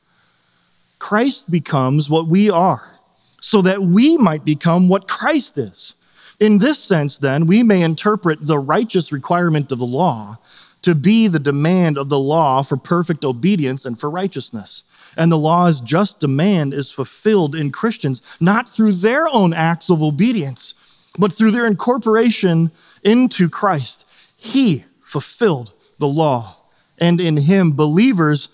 Christ 0.98 1.48
becomes 1.48 2.10
what 2.10 2.26
we 2.26 2.50
are, 2.50 2.98
so 3.40 3.62
that 3.62 3.80
we 3.80 4.18
might 4.18 4.44
become 4.44 4.88
what 4.88 5.06
Christ 5.06 5.56
is. 5.56 5.94
In 6.40 6.58
this 6.58 6.82
sense, 6.82 7.18
then, 7.18 7.46
we 7.46 7.62
may 7.62 7.82
interpret 7.82 8.38
the 8.40 8.58
righteous 8.58 9.10
requirement 9.10 9.72
of 9.72 9.78
the 9.78 9.86
law 9.86 10.38
to 10.82 10.94
be 10.94 11.26
the 11.26 11.40
demand 11.40 11.98
of 11.98 12.08
the 12.08 12.18
law 12.18 12.62
for 12.62 12.76
perfect 12.76 13.24
obedience 13.24 13.84
and 13.84 13.98
for 13.98 14.08
righteousness. 14.08 14.84
And 15.16 15.32
the 15.32 15.38
law's 15.38 15.80
just 15.80 16.20
demand 16.20 16.72
is 16.72 16.92
fulfilled 16.92 17.56
in 17.56 17.72
Christians, 17.72 18.22
not 18.38 18.68
through 18.68 18.92
their 18.92 19.26
own 19.28 19.52
acts 19.52 19.90
of 19.90 20.00
obedience, 20.00 20.74
but 21.18 21.32
through 21.32 21.50
their 21.50 21.66
incorporation 21.66 22.70
into 23.02 23.48
Christ. 23.48 24.04
He 24.36 24.84
fulfilled 25.00 25.72
the 25.98 26.06
law, 26.06 26.56
and 26.98 27.20
in 27.20 27.36
him, 27.36 27.72
believers 27.72 28.48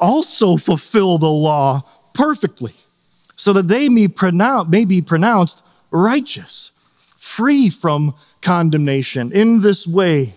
also 0.00 0.56
fulfill 0.56 1.18
the 1.18 1.26
law 1.26 1.82
perfectly, 2.14 2.72
so 3.36 3.52
that 3.52 3.68
they 3.68 3.90
may, 3.90 4.08
pronounce, 4.08 4.68
may 4.70 4.86
be 4.86 5.02
pronounced 5.02 5.62
righteous, 5.90 6.70
free 7.36 7.68
from 7.68 8.14
condemnation. 8.42 9.32
In 9.32 9.60
this 9.60 9.86
way, 9.86 10.34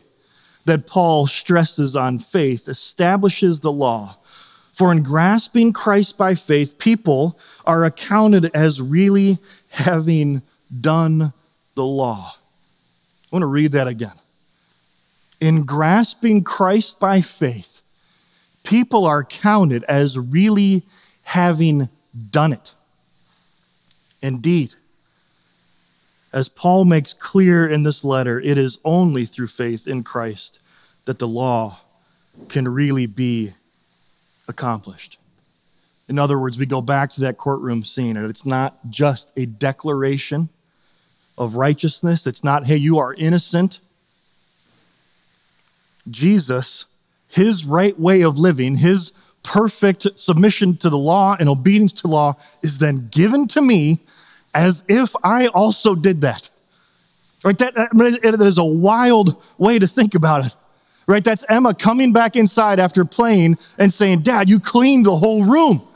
that 0.67 0.85
Paul 0.85 1.27
stresses 1.27 1.95
on 1.95 2.19
faith 2.19 2.67
establishes 2.67 3.61
the 3.61 3.71
law. 3.71 4.17
For 4.73 4.91
in 4.91 5.01
grasping 5.01 5.71
Christ 5.71 6.17
by 6.17 6.35
faith, 6.35 6.77
people 6.77 7.39
are 7.65 7.85
accounted 7.85 8.51
as 8.53 8.81
really 8.81 9.37
having 9.69 10.41
done 10.81 11.31
the 11.75 11.85
law. 11.85 12.35
I 12.35 13.35
want 13.35 13.43
to 13.43 13.47
read 13.47 13.71
that 13.71 13.87
again. 13.87 14.11
In 15.39 15.63
grasping 15.63 16.43
Christ 16.43 16.99
by 16.99 17.21
faith, 17.21 17.81
people 18.63 19.05
are 19.05 19.23
counted 19.23 19.83
as 19.85 20.17
really 20.17 20.83
having 21.23 21.87
done 22.29 22.51
it. 22.51 22.73
Indeed, 24.21 24.73
as 26.37 26.49
Paul 26.49 26.85
makes 26.85 27.13
clear 27.13 27.67
in 27.67 27.81
this 27.81 28.03
letter, 28.03 28.39
it 28.39 28.59
is 28.59 28.77
only 28.85 29.25
through 29.25 29.47
faith 29.47 29.87
in 29.87 30.03
Christ 30.03 30.59
that 31.05 31.17
the 31.17 31.27
law 31.27 31.79
can 32.47 32.67
really 32.67 33.07
be 33.07 33.53
accomplished. 34.47 35.17
In 36.07 36.19
other 36.19 36.37
words, 36.37 36.59
we 36.59 36.67
go 36.67 36.79
back 36.79 37.09
to 37.13 37.21
that 37.21 37.39
courtroom 37.39 37.83
scene, 37.83 38.17
and 38.17 38.29
it's 38.29 38.45
not 38.45 38.77
just 38.87 39.31
a 39.35 39.47
declaration 39.47 40.49
of 41.39 41.55
righteousness. 41.55 42.27
It's 42.27 42.43
not, 42.43 42.67
hey, 42.67 42.77
you 42.77 42.99
are 42.99 43.15
innocent. 43.15 43.79
Jesus, 46.07 46.85
his 47.31 47.65
right 47.65 47.99
way 47.99 48.21
of 48.21 48.37
living, 48.37 48.75
his 48.75 49.11
perfect 49.41 50.05
submission 50.19 50.77
to 50.77 50.91
the 50.91 50.99
law 50.99 51.35
and 51.39 51.49
obedience 51.49 51.93
to 51.93 52.07
law 52.07 52.35
is 52.61 52.77
then 52.77 53.07
given 53.09 53.47
to 53.47 53.61
me 53.63 54.01
as 54.57 54.83
if 54.89 55.15
I 55.23 55.47
also 55.47 55.93
did 55.93 56.21
that. 56.21 56.49
Right? 57.45 57.57
That, 57.59 57.75
that 57.75 58.41
is 58.41 58.57
a 58.57 58.63
wild 58.63 59.41
way 59.59 59.77
to 59.77 59.85
think 59.85 60.15
about 60.15 60.45
it. 60.45 60.55
Right? 61.05 61.23
That's 61.23 61.45
Emma 61.47 61.75
coming 61.75 62.11
back 62.11 62.35
inside 62.35 62.79
after 62.79 63.05
playing 63.05 63.57
and 63.77 63.93
saying, 63.93 64.21
Dad, 64.21 64.49
you 64.49 64.59
cleaned 64.59 65.05
the 65.05 65.15
whole 65.15 65.45
room. 65.45 65.87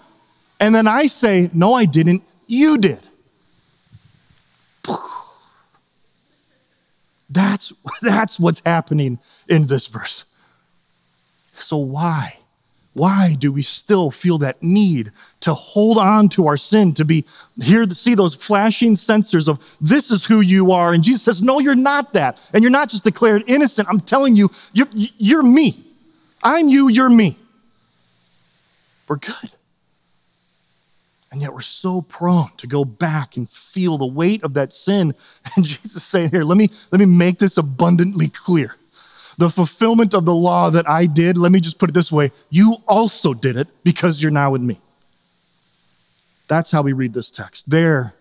And 0.60 0.76
then 0.76 0.88
I 0.88 1.08
say, 1.08 1.50
No, 1.54 1.74
I 1.74 1.86
didn't. 1.86 2.24
You 2.45 2.78
did. 2.78 3.02
That's, 7.30 7.74
that's 8.02 8.39
what's 8.39 8.62
happening 8.63 9.19
in 9.50 9.65
this 9.65 9.88
verse. 9.88 10.24
So, 11.56 11.78
why? 11.78 12.38
Why 12.93 13.36
do 13.39 13.54
we 13.54 13.62
still 13.62 14.12
feel 14.12 14.38
that 14.39 14.62
need 14.62 15.12
to 15.41 15.54
hold 15.54 15.97
on 15.97 16.27
to 16.30 16.47
our 16.47 16.58
sin, 16.58 16.93
to 16.95 17.06
be 17.06 17.25
here 17.62 17.86
to 17.86 17.95
see 17.95 18.15
those 18.15 18.36
flashing 18.36 18.95
sensors 18.95 19.47
of 19.47 19.77
this 19.80 20.12
is 20.12 20.25
who 20.25 20.41
you 20.41 20.73
are? 20.73 20.93
And 20.93 21.04
Jesus 21.04 21.23
says, 21.23 21.41
No, 21.41 21.60
you're 21.60 21.73
not 21.73 22.13
that. 22.13 22.41
And 22.54 22.62
you're 22.62 22.71
not 22.71 22.89
just 22.89 23.06
declared 23.06 23.43
innocent. 23.47 23.88
I'm 23.88 24.01
telling 24.01 24.36
you, 24.36 24.49
you're, 24.73 24.89
you're 24.93 25.43
me. 25.43 25.82
I'm 26.43 26.67
you, 26.67 26.89
you're 26.89 27.10
me. 27.10 27.38
We're 29.08 29.17
good. 29.17 29.51
And 31.32 31.41
yet 31.41 31.54
we're 31.54 31.62
so 31.62 32.01
prone 32.01 32.49
to 32.58 32.67
go 32.67 32.84
back 32.84 33.38
and 33.38 33.49
feel 33.49 33.97
the 33.97 34.06
weight 34.06 34.43
of 34.43 34.56
that 34.56 34.73
sin. 34.73 35.13
And 35.56 35.65
Jesus 35.65 36.04
saying, 36.04 36.32
Here, 36.32 36.43
let 36.43 36.58
me, 36.58 36.67
let 36.91 36.99
me 36.99 37.06
make 37.06 37.39
this 37.39 37.56
abundantly 37.58 38.27
clear. 38.27 38.75
The 39.41 39.49
fulfillment 39.49 40.13
of 40.13 40.23
the 40.25 40.36
law 40.36 40.69
that 40.69 40.88
I 40.88 41.08
did, 41.08 41.36
let 41.36 41.51
me 41.51 41.62
just 41.62 41.80
put 41.80 41.89
it 41.89 41.93
this 41.93 42.12
way 42.12 42.32
you 42.51 42.75
also 42.88 43.34
did 43.34 43.56
it 43.56 43.67
because 43.84 44.21
you're 44.21 44.30
now 44.30 44.51
with 44.51 44.62
me. 44.62 44.77
That's 46.47 46.69
how 46.69 46.84
we 46.84 46.93
read 46.93 47.15
this 47.15 47.32
text. 47.32 47.67
There 47.67 48.13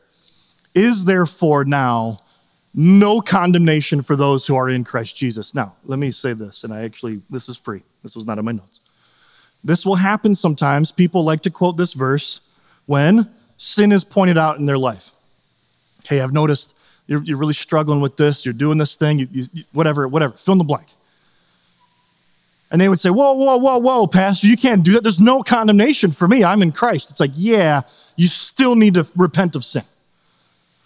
is 0.75 1.05
therefore 1.05 1.67
now 1.67 2.21
no 2.73 3.21
condemnation 3.21 4.01
for 4.01 4.17
those 4.17 4.47
who 4.47 4.57
are 4.57 4.71
in 4.71 4.83
Christ 4.83 5.15
Jesus. 5.15 5.55
Now, 5.55 5.75
let 5.85 5.99
me 5.99 6.11
say 6.11 6.33
this, 6.33 6.65
and 6.65 6.73
I 6.73 6.85
actually, 6.85 7.21
this 7.29 7.51
is 7.51 7.57
free. 7.57 7.83
This 8.03 8.17
was 8.17 8.25
not 8.25 8.39
in 8.39 8.47
my 8.47 8.53
notes. 8.53 8.81
This 9.63 9.85
will 9.85 9.97
happen 9.97 10.35
sometimes. 10.35 10.91
People 10.91 11.23
like 11.23 11.43
to 11.43 11.51
quote 11.51 11.77
this 11.77 11.93
verse 11.93 12.41
when 12.87 13.29
sin 13.59 13.93
is 13.93 14.05
pointed 14.05 14.39
out 14.39 14.59
in 14.59 14.65
their 14.65 14.79
life. 14.79 15.13
Hey, 16.09 16.23
I've 16.23 16.33
noticed 16.33 16.73
you're, 17.07 17.23
you're 17.25 17.37
really 17.37 17.53
struggling 17.53 18.01
with 18.01 18.17
this, 18.17 18.47
you're 18.47 18.55
doing 18.55 18.79
this 18.79 18.95
thing, 18.95 19.19
you, 19.19 19.29
you, 19.31 19.65
whatever, 19.75 20.09
whatever, 20.09 20.33
fill 20.33 20.53
in 20.53 20.59
the 20.59 20.65
blank. 20.65 20.87
And 22.71 22.81
they 22.81 22.89
would 22.89 23.01
say, 23.01 23.11
Whoa, 23.11 23.33
whoa, 23.33 23.57
whoa, 23.57 23.79
whoa, 23.79 24.07
Pastor, 24.07 24.47
you 24.47 24.57
can't 24.57 24.85
do 24.85 24.93
that. 24.93 25.03
There's 25.03 25.21
no 25.21 25.43
condemnation 25.43 26.13
for 26.13 26.29
me. 26.29 26.45
I'm 26.45 26.63
in 26.63 26.73
Christ. 26.73 27.11
It's 27.11 27.21
like, 27.21 27.33
Yeah, 27.35 27.83
you 28.17 28.27
still 28.27 28.75
need 28.75 28.95
to 28.95 29.07
repent 29.17 29.57
of 29.57 29.65
sin. 29.65 29.83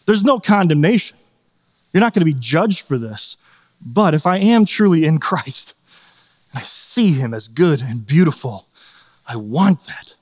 There's 0.07 0.25
no 0.25 0.39
condemnation. 0.39 1.17
You're 1.93 2.01
not 2.01 2.15
going 2.15 2.27
to 2.27 2.33
be 2.33 2.39
judged 2.39 2.81
for 2.81 2.99
this. 2.99 3.37
But 3.85 4.15
if 4.15 4.27
I 4.27 4.39
am 4.39 4.65
truly 4.65 5.05
in 5.05 5.19
Christ, 5.19 5.75
and 6.53 6.61
I 6.61 6.63
see 6.63 7.13
him 7.13 7.35
as 7.35 7.49
good 7.49 7.81
and 7.83 8.07
beautiful, 8.07 8.67
I 9.27 9.37
want 9.37 9.85
that. 9.85 10.17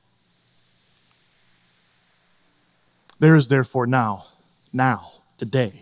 There 3.20 3.36
is 3.36 3.48
therefore 3.48 3.86
now, 3.86 4.24
now, 4.72 5.12
today, 5.38 5.81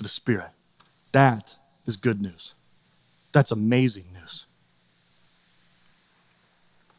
to 0.00 0.02
the 0.02 0.08
Spirit. 0.08 0.48
That 1.12 1.56
is 1.86 1.96
good 1.96 2.22
news. 2.22 2.54
That's 3.32 3.50
amazing 3.50 4.04
news. 4.14 4.46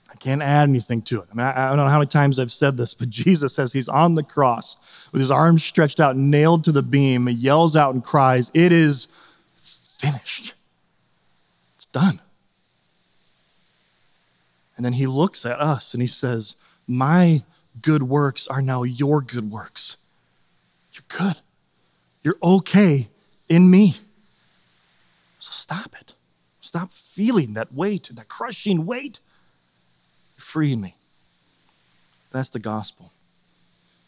I 0.10 0.16
can't 0.18 0.43
add 0.43 0.70
anything 0.70 1.02
to 1.04 1.22
it. 1.22 1.28
I 1.32 1.36
mean, 1.36 1.47
I, 1.47 1.66
I 1.66 1.68
don't 1.70 1.78
know 1.78 1.88
how 1.88 1.97
many 1.97 2.10
times 2.10 2.39
I've 2.39 2.52
said 2.52 2.78
this, 2.78 2.93
but 2.93 3.10
Jesus 3.10 3.56
says 3.56 3.74
he's 3.74 3.89
on 3.89 4.14
the 4.14 4.24
cross 4.24 4.78
with 5.12 5.20
his 5.20 5.32
arms 5.32 5.64
stretched 5.64 5.99
out, 5.99 6.16
nailed 6.16 6.64
to 6.66 6.72
the 6.72 6.84
beam, 6.84 7.26
he 7.26 7.34
yells 7.34 7.76
out 7.76 7.95
and 7.95 8.04
cries, 8.04 8.52
It 8.54 8.72
is 8.72 9.08
finished. 9.97 10.54
It's 11.78 11.88
done. 11.88 12.22
And 14.78 14.86
then 14.86 14.93
he 14.93 15.08
looks 15.08 15.43
at 15.43 15.60
us 15.60 15.93
and 15.93 16.02
he 16.02 16.08
says, 16.08 16.56
My 16.88 17.41
good 17.82 18.04
works 18.04 18.47
are 18.47 18.62
now 18.62 18.84
your 18.84 19.22
good 19.22 19.49
works. 19.49 19.97
You're 20.93 21.04
good. 21.08 21.41
You're 22.24 22.38
okay 22.41 23.07
in 23.49 23.69
me. 23.69 23.95
So 25.39 25.49
stop 25.51 25.95
it. 25.99 26.13
Stop 26.61 26.91
feeling 26.91 27.53
that 27.53 27.74
weight, 27.74 28.09
that 28.13 28.30
crushing 28.30 28.86
weight 28.86 29.19
free 30.38 30.76
me. 30.76 30.95
That's 32.32 32.49
the 32.49 32.59
gospel. 32.59 33.11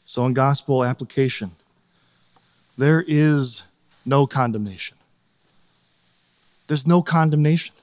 So, 0.06 0.26
in 0.26 0.34
gospel 0.34 0.84
application, 0.84 1.52
there 2.78 3.04
is 3.08 3.64
no 4.06 4.28
condemnation. 4.28 4.98
There's 6.68 6.86
no 6.86 7.02
condemnation. 7.02 7.74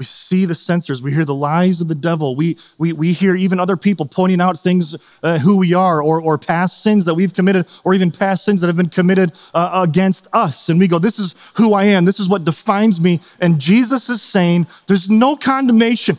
We 0.00 0.06
see 0.06 0.46
the 0.46 0.54
sensors. 0.54 1.02
We 1.02 1.12
hear 1.12 1.26
the 1.26 1.34
lies 1.34 1.82
of 1.82 1.88
the 1.88 1.94
devil. 1.94 2.34
We, 2.34 2.56
we, 2.78 2.94
we 2.94 3.12
hear 3.12 3.36
even 3.36 3.60
other 3.60 3.76
people 3.76 4.06
pointing 4.06 4.40
out 4.40 4.58
things, 4.58 4.96
uh, 5.22 5.38
who 5.38 5.58
we 5.58 5.74
are, 5.74 6.02
or, 6.02 6.22
or 6.22 6.38
past 6.38 6.82
sins 6.82 7.04
that 7.04 7.12
we've 7.12 7.34
committed, 7.34 7.66
or 7.84 7.92
even 7.92 8.10
past 8.10 8.46
sins 8.46 8.62
that 8.62 8.68
have 8.68 8.78
been 8.78 8.88
committed 8.88 9.30
uh, 9.52 9.84
against 9.86 10.26
us. 10.32 10.70
And 10.70 10.80
we 10.80 10.88
go, 10.88 10.98
This 10.98 11.18
is 11.18 11.34
who 11.52 11.74
I 11.74 11.84
am. 11.84 12.06
This 12.06 12.18
is 12.18 12.30
what 12.30 12.46
defines 12.46 12.98
me. 12.98 13.20
And 13.42 13.58
Jesus 13.60 14.08
is 14.08 14.22
saying, 14.22 14.68
There's 14.86 15.10
no 15.10 15.36
condemnation. 15.36 16.16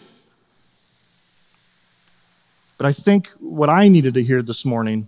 But 2.78 2.86
I 2.86 2.94
think 2.94 3.30
what 3.40 3.72
I 3.72 3.88
needed 3.88 4.14
to 4.14 4.22
hear 4.22 4.44
this 4.44 4.64
morning, 4.64 5.08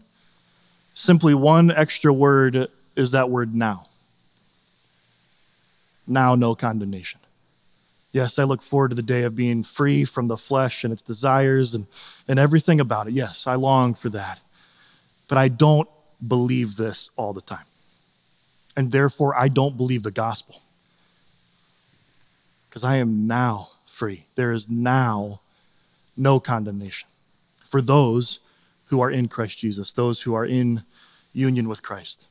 simply 0.96 1.36
one 1.36 1.70
extra 1.70 2.12
word, 2.12 2.70
is 2.96 3.12
that 3.12 3.30
word 3.30 3.54
now. 3.54 3.86
Now, 6.08 6.34
no 6.34 6.56
condemnation. 6.56 7.20
Yes, 8.14 8.40
I 8.40 8.44
look 8.44 8.62
forward 8.62 8.90
to 8.90 8.96
the 8.96 9.02
day 9.02 9.24
of 9.24 9.36
being 9.36 9.64
free 9.64 10.06
from 10.06 10.28
the 10.28 10.38
flesh 10.38 10.84
and 10.84 10.94
its 10.94 11.02
desires 11.02 11.74
and, 11.74 11.88
and 12.28 12.40
everything 12.40 12.80
about 12.80 13.08
it. 13.08 13.14
Yes, 13.14 13.48
I 13.48 13.56
long 13.56 13.96
for 13.96 14.10
that. 14.10 14.40
But 15.28 15.40
I 15.40 15.48
don't 15.48 15.90
believe 16.26 16.78
this 16.78 17.10
all 17.18 17.34
the 17.34 17.42
time. 17.42 17.66
And 18.78 18.92
therefore, 18.92 19.38
I 19.38 19.48
don't 19.48 19.76
believe 19.76 20.04
the 20.04 20.12
gospel. 20.12 20.62
Because 22.70 22.84
I 22.84 22.98
am 22.98 23.28
now 23.28 23.70
free. 23.88 24.26
There 24.36 24.52
is 24.52 24.70
now 24.70 25.42
no 26.16 26.40
condemnation 26.40 27.08
for 27.66 27.82
those 27.82 28.40
who 28.88 29.02
are 29.02 29.10
in 29.10 29.28
Christ 29.28 29.58
Jesus, 29.58 29.92
those 29.92 30.22
who 30.22 30.36
are 30.36 30.46
in 30.46 30.84
union 31.34 31.68
with 31.68 31.82
Christ. 31.82 32.26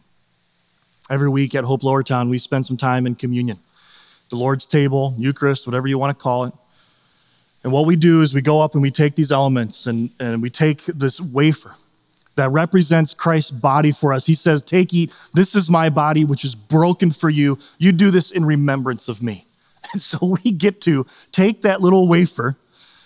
Every 1.10 1.28
week 1.28 1.56
at 1.56 1.64
Hope 1.64 1.82
Lowertown, 1.82 2.30
we 2.30 2.38
spend 2.38 2.66
some 2.66 2.76
time 2.76 3.06
in 3.06 3.16
communion, 3.16 3.58
the 4.32 4.36
Lord's 4.36 4.64
table, 4.64 5.14
Eucharist, 5.18 5.66
whatever 5.66 5.86
you 5.86 5.98
want 5.98 6.16
to 6.16 6.20
call 6.20 6.46
it. 6.46 6.54
And 7.62 7.70
what 7.70 7.84
we 7.84 7.96
do 7.96 8.22
is 8.22 8.32
we 8.32 8.40
go 8.40 8.62
up 8.62 8.72
and 8.72 8.80
we 8.80 8.90
take 8.90 9.14
these 9.14 9.30
elements 9.30 9.86
and, 9.86 10.08
and 10.18 10.40
we 10.40 10.48
take 10.48 10.86
this 10.86 11.20
wafer 11.20 11.74
that 12.36 12.50
represents 12.50 13.12
Christ's 13.12 13.50
body 13.50 13.92
for 13.92 14.10
us. 14.10 14.24
He 14.24 14.34
says, 14.34 14.62
Take, 14.62 14.94
eat, 14.94 15.14
this 15.34 15.54
is 15.54 15.68
my 15.68 15.90
body, 15.90 16.24
which 16.24 16.46
is 16.46 16.54
broken 16.54 17.10
for 17.10 17.28
you. 17.28 17.58
You 17.76 17.92
do 17.92 18.10
this 18.10 18.30
in 18.30 18.44
remembrance 18.44 19.06
of 19.06 19.22
me. 19.22 19.44
And 19.92 20.00
so 20.00 20.38
we 20.44 20.52
get 20.52 20.80
to 20.82 21.04
take 21.32 21.62
that 21.62 21.82
little 21.82 22.08
wafer 22.08 22.56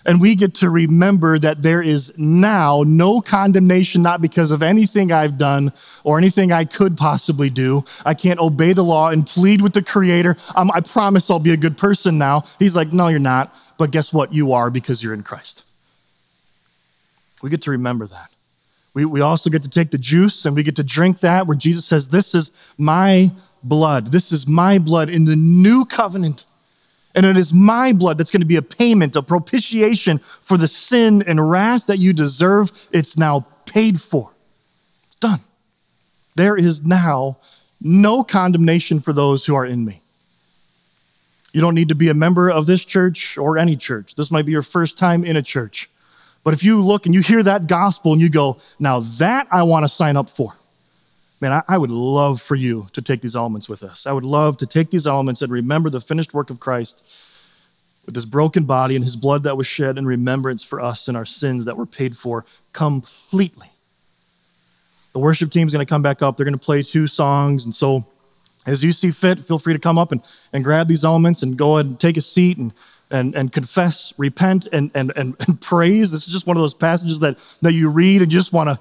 and 0.07 0.21
we 0.21 0.35
get 0.35 0.55
to 0.55 0.69
remember 0.69 1.37
that 1.37 1.61
there 1.61 1.81
is 1.81 2.17
now 2.17 2.83
no 2.87 3.19
condemnation, 3.19 4.01
not 4.01 4.21
because 4.21 4.51
of 4.51 4.63
anything 4.63 5.11
I've 5.11 5.37
done 5.37 5.73
or 6.05 6.17
anything 6.17 6.53
I 6.53 6.63
could 6.63 6.95
possibly 6.95 7.49
do. 7.49 7.83
I 8.05 8.13
can't 8.13 8.39
obey 8.39 8.71
the 8.71 8.85
law 8.85 9.09
and 9.09 9.27
plead 9.27 9.61
with 9.61 9.73
the 9.73 9.83
Creator. 9.83 10.37
Um, 10.55 10.71
I 10.73 10.79
promise 10.79 11.29
I'll 11.29 11.39
be 11.39 11.51
a 11.51 11.57
good 11.57 11.77
person 11.77 12.17
now. 12.17 12.45
He's 12.57 12.75
like, 12.75 12.93
No, 12.93 13.09
you're 13.09 13.19
not. 13.19 13.53
But 13.77 13.91
guess 13.91 14.13
what? 14.13 14.33
You 14.33 14.53
are 14.53 14.69
because 14.69 15.03
you're 15.03 15.13
in 15.13 15.23
Christ. 15.23 15.63
We 17.43 17.49
get 17.49 17.61
to 17.63 17.71
remember 17.71 18.07
that. 18.07 18.31
We, 18.93 19.05
we 19.05 19.21
also 19.21 19.49
get 19.49 19.61
to 19.63 19.69
take 19.69 19.91
the 19.91 19.97
juice 19.99 20.45
and 20.45 20.55
we 20.55 20.63
get 20.63 20.77
to 20.77 20.83
drink 20.83 21.19
that 21.19 21.45
where 21.45 21.57
Jesus 21.57 21.85
says, 21.85 22.07
This 22.07 22.33
is 22.33 22.51
my 22.77 23.29
blood. 23.61 24.07
This 24.07 24.31
is 24.31 24.47
my 24.47 24.79
blood 24.79 25.09
in 25.09 25.25
the 25.25 25.35
new 25.35 25.83
covenant 25.83 26.45
and 27.17 27.25
it 27.25 27.35
is 27.35 27.51
my 27.51 27.93
blood 27.93 28.19
that's 28.19 28.29
going 28.29 28.41
to 28.41 28.47
be 28.47 28.57
a 28.57 28.61
payment, 28.61 29.15
a 29.15 29.23
propitiation 29.23 30.19
for 30.19 30.55
the 30.55 30.67
sin 30.67 31.23
and 31.23 31.49
wrath 31.49 31.87
that 31.87 31.97
you 31.97 32.13
deserve. 32.13 32.71
It's 32.91 33.17
now 33.17 33.47
paid 33.65 33.99
for. 33.99 34.29
It's 35.07 35.15
done. 35.15 35.39
There 36.35 36.55
is 36.55 36.85
now 36.85 37.39
no 37.81 38.23
condemnation 38.23 38.99
for 38.99 39.13
those 39.13 39.43
who 39.43 39.55
are 39.55 39.65
in 39.65 39.83
me. 39.83 40.01
You 41.53 41.61
don't 41.61 41.73
need 41.73 41.89
to 41.89 41.95
be 41.95 42.09
a 42.09 42.13
member 42.13 42.51
of 42.51 42.67
this 42.67 42.85
church 42.85 43.35
or 43.35 43.57
any 43.57 43.75
church. 43.75 44.13
This 44.13 44.29
might 44.29 44.45
be 44.45 44.51
your 44.51 44.61
first 44.61 44.99
time 44.99 45.25
in 45.25 45.35
a 45.35 45.41
church. 45.41 45.89
But 46.43 46.53
if 46.53 46.63
you 46.63 46.83
look 46.83 47.07
and 47.07 47.15
you 47.15 47.21
hear 47.21 47.41
that 47.41 47.65
gospel 47.65 48.13
and 48.13 48.21
you 48.21 48.29
go, 48.29 48.59
now 48.77 48.99
that 48.99 49.47
I 49.49 49.63
want 49.63 49.85
to 49.85 49.89
sign 49.89 50.17
up 50.17 50.29
for, 50.29 50.53
man, 51.39 51.51
I, 51.51 51.63
I, 51.67 51.77
would 51.77 51.91
love 51.91 52.41
for 52.41 52.55
you 52.55 52.87
to 52.93 53.01
take 53.01 53.21
these 53.21 53.35
elements 53.35 53.69
with 53.69 53.83
us. 53.83 54.05
I 54.07 54.11
would 54.11 54.23
love 54.23 54.57
to 54.57 54.65
take 54.65 54.89
these 54.89 55.05
elements 55.05 55.41
and 55.41 55.51
remember 55.51 55.89
the 55.89 56.01
finished 56.01 56.33
work 56.33 56.49
of 56.49 56.59
Christ 56.59 57.03
with 58.05 58.15
his 58.15 58.25
broken 58.25 58.63
body 58.63 58.95
and 58.95 59.03
his 59.03 59.15
blood 59.15 59.43
that 59.43 59.57
was 59.57 59.67
shed 59.67 59.97
in 59.97 60.05
remembrance 60.05 60.63
for 60.63 60.81
us 60.81 61.07
and 61.07 61.15
our 61.15 61.25
sins 61.25 61.65
that 61.65 61.77
were 61.77 61.85
paid 61.85 62.17
for 62.17 62.45
completely. 62.73 63.67
The 65.13 65.19
worship 65.19 65.51
team 65.51 65.67
is 65.67 65.73
going 65.73 65.85
to 65.85 65.89
come 65.89 66.01
back 66.01 66.21
up. 66.21 66.37
They're 66.37 66.45
going 66.45 66.57
to 66.57 66.65
play 66.65 66.83
two 66.83 67.07
songs. 67.07 67.65
And 67.65 67.75
so, 67.75 68.05
as 68.65 68.83
you 68.83 68.91
see 68.91 69.11
fit, 69.11 69.39
feel 69.39 69.59
free 69.59 69.73
to 69.73 69.79
come 69.79 69.97
up 69.97 70.11
and, 70.11 70.21
and 70.53 70.63
grab 70.63 70.87
these 70.87 71.03
elements 71.03 71.41
and 71.41 71.57
go 71.57 71.77
ahead 71.77 71.85
and 71.85 71.99
take 71.99 72.17
a 72.17 72.21
seat 72.21 72.57
and, 72.57 72.73
and, 73.11 73.35
and 73.35 73.51
confess, 73.51 74.13
repent, 74.17 74.67
and, 74.71 74.91
and, 74.93 75.11
and, 75.15 75.35
and 75.39 75.59
praise. 75.61 76.11
This 76.11 76.27
is 76.27 76.33
just 76.33 76.47
one 76.47 76.55
of 76.55 76.61
those 76.61 76.73
passages 76.73 77.19
that, 77.21 77.37
that 77.61 77.73
you 77.73 77.89
read 77.89 78.21
and 78.21 78.31
just 78.31 78.53
want 78.53 78.69
to 78.69 78.79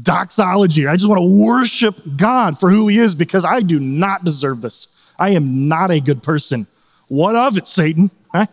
doxology. 0.00 0.86
I 0.86 0.96
just 0.96 1.08
want 1.08 1.20
to 1.20 1.44
worship 1.46 2.00
God 2.16 2.58
for 2.58 2.70
who 2.70 2.88
He 2.88 2.98
is 2.98 3.14
because 3.14 3.44
I 3.44 3.60
do 3.60 3.80
not 3.80 4.24
deserve 4.24 4.60
this. 4.62 4.88
I 5.18 5.30
am 5.30 5.68
not 5.68 5.90
a 5.90 6.00
good 6.00 6.22
person. 6.22 6.66
What 7.08 7.36
of 7.36 7.58
it, 7.58 7.66
Satan? 7.66 8.10
Huh? 8.32 8.46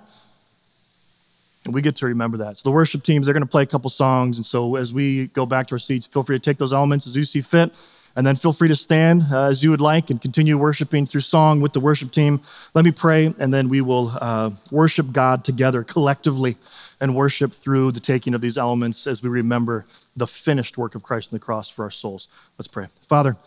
And 1.64 1.74
we 1.74 1.82
get 1.82 1.96
to 1.98 2.06
remember 2.06 2.38
that. 2.38 2.58
So 2.58 2.70
the 2.70 2.74
worship 2.74 3.04
teams, 3.04 3.28
they're 3.28 3.34
going 3.34 3.44
to 3.44 3.50
play 3.50 3.64
a 3.64 3.68
couple 3.68 3.90
songs. 3.90 4.38
And 4.38 4.46
so 4.46 4.76
as 4.76 4.94
we 4.94 5.28
go 5.28 5.46
back 5.46 5.68
to 5.68 5.76
our 5.76 5.80
seats, 5.80 6.06
feel 6.06 6.24
free 6.24 6.38
to 6.38 6.44
take 6.44 6.58
those 6.58 6.74
elements 6.74 7.06
as 7.06 7.16
you 7.16 7.24
see 7.24 7.42
fit. 7.42 7.78
And 8.16 8.26
then 8.26 8.36
feel 8.36 8.52
free 8.52 8.70
to 8.70 8.76
stand 8.76 9.26
uh, 9.32 9.44
as 9.44 9.64
you 9.64 9.70
would 9.70 9.82
like 9.82 10.10
and 10.10 10.20
continue 10.20 10.58
worshiping 10.58 11.06
through 11.06 11.22
song 11.22 11.62
with 11.62 11.74
the 11.74 11.80
worship 11.80 12.12
team. 12.12 12.42
Let 12.74 12.84
me 12.84 12.92
pray, 12.92 13.32
and 13.38 13.54
then 13.54 13.70
we 13.70 13.82
will 13.82 14.12
uh, 14.20 14.50
worship 14.72 15.12
God 15.12 15.44
together 15.44 15.84
collectively 15.84 16.58
and 17.00 17.16
worship 17.16 17.54
through 17.54 17.92
the 17.92 18.00
taking 18.00 18.34
of 18.34 18.42
these 18.42 18.58
elements 18.58 19.06
as 19.06 19.22
we 19.22 19.30
remember 19.30 19.86
the 20.18 20.28
finished 20.28 20.78
work 20.78 20.96
of 20.96 21.04
Christ 21.04 21.32
on 21.32 21.38
the 21.38 21.44
cross 21.44 21.70
for 21.70 21.84
our 21.84 21.92
souls. 21.92 22.28
Let's 22.58 22.68
pray. 22.68 22.88
Father, 23.08 23.38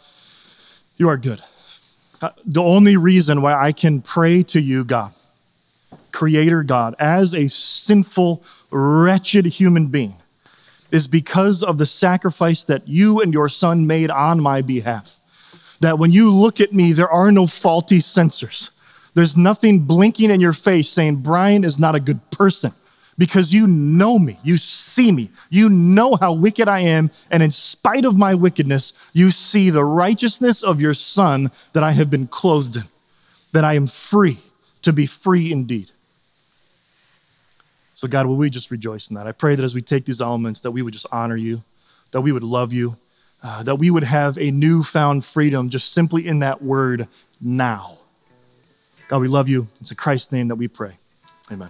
you 0.97 1.09
are 1.09 1.17
good. 1.17 1.43
Uh, 2.23 2.31
the 2.47 2.63
only 2.63 2.97
reason 2.97 3.43
why 3.43 3.55
I 3.55 3.73
can 3.73 4.01
pray 4.01 4.43
to 4.45 4.61
you, 4.61 4.85
God, 4.85 5.13
Creator 6.13 6.63
God, 6.63 6.95
as 6.99 7.35
a 7.35 7.49
sinful, 7.49 8.43
wretched 8.71 9.47
human 9.47 9.89
being, 9.89 10.15
is 10.93 11.07
because 11.07 11.63
of 11.63 11.79
the 11.79 11.87
sacrifice 11.87 12.65
that 12.65 12.87
you 12.87 13.21
and 13.21 13.33
your 13.33 13.49
Son 13.49 13.87
made 13.87 14.11
on 14.11 14.41
my 14.41 14.63
behalf. 14.63 15.17
That 15.81 15.99
when 15.99 16.13
you 16.13 16.33
look 16.33 16.61
at 16.61 16.73
me, 16.73 16.93
there 16.93 17.11
are 17.11 17.33
no 17.33 17.47
faulty 17.47 17.99
sensors. 17.99 18.71
There's 19.15 19.37
nothing 19.37 19.81
blinking 19.81 20.31
in 20.31 20.41
your 20.41 20.53
face 20.53 20.91
saying, 20.91 21.17
Brian 21.17 21.65
is 21.65 21.79
not 21.79 21.95
a 21.95 22.01
good 22.01 22.31
person 22.31 22.73
because 23.21 23.53
you 23.53 23.67
know 23.67 24.19
me, 24.19 24.39
you 24.43 24.57
see 24.57 25.13
me, 25.13 25.29
you 25.51 25.69
know 25.69 26.17
how 26.17 26.33
wicked 26.33 26.69
I 26.69 26.81
am, 26.81 27.11
and 27.31 27.43
in 27.43 27.51
spite 27.51 28.07
of 28.07 28.17
my 28.17 28.35
wickedness, 28.35 28.95
you 29.13 29.31
see 29.31 29.69
the 29.69 29.85
righteousness 29.85 30.63
of 30.63 30.81
your 30.81 30.95
Son 30.95 31.51
that 31.75 31.83
I 31.83 31.93
have 31.93 32.09
been 32.09 32.27
clothed 32.27 32.77
in, 32.77 32.85
that 33.53 33.63
I 33.63 33.75
am 33.75 33.87
free 33.87 34.39
to 34.81 34.95
be 34.95 35.05
free 35.05 35.53
indeed. 35.53 35.91
So, 37.95 38.09
God, 38.09 38.25
will 38.25 38.39
we 38.39 38.49
just 38.49 38.71
rejoice 38.71 39.11
in 39.11 39.17
that? 39.17 39.27
I 39.27 39.33
pray 39.33 39.55
that 39.55 39.63
as 39.63 39.75
we 39.75 39.83
take 39.83 40.07
these 40.07 40.23
elements, 40.23 40.61
that 40.61 40.71
we 40.71 40.81
would 40.81 40.95
just 40.95 41.07
honor 41.13 41.37
you, 41.37 41.61
that 42.13 42.23
we 42.23 42.33
would 42.33 42.43
love 42.43 42.73
you, 42.73 42.95
uh, 43.43 43.63
that 43.65 43.75
we 43.75 43.91
would 43.91 44.05
have 44.05 44.39
a 44.39 44.51
newfound 44.51 45.27
freedom 45.27 45.69
just 45.69 45.93
simply 45.93 46.27
in 46.27 46.39
that 46.39 46.63
word 46.63 47.07
now. 47.39 47.99
God, 49.09 49.21
we 49.21 49.29
love 49.29 49.51
you. 49.51 49.69
It's 49.83 49.91
in 49.91 49.97
Christ's 49.99 50.33
name 50.33 50.49
that 50.49 50.57
we 50.57 50.69
pray. 50.69 50.93
Amen. 51.53 51.69